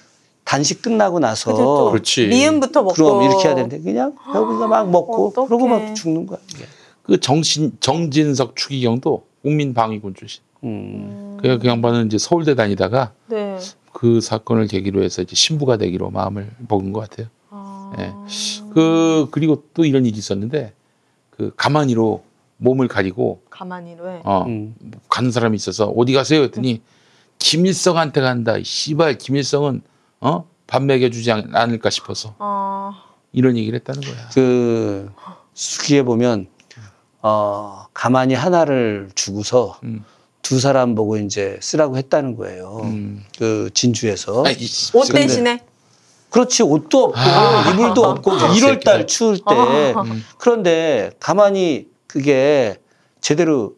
단식 0.44 0.82
끝나고 0.82 1.18
나서 1.20 1.90
그렇지. 1.90 2.28
미음부터 2.28 2.82
먹고 2.82 2.94
그럼 2.94 3.22
이렇게 3.22 3.48
해야 3.48 3.54
되는데 3.54 3.80
그냥 3.80 4.14
여기서 4.34 4.68
막 4.68 4.90
먹고 4.90 5.28
어떡해. 5.28 5.48
그러고 5.48 5.66
막 5.66 5.94
죽는 5.94 6.26
거야. 6.26 6.38
이게. 6.50 6.64
그 7.02 7.18
정신 7.20 7.72
정진석 7.80 8.56
추기경도 8.56 9.24
국민 9.42 9.74
방위군 9.74 10.14
출신. 10.14 10.42
음. 10.64 11.38
그그 11.40 11.66
양반은 11.66 12.06
이제 12.06 12.18
서울대 12.18 12.54
다니다가 12.54 13.12
네. 13.26 13.58
그 13.92 14.20
사건을 14.20 14.66
계기로 14.66 15.02
해서 15.02 15.22
이제 15.22 15.34
신부가 15.34 15.76
되기로 15.76 16.10
마음을 16.10 16.50
먹은 16.68 16.92
것 16.92 17.00
같아요. 17.08 17.28
아. 17.50 17.92
예. 17.98 18.12
그 18.72 19.28
그리고 19.30 19.64
또 19.74 19.84
이런 19.84 20.06
일이 20.06 20.16
있었는데 20.16 20.72
그 21.30 21.52
가만히로 21.56 22.22
몸을 22.58 22.88
가리고 22.88 23.42
가만히 23.50 23.96
왜? 24.00 24.20
어 24.24 24.44
음. 24.46 24.74
가는 25.08 25.30
사람이 25.30 25.56
있어서 25.56 25.86
어디 25.86 26.12
가세요? 26.12 26.42
했더니 26.42 26.80
김일성한테 27.38 28.20
간다. 28.20 28.56
이 28.56 28.64
씨발 28.64 29.18
김일성은 29.18 29.82
어 30.24 30.44
밥 30.66 30.82
먹여주지 30.82 31.30
않- 31.30 31.50
않을까 31.54 31.90
싶어서 31.90 32.34
아. 32.38 32.92
이런 33.32 33.56
얘기를 33.58 33.78
했다는 33.80 34.00
거야. 34.00 34.14
그 34.32 35.10
수기에 35.52 36.02
보면 36.02 36.46
어 37.20 37.84
가만히 37.92 38.32
하나를 38.34 39.10
주고서 39.14 39.78
음. 39.84 40.02
두 40.40 40.58
사람 40.58 40.94
보고 40.94 41.18
이제 41.18 41.58
쓰라고 41.60 41.98
했다는 41.98 42.36
거예요. 42.36 42.80
음. 42.84 43.24
그 43.38 43.68
진주에서. 43.74 44.44
이옷 44.48 45.06
근데- 45.08 45.20
대신에 45.26 45.60
그렇지 46.30 46.62
옷도 46.62 47.04
없고 47.04 47.18
아. 47.20 47.70
이불도 47.70 48.02
없고 48.02 48.32
아, 48.32 48.36
1월 48.54 48.82
달 48.82 48.94
새끼들. 49.00 49.06
추울 49.06 49.36
때 49.36 49.92
아. 49.94 50.00
음. 50.00 50.24
그런데 50.38 51.10
가만히 51.20 51.88
그게 52.06 52.78
제대로 53.20 53.74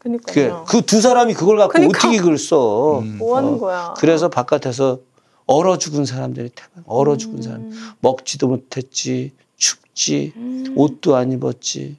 그니까요. 0.00 0.64
그두 0.68 1.00
사람이 1.00 1.32
그걸 1.34 1.56
갖고 1.58 1.72
그러니까. 1.74 1.96
어떻게 1.98 2.18
그걸 2.18 2.38
써? 2.38 2.98
음. 2.98 3.18
뭐 3.18 3.36
하는 3.36 3.54
어, 3.54 3.58
거야? 3.58 3.94
그래서 3.98 4.28
바깥에서 4.28 4.98
얼어 5.46 5.78
죽은 5.78 6.04
사람들이 6.04 6.50
태반 6.54 6.84
얼어 6.86 7.16
죽은 7.16 7.38
음. 7.38 7.42
사람 7.42 7.70
먹지도 8.00 8.48
못했지 8.48 9.32
춥지 9.56 10.32
음. 10.36 10.74
옷도 10.76 11.16
안 11.16 11.32
입었지 11.32 11.98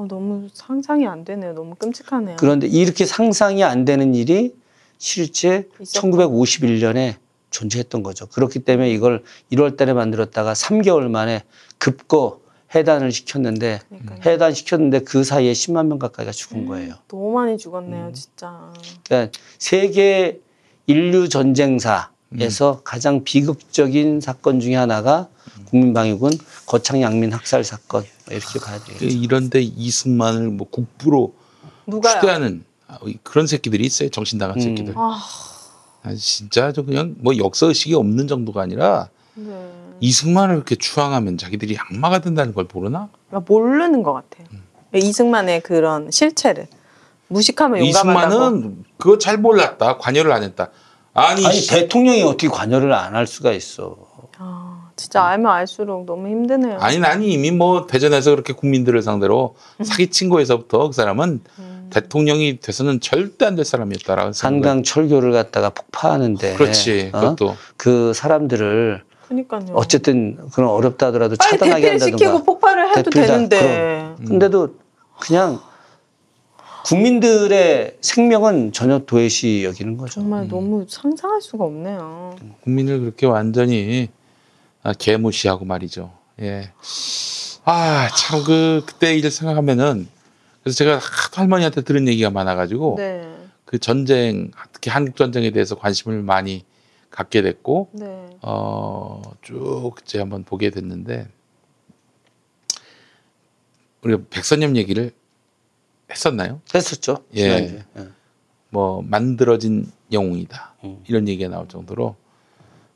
어, 0.00 0.06
너무 0.08 0.48
상상이 0.54 1.06
안 1.06 1.24
되네요. 1.24 1.52
너무 1.52 1.74
끔찍하네요. 1.74 2.36
그런데 2.38 2.66
이렇게 2.66 3.04
상상이 3.04 3.62
안 3.62 3.84
되는 3.84 4.14
일이 4.14 4.54
실제 4.96 5.68
있었던 5.78 6.10
1951년에 6.10 7.16
존재했던 7.50 8.02
거죠. 8.02 8.26
그렇기 8.26 8.60
때문에 8.60 8.90
이걸 8.90 9.22
1월 9.52 9.76
달에 9.76 9.92
만들었다가 9.92 10.54
3개월 10.54 11.08
만에 11.10 11.42
급거 11.76 12.40
해단을 12.74 13.12
시켰는데 13.12 13.80
그러니까요. 13.88 14.20
해단 14.24 14.54
시켰는데 14.54 15.00
그 15.00 15.22
사이에 15.22 15.52
10만 15.52 15.86
명 15.86 15.98
가까이가 15.98 16.30
음. 16.30 16.32
죽은 16.32 16.66
거예요. 16.66 16.94
너무 17.08 17.32
많이 17.32 17.58
죽었네요, 17.58 18.06
음. 18.06 18.14
진짜. 18.14 18.72
그러니까 19.04 19.38
세계 19.58 20.40
인류 20.86 21.28
전쟁사 21.28 22.10
에서 22.38 22.80
가장 22.84 23.24
비극적인 23.24 24.20
사건 24.20 24.60
중에 24.60 24.76
하나가 24.76 25.28
국민방위군 25.66 26.30
거창 26.66 27.02
양민 27.02 27.32
학살 27.32 27.64
사건 27.64 28.04
이렇게 28.30 28.60
봐야 28.60 28.78
그 28.78 28.92
되겠죠. 28.92 29.18
이런데 29.18 29.60
이승만을 29.60 30.50
뭐 30.50 30.68
국부로 30.70 31.34
누가요? 31.86 32.20
추대하는 32.20 32.64
아, 32.86 32.98
그런 33.24 33.48
새끼들이 33.48 33.84
있어요. 33.84 34.10
정신 34.10 34.38
나간 34.38 34.56
음. 34.58 34.60
새끼들. 34.60 34.94
아, 34.96 35.20
아, 36.04 36.14
진짜 36.14 36.72
저 36.72 36.82
그냥 36.82 37.16
뭐 37.18 37.36
역사 37.36 37.66
의식이 37.66 37.94
없는 37.94 38.28
정도가 38.28 38.62
아니라 38.62 39.08
네. 39.34 39.72
이승만을 39.98 40.54
그렇게 40.56 40.76
추앙하면 40.76 41.36
자기들이 41.36 41.76
악마가 41.78 42.20
된다는 42.20 42.54
걸 42.54 42.68
모르나? 42.72 43.08
그러니까 43.28 43.52
모르는 43.52 44.04
것 44.04 44.12
같아요. 44.12 44.46
음. 44.52 44.62
이승만의 44.94 45.62
그런 45.62 46.10
실체를 46.12 46.68
무식하면 47.26 47.84
용감하다고. 47.84 48.28
이승만은 48.28 48.84
그거 48.98 49.18
잘 49.18 49.36
몰랐다. 49.36 49.98
관여를 49.98 50.30
안 50.32 50.44
했다. 50.44 50.70
아니, 51.14 51.44
아니 51.44 51.54
씨, 51.56 51.70
대통령이 51.70 52.22
어떻게 52.22 52.48
관여를 52.48 52.92
안 52.92 53.14
할 53.14 53.26
수가 53.26 53.52
있어. 53.52 53.96
아, 54.38 54.90
진짜 54.96 55.22
알면 55.24 55.50
알수록 55.52 56.06
너무 56.06 56.28
힘드네요. 56.28 56.78
아니 56.80 56.98
나니 56.98 57.32
이미 57.32 57.50
뭐 57.50 57.86
대전에서 57.86 58.30
그렇게 58.30 58.52
국민들을 58.52 59.02
상대로 59.02 59.54
사기친 59.82 60.28
거에서부터 60.30 60.86
그 60.88 60.92
사람은 60.92 61.40
음. 61.58 61.90
대통령이 61.92 62.60
돼서는 62.60 63.00
절대 63.00 63.44
안 63.46 63.56
될 63.56 63.64
사람이었다라고 63.64 64.30
생각을- 64.30 64.44
한강 64.44 64.82
철교를 64.82 65.32
갖다가 65.32 65.70
폭파하는데 65.70 66.54
그렇지. 66.54 67.10
어? 67.12 67.20
그것도 67.20 67.56
그 67.76 68.12
사람들을 68.14 69.02
그러니까요. 69.26 69.66
어쨌든 69.74 70.38
그런 70.52 70.70
어렵다 70.70 71.06
하더라도 71.08 71.36
빨리 71.36 71.50
차단하게 71.58 71.88
한다든가. 71.90 72.42
폭발을 72.44 72.90
해도 72.90 73.02
대필 73.02 73.22
다- 73.22 73.26
되는데. 73.32 74.14
음. 74.20 74.24
근데도 74.26 74.74
그냥 75.20 75.60
국민들의 76.84 77.98
생명은 78.00 78.72
전혀 78.72 79.00
도외시 79.00 79.64
여기는 79.64 79.96
거죠. 79.96 80.14
정말 80.14 80.48
너무 80.48 80.86
상상할 80.88 81.40
수가 81.40 81.64
없네요. 81.64 82.36
국민을 82.62 83.00
그렇게 83.00 83.26
완전히 83.26 84.08
아, 84.82 84.92
개무시하고 84.92 85.64
말이죠. 85.64 86.12
예. 86.40 86.72
아, 87.64 88.08
참, 88.16 88.42
그, 88.44 88.82
그때 88.86 89.14
일을 89.16 89.30
생각하면은, 89.30 90.08
그래서 90.62 90.76
제가 90.76 90.98
하도 90.98 91.40
할머니한테 91.40 91.82
들은 91.82 92.08
얘기가 92.08 92.30
많아가지고, 92.30 92.94
네. 92.96 93.36
그 93.66 93.78
전쟁, 93.78 94.50
특히 94.72 94.90
한국전쟁에 94.90 95.50
대해서 95.50 95.74
관심을 95.76 96.22
많이 96.22 96.64
갖게 97.10 97.42
됐고, 97.42 97.90
네. 97.92 98.30
어, 98.40 99.20
쭉 99.42 99.92
이제 100.02 100.18
한번 100.18 100.44
보게 100.44 100.70
됐는데, 100.70 101.28
우리가 104.02 104.22
백선엽 104.30 104.76
얘기를 104.76 105.12
했었나요? 106.10 106.60
했었죠. 106.74 107.24
예. 107.36 107.42
예. 107.42 107.84
뭐, 108.70 109.02
만들어진 109.02 109.90
영웅이다. 110.12 110.74
음. 110.84 111.02
이런 111.08 111.28
얘기가 111.28 111.48
나올 111.48 111.68
정도로, 111.68 112.16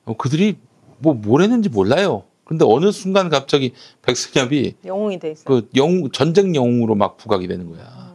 어, 0.05 0.17
그들이 0.17 0.57
뭐, 0.99 1.15
뭘 1.15 1.43
했는지 1.43 1.69
몰라요. 1.69 2.25
근데 2.45 2.65
어느 2.69 2.93
순간 2.93 3.31
갑자기 3.31 3.73
백선엽이 4.03 4.77
영웅이 4.85 5.19
돼 5.19 5.33
있어요. 5.33 5.45
그 5.45 5.69
영웅, 5.77 6.11
전쟁 6.11 6.55
영웅으로 6.55 6.95
막 6.95 7.17
부각이 7.17 7.49
되는 7.49 7.71
거야. 7.71 8.15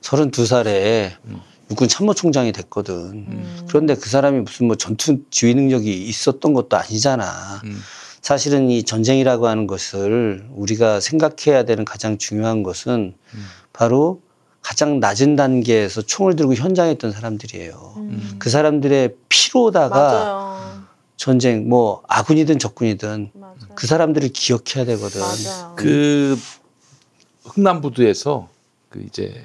32살에 0.00 1.12
음. 1.26 1.40
육군 1.70 1.86
참모총장이 1.86 2.52
됐거든. 2.52 2.94
음. 2.94 3.66
그런데 3.68 3.94
그 3.94 4.08
사람이 4.08 4.40
무슨 4.40 4.68
뭐 4.68 4.76
전투 4.76 5.18
지휘 5.30 5.54
능력이 5.54 6.06
있었던 6.06 6.54
것도 6.54 6.76
아니잖아. 6.76 7.24
음. 7.64 7.78
사실은 8.22 8.70
이 8.70 8.82
전쟁이라고 8.82 9.46
하는 9.46 9.66
것을 9.66 10.46
우리가 10.50 11.00
생각해야 11.00 11.64
되는 11.64 11.84
가장 11.84 12.16
중요한 12.16 12.62
것은 12.62 13.14
음. 13.34 13.46
바로 13.72 14.22
가장 14.68 15.00
낮은 15.00 15.34
단계에서 15.34 16.02
총을 16.02 16.36
들고 16.36 16.52
현장에 16.52 16.92
있던 16.92 17.10
사람들이에요. 17.10 17.94
음. 17.96 18.36
그 18.38 18.50
사람들의 18.50 19.14
피로다가 19.30 19.96
맞아요. 19.96 20.82
전쟁 21.16 21.70
뭐 21.70 22.02
아군이든 22.06 22.58
적군이든 22.58 23.30
맞아요. 23.32 23.56
그 23.74 23.86
사람들을 23.86 24.28
기억해야 24.28 24.84
되거든. 24.84 25.22
맞아요. 25.22 25.72
그 25.74 26.36
흥남부두에서 27.44 28.50
그 28.90 29.02
이제 29.08 29.42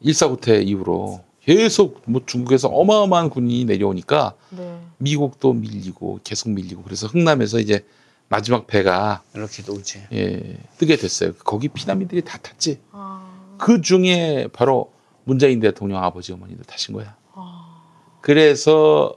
일사후퇴 0.00 0.60
이후로 0.62 1.22
계속 1.44 2.02
뭐 2.06 2.22
중국에서 2.26 2.66
어마어마한 2.66 3.30
군인이 3.30 3.64
내려오니까 3.66 4.34
네. 4.50 4.76
미국도 4.98 5.52
밀리고 5.52 6.18
계속 6.24 6.50
밀리고 6.50 6.82
그래서 6.82 7.06
흥남에서 7.06 7.60
이제 7.60 7.84
마지막 8.28 8.66
배가 8.66 9.22
이렇게 9.34 9.62
오지. 9.70 10.02
예, 10.14 10.56
뜨게 10.78 10.96
됐어요. 10.96 11.32
거기 11.44 11.68
피난민들이 11.68 12.22
다 12.22 12.38
탔지. 12.38 12.80
아, 12.90 13.21
그 13.62 13.80
중에 13.80 14.48
바로 14.52 14.90
문재인 15.22 15.60
대통령 15.60 16.02
아버지 16.02 16.32
어머니도 16.32 16.64
타신 16.64 16.94
거야. 16.94 17.14
아, 17.32 17.80
그래서 18.20 19.14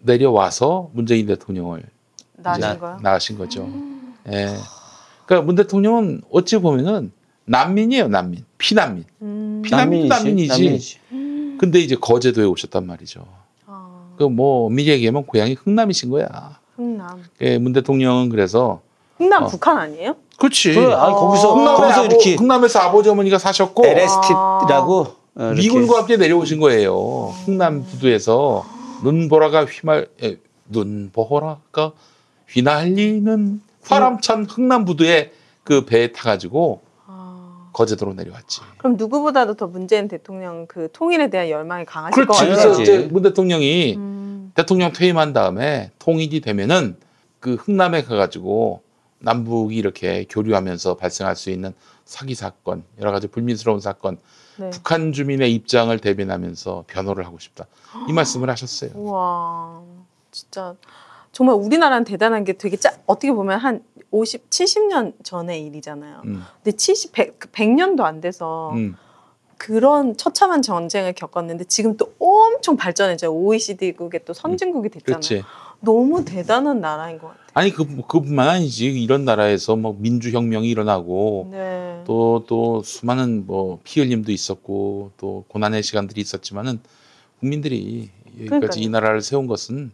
내려와서 0.00 0.90
문재인 0.92 1.26
대통령을 1.26 1.84
나신 2.34 2.78
거요? 2.80 2.98
낳으신 3.00 3.38
거죠. 3.38 3.70
예. 4.32 4.56
그러니까 5.24 5.46
문 5.46 5.54
대통령은 5.54 6.22
어찌 6.32 6.58
보면은 6.58 7.12
난민이에요, 7.44 8.08
난민. 8.08 8.44
피난민. 8.58 9.04
음. 9.22 9.62
피난민도 9.64 10.08
난민이지. 10.08 10.48
난민이지. 10.48 10.98
난민이지. 11.08 11.58
근데 11.58 11.78
이제 11.78 11.94
거제도에 11.94 12.44
오셨단 12.44 12.84
말이죠. 12.88 13.24
아, 13.66 14.14
그뭐 14.18 14.68
미리 14.68 14.90
얘기하면 14.90 15.26
고향이 15.26 15.54
흥남이신 15.54 16.10
거야. 16.10 16.58
흥남. 16.74 17.22
예, 17.40 17.56
문 17.58 17.72
대통령은 17.72 18.30
그래서 18.30 18.82
흥남 19.16 19.44
어. 19.44 19.46
북한 19.46 19.78
아니에요? 19.78 20.16
그렇지. 20.38 20.74
그래, 20.74 20.92
아 20.92 21.12
거기서 21.12 21.54
흥남에 21.54 21.76
거기서 21.76 22.00
아버, 22.00 22.04
이렇게 22.06 22.34
흥남에서 22.34 22.78
아버지 22.80 23.08
어머니가 23.08 23.38
사셨고 23.38 23.86
LST라고 23.86 25.06
어, 25.36 25.42
이렇게 25.52 25.62
미군과 25.62 25.98
함께 25.98 26.16
내려오신 26.16 26.60
거예요. 26.60 27.32
흥남 27.44 27.84
부두에서 27.84 28.64
눈보라가 29.02 29.64
휘말 29.64 30.08
에, 30.22 30.36
눈보라가 30.68 31.92
휘날리는 32.48 33.60
바람찬 33.84 34.46
흥남 34.46 34.84
부두에 34.84 35.32
그 35.64 35.84
배에 35.84 36.12
타가지고 36.12 36.80
아, 37.06 37.68
거제도로 37.72 38.14
내려왔지. 38.14 38.60
그럼 38.78 38.96
누구보다도 38.96 39.54
더 39.54 39.66
문재인 39.66 40.08
대통령 40.08 40.66
그 40.66 40.88
통일에 40.92 41.28
대한 41.28 41.50
열망이 41.50 41.84
강하실 41.84 42.26
것 42.26 42.32
그렇지. 42.34 42.50
같아요. 42.50 42.72
그래서 42.74 42.82
이제 42.82 43.08
문 43.10 43.22
대통령이 43.22 43.94
음, 43.96 44.52
대통령 44.54 44.92
퇴임한 44.92 45.32
다음에 45.32 45.90
통일이 45.98 46.40
되면은 46.40 46.96
그 47.40 47.54
흥남에 47.54 48.02
가가지고 48.02 48.82
남북이 49.26 49.74
이렇게 49.74 50.24
교류하면서 50.30 50.94
발생할 50.94 51.34
수 51.34 51.50
있는 51.50 51.74
사기 52.04 52.36
사건, 52.36 52.84
여러 53.00 53.10
가지 53.10 53.26
불미스러운 53.26 53.80
사건, 53.80 54.18
네. 54.56 54.70
북한 54.70 55.12
주민의 55.12 55.52
입장을 55.52 55.98
대변하면서 55.98 56.84
변호를 56.86 57.26
하고 57.26 57.36
싶다. 57.40 57.66
이 58.08 58.12
말씀을 58.12 58.48
하셨어요. 58.48 58.92
우와, 58.94 59.82
진짜 60.30 60.76
정말 61.32 61.56
우리나라는 61.56 62.04
대단한 62.04 62.44
게 62.44 62.52
되게 62.52 62.76
짜, 62.76 62.96
어떻게 63.06 63.32
보면 63.32 63.58
한 63.58 63.82
50, 64.12 64.48
70년 64.48 65.12
전의 65.24 65.66
일이잖아요. 65.66 66.22
음, 66.24 66.44
근데 66.62 66.76
70, 66.76 67.12
100, 67.12 67.40
100년도 67.40 68.02
안 68.02 68.20
돼서 68.20 68.70
음. 68.74 68.96
그런 69.58 70.16
처참한 70.16 70.62
전쟁을 70.62 71.14
겪었는데 71.14 71.64
지금 71.64 71.96
또 71.96 72.14
엄청 72.20 72.76
발전해져 72.76 73.30
OECD국에 73.30 74.20
또 74.20 74.32
선진국이 74.32 74.88
됐잖아요. 74.90 75.18
그렇지. 75.18 75.44
너무 75.80 76.24
대단한 76.24 76.80
나라인 76.80 77.18
것 77.18 77.28
같아요. 77.28 77.45
아니 77.56 77.70
그 77.70 77.86
그뿐만 78.06 78.48
아니지 78.50 78.84
이런 79.02 79.24
나라에서 79.24 79.76
뭐 79.76 79.96
민주 79.98 80.30
혁명이 80.30 80.68
일어나고 80.68 81.48
네. 81.52 82.02
또또 82.06 82.82
수많은 82.84 83.46
뭐 83.46 83.80
피 83.82 84.00
흘림도 84.00 84.30
있었고 84.30 85.12
또 85.16 85.46
고난의 85.48 85.82
시간들이 85.82 86.20
있었지만은 86.20 86.80
국민들이 87.40 88.10
여기까지 88.40 88.50
그러니까요. 88.50 88.82
이 88.82 88.88
나라를 88.90 89.22
세운 89.22 89.46
것은 89.46 89.90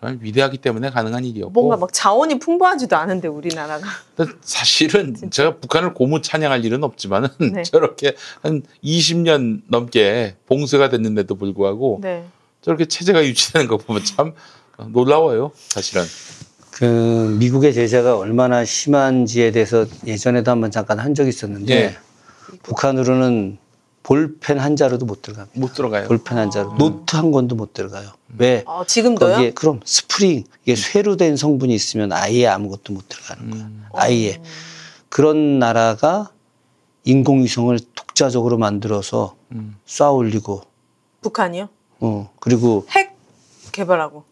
정말 0.00 0.16
위대하기 0.22 0.56
때문에 0.58 0.88
가능한 0.88 1.26
일이었고 1.26 1.50
뭔가 1.52 1.76
막 1.76 1.92
자원이 1.92 2.38
풍부하지도 2.38 2.96
않은데 2.96 3.28
우리나라가 3.28 3.86
사실은 4.40 5.14
제가 5.30 5.56
북한을 5.56 5.92
고무 5.92 6.22
찬양할 6.22 6.64
일은 6.64 6.84
없지만은 6.84 7.28
네. 7.52 7.64
저렇게 7.68 8.14
한 8.40 8.62
20년 8.82 9.60
넘게 9.68 10.36
봉쇄가 10.46 10.88
됐는데도 10.88 11.34
불구하고 11.34 11.98
네. 12.00 12.24
저렇게 12.62 12.86
체제가 12.86 13.22
유지되는 13.26 13.68
거 13.68 13.76
보면 13.76 14.02
참 14.04 14.32
놀라워요 14.88 15.52
사실은 15.54 16.04
그 16.78 17.36
미국의 17.40 17.74
제재가 17.74 18.16
얼마나 18.16 18.64
심한지에 18.64 19.50
대해서 19.50 19.84
예전에도 20.06 20.52
한번 20.52 20.70
잠깐 20.70 21.00
한 21.00 21.12
적이 21.12 21.30
있었는데 21.30 21.74
예. 21.74 21.96
북한으로는 22.62 23.58
볼펜 24.04 24.60
한 24.60 24.76
자루도 24.76 25.04
못 25.04 25.20
들어갑니다. 25.20 25.58
못 25.58 25.74
들어가요 25.74 26.06
볼펜 26.06 26.38
한 26.38 26.52
자루, 26.52 26.74
노트 26.78 27.16
한 27.16 27.32
권도 27.32 27.56
못 27.56 27.72
들어가요. 27.72 28.10
왜? 28.38 28.62
어, 28.64 28.84
지금도요? 28.86 29.34
거기에 29.34 29.50
그럼 29.54 29.80
스프링 29.84 30.44
이게 30.62 30.76
쇠로 30.76 31.16
된 31.16 31.36
성분이 31.36 31.74
있으면 31.74 32.12
아예 32.12 32.46
아무것도 32.46 32.92
못 32.92 33.08
들어가는 33.08 33.50
거야. 33.50 33.60
음. 33.60 33.84
아예 33.94 34.40
그런 35.08 35.58
나라가 35.58 36.30
인공위성을 37.02 37.76
독자적으로 37.96 38.56
만들어서 38.56 39.34
음. 39.50 39.76
쏴 39.84 40.14
올리고 40.14 40.62
북한이요? 41.22 41.68
어 41.98 42.30
그리고 42.38 42.86
핵 42.90 43.16
개발하고 43.72 44.27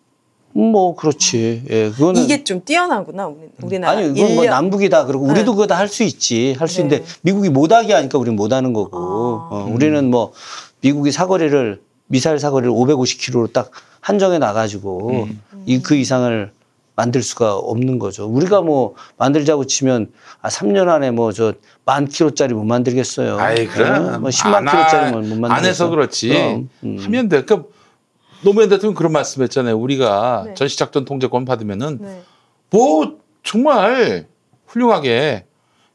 뭐 0.60 0.94
그렇지. 0.96 1.64
예, 1.68 1.90
그거는 1.90 2.22
이게 2.22 2.42
좀 2.42 2.62
뛰어나구나 2.64 3.26
우리 3.26 3.48
우리나라. 3.62 3.92
아니 3.98 4.06
이건 4.10 4.34
뭐 4.34 4.44
인력. 4.44 4.50
남북이 4.54 4.88
다 4.88 5.04
그러고 5.04 5.26
우리도 5.26 5.52
그거 5.52 5.66
다 5.66 5.76
할 5.76 5.88
수 5.88 6.02
있지 6.02 6.54
할수 6.58 6.76
네. 6.78 6.82
있는데 6.84 7.04
미국이 7.20 7.50
못하게 7.50 7.92
하니까 7.92 8.16
우리는 8.18 8.34
못하는 8.36 8.72
거고 8.72 8.96
아. 8.96 9.48
어, 9.54 9.70
우리는 9.70 10.10
뭐 10.10 10.32
미국이 10.80 11.12
사거리를 11.12 11.80
미사일 12.06 12.38
사거리를 12.38 12.72
550km로 12.72 13.52
딱 13.52 13.70
한정해 14.00 14.38
놔가지고 14.38 15.28
이그 15.66 15.96
이상을 15.96 16.52
만들 16.94 17.22
수가 17.22 17.56
없는 17.56 17.98
거죠. 17.98 18.24
우리가 18.26 18.62
뭐 18.62 18.94
만들자고 19.18 19.66
치면 19.66 20.10
아 20.40 20.48
3년 20.48 20.88
안에 20.88 21.10
뭐 21.10 21.32
저 21.32 21.52
만 21.84 22.08
킬로짜리 22.08 22.52
못 22.54 22.64
만들겠어요. 22.64 23.38
아이 23.38 23.66
그래 23.66 23.90
어? 23.90 24.18
뭐 24.18 24.30
10만 24.30 24.54
안 24.54 24.64
킬로짜리 24.66 25.04
하- 25.04 25.10
못 25.12 25.20
만들겠어. 25.38 25.54
안 25.54 25.64
해서 25.66 25.88
그렇지 25.90 26.28
그럼, 26.30 26.68
음. 26.82 26.96
하면 27.00 27.28
돼 27.28 27.42
그러니까 27.44 27.68
노무현 28.42 28.68
대통령 28.68 28.94
그런 28.94 29.12
말씀했잖아요 29.12 29.76
우리가 29.78 30.44
네. 30.48 30.54
전시작전 30.54 31.04
통제권 31.04 31.44
받으면은 31.44 31.98
네. 32.00 32.22
뭐 32.70 33.18
정말 33.42 34.26
훌륭하게 34.66 35.46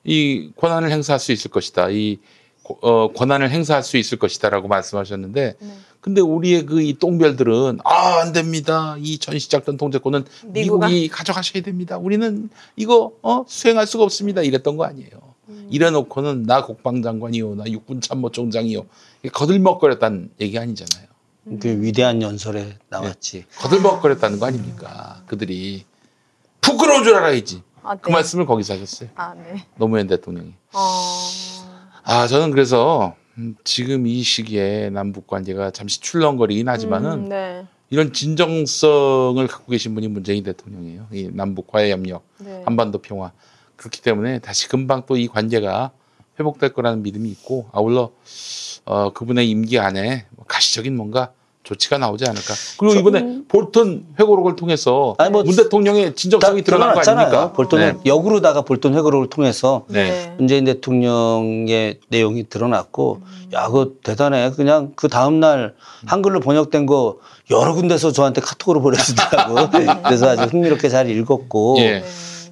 이 0.03 0.51
권한을 0.55 0.89
행사할 0.91 1.19
수 1.19 1.31
있을 1.31 1.51
것이다. 1.51 1.89
이 1.89 2.17
고- 2.63 2.79
어, 2.81 3.11
권한을 3.13 3.49
행사할 3.51 3.83
수 3.83 3.97
있을 3.97 4.17
것이다라고 4.17 4.67
말씀하셨는데 4.67 5.55
네. 5.59 5.77
근데 5.99 6.21
우리의 6.21 6.65
그 6.65 6.81
이 6.81 6.93
똥별들은 6.97 7.79
아 7.83 8.19
안 8.21 8.33
됩니다. 8.33 8.95
이 8.99 9.17
전시작전 9.19 9.77
통제권은 9.77 10.25
미국아? 10.47 10.87
미국이 10.87 11.07
가져가셔야 11.09 11.61
됩니다. 11.63 11.97
우리는 11.97 12.49
이거 12.75 13.11
어, 13.21 13.43
수행할 13.47 13.85
수가 13.85 14.03
없습니다. 14.05 14.41
이랬던 14.41 14.77
거 14.77 14.85
아니에요. 14.85 15.09
음. 15.49 15.67
이래놓고는 15.69 16.43
나 16.43 16.65
국방장관이요, 16.65 17.55
나 17.55 17.63
육군참모총장이요 17.67 18.85
거들먹거렸다는 19.33 20.31
얘기 20.39 20.57
아니잖아요. 20.57 21.07
그 21.59 21.81
위대한 21.81 22.21
연설에 22.21 22.77
나왔지. 22.89 23.45
거들먹거렸다는 23.57 24.39
거 24.39 24.45
아닙니까? 24.45 25.23
그들이 25.27 25.85
부끄러운 26.61 27.03
줄 27.03 27.15
알아야지. 27.15 27.63
아, 27.83 27.95
네. 27.95 27.99
그 28.01 28.09
말씀을 28.11 28.45
거기서 28.45 28.73
하셨어요. 28.75 29.09
아, 29.15 29.33
네. 29.33 29.65
노무현 29.77 30.07
대통령이. 30.07 30.53
어. 30.73 30.79
아, 32.03 32.27
저는 32.27 32.51
그래서 32.51 33.15
음, 33.37 33.55
지금 33.63 34.05
이 34.07 34.21
시기에 34.21 34.89
남북 34.91 35.27
관계가 35.27 35.71
잠시 35.71 35.99
출렁거리긴 35.99 36.67
하지만은 36.69 37.11
음, 37.11 37.29
네. 37.29 37.65
이런 37.89 38.13
진정성을 38.13 39.45
갖고 39.47 39.71
계신 39.71 39.93
분이 39.95 40.07
문재인 40.07 40.43
대통령이에요. 40.43 41.07
이 41.11 41.29
남북 41.33 41.73
화해 41.73 41.91
협력, 41.91 42.23
네. 42.37 42.61
한반도 42.65 42.99
평화. 42.99 43.31
그렇기 43.75 44.01
때문에 44.01 44.39
다시 44.39 44.69
금방 44.69 45.05
또 45.05 45.17
이 45.17 45.27
관계가 45.27 45.91
회복될 46.39 46.73
거라는 46.73 47.03
믿음이 47.03 47.29
있고 47.31 47.67
아울러 47.73 48.11
어, 48.85 49.11
그분의 49.13 49.49
임기 49.49 49.79
안에 49.79 50.25
뭐 50.31 50.45
가시적인 50.47 50.95
뭔가 50.95 51.33
조치가 51.63 51.97
나오지 51.97 52.25
않을까. 52.27 52.53
그리고 52.77 52.95
이번에 52.95 53.41
볼턴 53.47 54.05
회고록을 54.19 54.55
통해서 54.55 55.15
아니, 55.19 55.29
뭐문 55.29 55.55
대통령의 55.55 56.15
진정성이 56.15 56.63
드러난 56.63 56.93
거 56.93 56.99
아닙니까? 56.99 57.51
볼턴은 57.53 57.93
네. 57.97 57.99
역으로다가 58.05 58.63
볼턴 58.63 58.95
회고록을 58.95 59.29
통해서 59.29 59.85
네. 59.87 60.33
문재인 60.37 60.65
대통령의 60.65 61.99
내용이 62.09 62.49
드러났고 62.49 63.21
음. 63.21 63.49
야 63.53 63.67
그거 63.67 63.91
대단해 64.03 64.51
그냥 64.55 64.93
그 64.95 65.07
다음 65.07 65.39
날 65.39 65.75
한글로 66.07 66.39
번역된 66.39 66.87
거 66.87 67.19
여러 67.51 67.73
군데서 67.73 68.11
저한테 68.11 68.41
카톡으로 68.41 68.81
보내주더라고 68.81 69.69
그래서 70.03 70.29
아주 70.29 70.43
흥미롭게 70.43 70.89
잘 70.89 71.09
읽었고 71.09 71.75
예. 71.79 72.03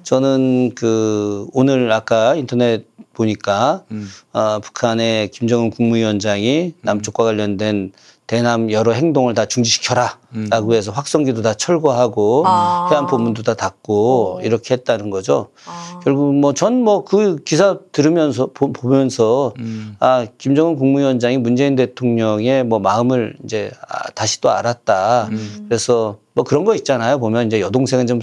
저는 0.04 0.74
그 0.74 1.46
오늘 1.52 1.90
아까 1.90 2.36
인터넷 2.36 2.86
보니까 3.12 3.84
음. 3.90 4.08
어, 4.32 4.60
북한의 4.60 5.28
김정은 5.28 5.70
국무위원장이 5.70 6.74
남쪽과 6.82 7.24
관련된 7.24 7.92
대남 8.30 8.70
여러 8.70 8.92
행동을 8.92 9.34
다 9.34 9.44
중지시켜라라고 9.44 10.74
해서 10.74 10.92
확성기도 10.92 11.42
다 11.42 11.52
철거하고 11.52 12.44
아. 12.46 12.88
해안 12.92 13.06
부문도 13.06 13.42
다 13.42 13.54
닫고 13.54 14.36
어. 14.38 14.40
이렇게 14.42 14.74
했다는 14.74 15.10
거죠. 15.10 15.48
아. 15.66 15.98
결국 16.04 16.32
뭐 16.36 16.52
전 16.52 16.84
뭐 16.84 17.04
그 17.04 17.42
기사 17.44 17.78
들으면서 17.90 18.50
보, 18.54 18.72
보면서 18.72 19.52
음. 19.58 19.96
아 19.98 20.26
김정은 20.38 20.76
국무위원장이 20.76 21.38
문재인 21.38 21.74
대통령의 21.74 22.62
뭐 22.62 22.78
마음을 22.78 23.34
이제 23.44 23.72
아, 23.88 24.08
다시 24.12 24.40
또 24.40 24.50
알았다. 24.50 25.26
음. 25.32 25.66
그래서 25.68 26.18
뭐 26.32 26.44
그런 26.44 26.64
거 26.64 26.76
있잖아요. 26.76 27.18
보면 27.18 27.48
이제 27.48 27.60
여동생은 27.60 28.06
좀 28.06 28.20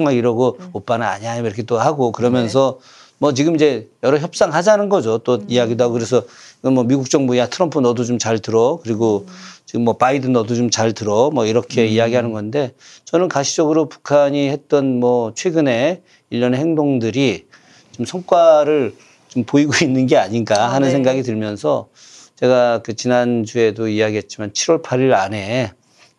막 0.00 0.12
이러고 0.12 0.58
오빠는 0.74 1.06
아니야 1.06 1.36
이렇게 1.36 1.62
또 1.62 1.78
하고 1.78 2.12
그러면서 2.12 2.78
뭐 3.18 3.32
지금 3.32 3.54
이제 3.54 3.88
여러 4.02 4.18
협상하자는 4.18 4.90
거죠. 4.90 5.16
또 5.18 5.38
이야기도 5.48 5.84
하고 5.84 5.94
그래서 5.94 6.24
뭐 6.70 6.84
미국 6.84 7.10
정부 7.10 7.36
야 7.36 7.46
트럼프 7.48 7.78
너도 7.80 8.04
좀 8.04 8.18
잘 8.18 8.38
들어 8.38 8.78
그리고 8.82 9.26
지금 9.66 9.84
뭐 9.84 9.96
바이든 9.96 10.32
너도 10.32 10.54
좀 10.54 10.70
잘 10.70 10.92
들어 10.92 11.30
뭐 11.30 11.46
이렇게 11.46 11.86
이야기하는 11.86 12.32
건데 12.32 12.72
저는 13.04 13.28
가시적으로 13.28 13.88
북한이 13.88 14.48
했던 14.48 14.98
뭐 15.00 15.34
최근에 15.34 16.02
일련의 16.30 16.58
행동들이 16.60 17.46
좀 17.92 18.06
성과를 18.06 18.94
좀 19.28 19.44
보이고 19.44 19.72
있는 19.84 20.06
게 20.06 20.16
아닌가 20.16 20.72
하는 20.72 20.88
네. 20.88 20.92
생각이 20.92 21.22
들면서 21.22 21.88
제가 22.36 22.80
그 22.82 22.96
지난주에도 22.96 23.88
이야기했지만 23.88 24.50
7월 24.52 24.82
8일 24.82 25.12
안에 25.12 25.72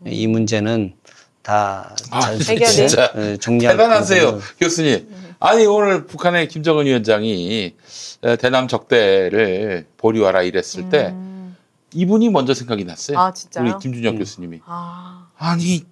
이 0.05 0.27
문제는 0.27 0.93
다 1.41 1.95
아, 2.09 2.21
자연스럽게 2.21 2.65
진짜 2.65 3.11
예, 3.17 3.37
정리할 3.37 3.77
대단하세요. 3.77 4.39
교수님. 4.59 5.07
아니 5.39 5.65
오늘 5.65 6.05
북한의 6.05 6.47
김정은 6.47 6.85
위원장이 6.85 7.75
에, 8.23 8.35
대남 8.37 8.67
적대를 8.67 9.87
보류하라 9.97 10.43
이랬을 10.43 10.89
때 10.89 11.07
음. 11.09 11.55
이분이 11.93 12.29
먼저 12.29 12.53
생각이 12.53 12.83
났어요. 12.83 13.17
아, 13.19 13.31
진짜요? 13.31 13.63
우리 13.65 13.73
김준혁 13.79 14.17
교수님이. 14.17 14.61
아, 14.65 15.27
아니 15.37 15.85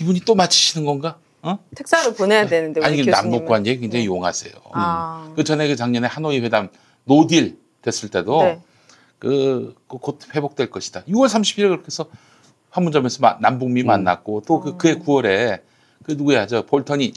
이분이 0.00 0.20
또 0.20 0.34
맞히시는 0.34 0.84
건가? 0.86 1.18
어? 1.42 1.58
특사를 1.74 2.14
보내야 2.14 2.46
되는데 2.46 2.80
우리 2.80 2.86
아니 2.86 2.96
그 2.98 3.04
교수님은. 3.10 3.30
남북 3.38 3.48
관계 3.48 3.76
굉장히 3.76 4.04
네. 4.04 4.06
용하세요. 4.06 4.52
아. 4.72 5.32
그 5.36 5.44
전에 5.44 5.68
그 5.68 5.76
작년에 5.76 6.06
하노이 6.06 6.40
회담 6.40 6.68
노딜 7.04 7.58
됐을 7.82 8.08
때도 8.08 8.42
네. 8.42 8.60
그, 9.18 9.74
그곧 9.88 10.18
회복될 10.34 10.70
것이다. 10.70 11.02
6월 11.04 11.28
30일에 11.28 11.68
그렇게 11.68 11.86
해서 11.86 12.06
판문점에서 12.70 13.18
마- 13.20 13.36
남북미 13.40 13.82
만났고 13.82 14.42
또 14.46 14.60
그 14.60 14.76
그해 14.76 14.96
9월에 14.98 15.60
그 16.04 16.12
누구야 16.12 16.46
저 16.46 16.62
볼턴이 16.64 17.12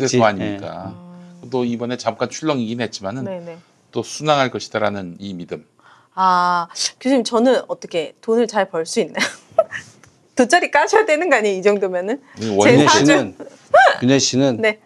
돼서 0.00 0.18
거 0.18 0.24
아닙니까? 0.26 0.94
또 1.50 1.64
이번에 1.64 1.96
잠깐 1.96 2.30
출렁이긴 2.30 2.80
했지만은 2.80 3.24
네네. 3.24 3.58
또 3.92 4.02
순항할 4.02 4.50
것이다라는 4.50 5.16
이 5.18 5.34
믿음. 5.34 5.66
아, 6.14 6.68
교수님 7.00 7.24
저는 7.24 7.62
어떻게 7.68 8.14
돈을 8.20 8.46
잘 8.46 8.70
벌 8.70 8.86
수 8.86 9.00
있나요? 9.00 9.24
돗자리 10.36 10.70
까셔야 10.70 11.04
되는 11.06 11.30
거 11.30 11.36
아니에요? 11.36 11.58
이 11.58 11.62
정도면은? 11.62 12.20
이 12.40 12.46
윤혜 12.48 12.88
씨는 12.88 13.36
윤혜 14.02 14.18
씨는 14.18 14.56
네. 14.60 14.80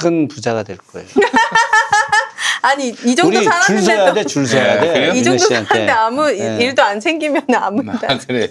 큰 0.00 0.26
부자가 0.28 0.62
될 0.64 0.76
거예요. 0.78 1.06
아니 2.64 2.88
이 3.04 3.14
정도 3.14 3.42
살았는데도 3.42 4.14
돼, 4.14 4.24
줄 4.24 4.46
서야 4.46 4.80
네, 4.80 5.10
돼. 5.12 5.18
이 5.18 5.22
정도. 5.22 5.38
살았는데 5.38 5.90
아무 5.92 6.30
이- 6.30 6.38
네. 6.38 6.56
일도 6.64 6.82
안 6.82 6.98
생기면 6.98 7.42
아무 7.54 7.82
아, 7.90 8.18
그래요. 8.26 8.46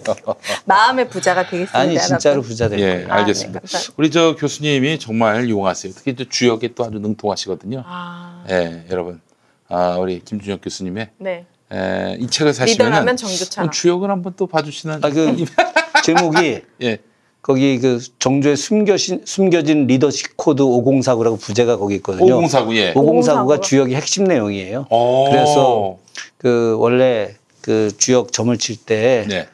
마음의 0.65 1.09
부자가 1.09 1.41
되겠습니다. 1.49 1.79
아니 1.79 1.99
진짜로 1.99 2.33
여러분. 2.33 2.49
부자 2.49 2.69
될 2.69 2.79
예, 2.79 2.83
거예요. 2.93 3.07
아, 3.11 3.15
알겠습니다. 3.17 3.59
네. 3.59 3.79
우리 3.97 4.11
저 4.11 4.35
교수님이 4.35 4.99
정말 4.99 5.49
용하세요. 5.49 5.93
특히 5.95 6.15
저 6.15 6.25
주역에 6.29 6.75
또 6.75 6.85
아주 6.85 6.99
능통하시거든요. 6.99 7.83
아, 7.87 8.43
예, 8.51 8.85
여러분. 8.91 9.19
아, 9.69 9.97
우리 9.99 10.21
김준혁 10.23 10.61
교수님의 10.61 11.09
네. 11.17 11.45
에, 11.71 12.15
이 12.19 12.27
책을 12.27 12.53
리더라면 12.65 13.17
정조처럼. 13.17 13.71
주역을 13.71 14.11
한번 14.11 14.33
또 14.37 14.45
봐주시는. 14.45 14.99
아, 15.03 15.09
그 15.09 15.35
제목이 16.03 16.61
예. 16.83 16.99
거기 17.43 17.77
그 17.77 17.99
정조의 18.19 18.55
숨겨진, 18.55 19.21
숨겨진 19.25 19.85
리더십 19.85 20.37
코드 20.37 20.63
5049라고 20.63 21.37
부제가 21.39 21.77
거기 21.77 21.95
있거든요. 21.95 22.37
5049, 22.37 22.75
예. 22.77 22.93
5049가 22.93 23.61
주역이 23.61 23.93
핵심 23.95 24.23
내용이에요. 24.23 24.87
오. 24.89 25.25
그래서 25.29 25.97
그 26.37 26.77
원래 26.79 27.35
그 27.59 27.91
주역 27.97 28.31
점을 28.31 28.57
칠때 28.57 29.25
네. 29.27 29.47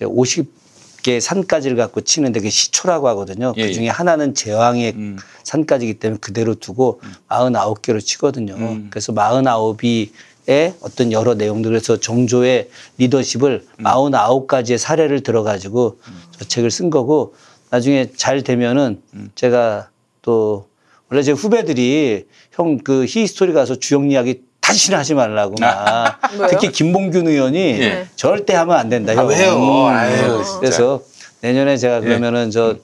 50개 0.00 1.20
산가지를 1.20 1.76
갖고 1.76 2.00
치는데 2.00 2.40
그게 2.40 2.50
시초라고 2.50 3.06
하거든요. 3.10 3.54
예, 3.56 3.68
그 3.68 3.72
중에 3.72 3.86
예. 3.86 3.88
하나는 3.90 4.34
제왕의 4.34 4.92
음. 4.96 5.16
산가지기 5.44 6.00
때문에 6.00 6.18
그대로 6.20 6.56
두고 6.56 7.00
49개로 7.28 8.04
치거든요. 8.04 8.54
음. 8.54 8.88
그래서 8.90 9.12
49이 9.12 10.10
의 10.48 10.74
어떤 10.80 11.10
여러 11.10 11.34
내용들 11.34 11.70
그래서 11.72 11.98
정조의 11.98 12.68
리더십을 12.98 13.64
음. 13.80 13.84
49가지의 13.84 14.78
사례를 14.78 15.24
들어가지고 15.24 15.98
저 16.38 16.44
책을 16.44 16.70
쓴 16.70 16.88
거고 16.88 17.34
나중에 17.70 18.12
잘 18.16 18.42
되면은 18.42 19.02
음. 19.14 19.30
제가 19.34 19.88
또 20.22 20.68
원래 21.08 21.22
제 21.22 21.32
후배들이 21.32 22.26
형 22.52 22.78
그 22.82 23.04
history 23.08 23.52
가서 23.52 23.76
주역 23.76 24.10
이야기 24.10 24.42
다시는 24.60 24.98
하지 24.98 25.14
말라고 25.14 25.56
막? 25.60 26.20
특히 26.50 26.72
김봉균 26.72 27.28
의원이 27.28 27.58
예. 27.58 28.06
절대 28.16 28.54
하면 28.54 28.76
안 28.76 28.88
된다. 28.88 29.12
아, 29.12 29.16
형. 29.16 29.28
왜요? 29.28 29.56
음. 29.56 29.86
아유, 29.86 30.42
진짜. 30.44 30.60
그래서 30.60 31.02
내년에 31.40 31.76
제가 31.76 31.96
예. 31.96 32.00
그러면은 32.00 32.50
저 32.50 32.76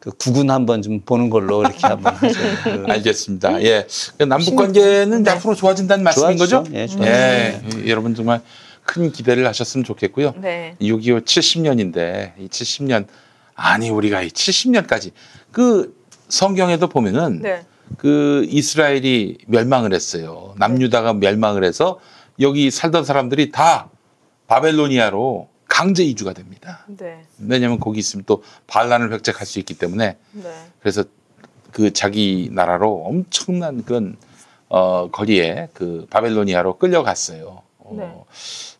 그 0.00 0.10
구군 0.12 0.50
한번 0.50 0.80
좀 0.80 1.00
보는 1.00 1.28
걸로 1.28 1.62
이렇게 1.62 1.86
한번 1.86 2.14
하죠. 2.16 2.38
그 2.62 2.84
알겠습니다. 2.88 3.62
예. 3.64 3.86
그 4.16 4.24
남북 4.24 4.54
관계는 4.54 5.22
이제 5.22 5.30
앞으로 5.30 5.54
좋아진다는 5.54 6.04
말씀인 6.04 6.36
좋아지죠. 6.36 6.62
거죠? 6.62 6.76
예, 6.76 6.86
좋아지죠. 6.86 7.10
예. 7.10 7.88
여러분 7.88 8.14
정말 8.14 8.40
큰 8.84 9.10
기대를 9.10 9.46
하셨으면 9.48 9.84
좋겠고요. 9.84 10.34
네. 10.40 10.76
6.25 10.80 11.24
70년인데 11.24 12.32
이 12.38 12.46
70년 12.48 13.06
아니 13.54 13.90
우리가 13.90 14.22
이 14.22 14.28
70년까지 14.28 15.10
그 15.50 15.96
성경에도 16.28 16.88
보면은 16.88 17.42
네. 17.42 17.66
그 17.96 18.46
이스라엘이 18.48 19.38
멸망을 19.48 19.92
했어요. 19.92 20.54
남유다가 20.58 21.14
멸망을 21.14 21.64
해서 21.64 21.98
여기 22.40 22.70
살던 22.70 23.04
사람들이 23.04 23.50
다 23.50 23.90
바벨로니아로 24.46 25.48
강제 25.78 26.02
이주가 26.02 26.32
됩니다. 26.32 26.84
네. 26.88 27.22
왜냐하면 27.38 27.78
거기 27.78 28.00
있으면 28.00 28.24
또 28.26 28.42
반란을 28.66 29.12
획책할 29.12 29.46
수 29.46 29.60
있기 29.60 29.74
때문에 29.78 30.16
네. 30.32 30.52
그래서 30.80 31.04
그 31.70 31.92
자기 31.92 32.50
나라로 32.52 33.04
엄청난 33.06 33.84
그런 33.84 34.16
어 34.68 35.08
거리에 35.12 35.68
그 35.74 36.08
바벨로니아로 36.10 36.78
끌려갔어요. 36.78 37.62
어, 37.78 37.94
네. 37.96 38.12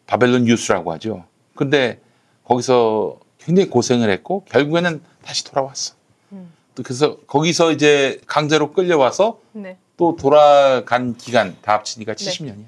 바벨론 0.08 0.48
유스라고 0.48 0.92
하죠. 0.94 1.24
근데 1.54 2.00
거기서 2.42 3.20
굉장히 3.38 3.70
고생을 3.70 4.10
했고 4.10 4.44
결국에는 4.46 5.00
다시 5.24 5.44
돌아왔어. 5.44 5.94
음. 6.32 6.52
또 6.74 6.82
그래서 6.82 7.18
거기서 7.28 7.70
이제 7.70 8.20
강제로 8.26 8.72
끌려와서 8.72 9.38
네. 9.52 9.78
또 9.96 10.16
돌아간 10.16 11.16
기간 11.16 11.56
다 11.62 11.74
합치니까 11.74 12.14
네. 12.14 12.24
70년이야. 12.24 12.66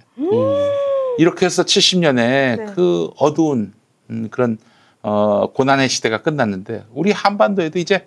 이렇게 1.18 1.46
해서 1.46 1.64
70년에 1.64 2.14
네. 2.14 2.66
그 2.76 3.10
어두운 3.16 3.74
음, 4.10 4.28
그런 4.30 4.58
어, 5.02 5.50
고난의 5.52 5.88
시대가 5.88 6.20
끝났는데 6.22 6.84
우리 6.92 7.12
한반도에도 7.12 7.78
이제 7.78 8.06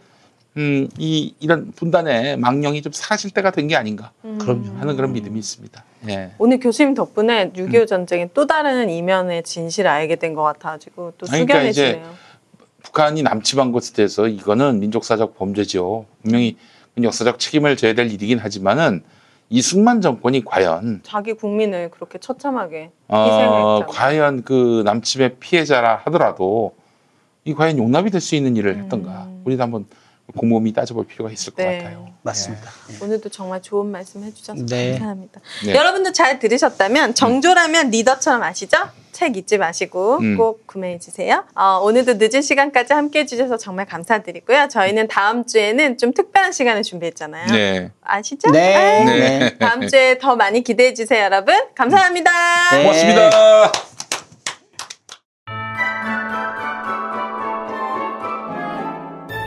음, 0.56 0.88
이 1.00 1.34
이런 1.40 1.72
분단의 1.72 2.38
망령이 2.38 2.84
좀 2.84 2.92
사라질 2.94 3.32
때가 3.32 3.50
된 3.50 3.68
게 3.68 3.76
아닌가 3.76 4.12
그럼요. 4.22 4.78
하는 4.78 4.96
그런 4.96 5.12
믿음이 5.14 5.40
있습니다. 5.40 5.84
예. 6.10 6.32
오늘 6.38 6.60
교수님 6.60 6.94
덕분에 6.94 7.46
음. 7.46 7.54
6.25 7.54 7.88
전쟁의 7.88 8.30
또 8.36 8.46
다른 8.46 8.90
이면의 8.90 9.42
진실을 9.44 9.90
알게 9.90 10.18
된 10.18 10.36
것 10.36 10.44
같아가지고 10.44 11.14
또 11.18 11.26
그러니까 11.26 11.54
숙연해지네요. 11.56 12.14
북한이 12.84 13.24
남침한 13.24 13.72
것에 13.72 13.94
대해서 13.94 14.28
이거는 14.28 14.80
민족사적 14.80 15.38
범죄죠. 15.38 16.06
분명히 16.22 16.58
역사적 17.02 17.40
책임을 17.40 17.76
져야 17.78 17.94
될 17.96 18.12
일이긴 18.12 18.38
하지만은 18.38 19.02
이승만 19.50 20.02
정권이 20.02 20.44
과연 20.46 21.02
자기 21.04 21.34
국민을 21.34 21.92
그렇게 21.92 22.18
처참하게 22.18 22.92
어. 23.08 23.86
과연 23.88 24.44
그 24.44 24.82
남침의 24.86 25.36
피해자라 25.40 26.02
하더라도 26.06 26.74
이 27.46 27.54
과연 27.54 27.78
용납이 27.78 28.10
될 28.10 28.22
수 28.22 28.36
있는 28.36 28.56
일을 28.56 28.78
했던가 28.78 29.26
음. 29.26 29.42
우리도 29.46 29.62
한번 29.64 29.86
곰곰이 30.36 30.74
따져볼 30.74 31.06
필요가 31.06 31.32
있을 31.32 31.54
네. 31.56 31.66
것 31.66 31.84
같아요. 31.84 32.08
맞습니다. 32.22 32.72
오늘도 33.02 33.30
정말 33.30 33.62
좋은 33.62 33.88
말씀 33.88 34.24
해주셔서 34.24 34.66
네. 34.66 34.92
감사합니다. 34.92 35.42
네. 35.66 35.76
여러분도 35.76 36.12
잘 36.12 36.40
들으셨다면 36.40 37.14
정조라면 37.14 37.90
리더처럼 37.90 38.42
아시죠? 38.42 38.78
책 39.12 39.38
잊지 39.38 39.58
마시고 39.60 40.18
음. 40.18 40.38
꼭 40.38 40.66
구매해 40.66 40.98
주세요. 40.98 41.46
어, 41.56 41.80
오늘도 41.84 42.16
늦은 42.16 42.42
시간까지 42.42 42.94
함께 42.94 43.20
해주셔서 43.20 43.58
정말 43.58 43.86
감사드리고요. 43.86 44.70
저희는 44.70 45.08
다음 45.08 45.46
주에는 45.46 45.98
좀 46.00 46.14
특별한 46.14 46.52
시간을 46.52 46.82
준비했잖아요. 46.84 47.52
네. 47.52 47.92
아시죠? 48.02 48.50
네. 48.50 48.76
아, 48.76 49.06
네. 49.06 49.58
다음 49.60 49.88
주에 49.88 50.18
더 50.18 50.36
많이 50.36 50.64
기대해 50.64 50.94
주세요, 50.96 51.24
여러분. 51.26 51.54
감사합니다. 51.76 52.32
네. 52.72 52.84
고맙습니다. 52.84 53.72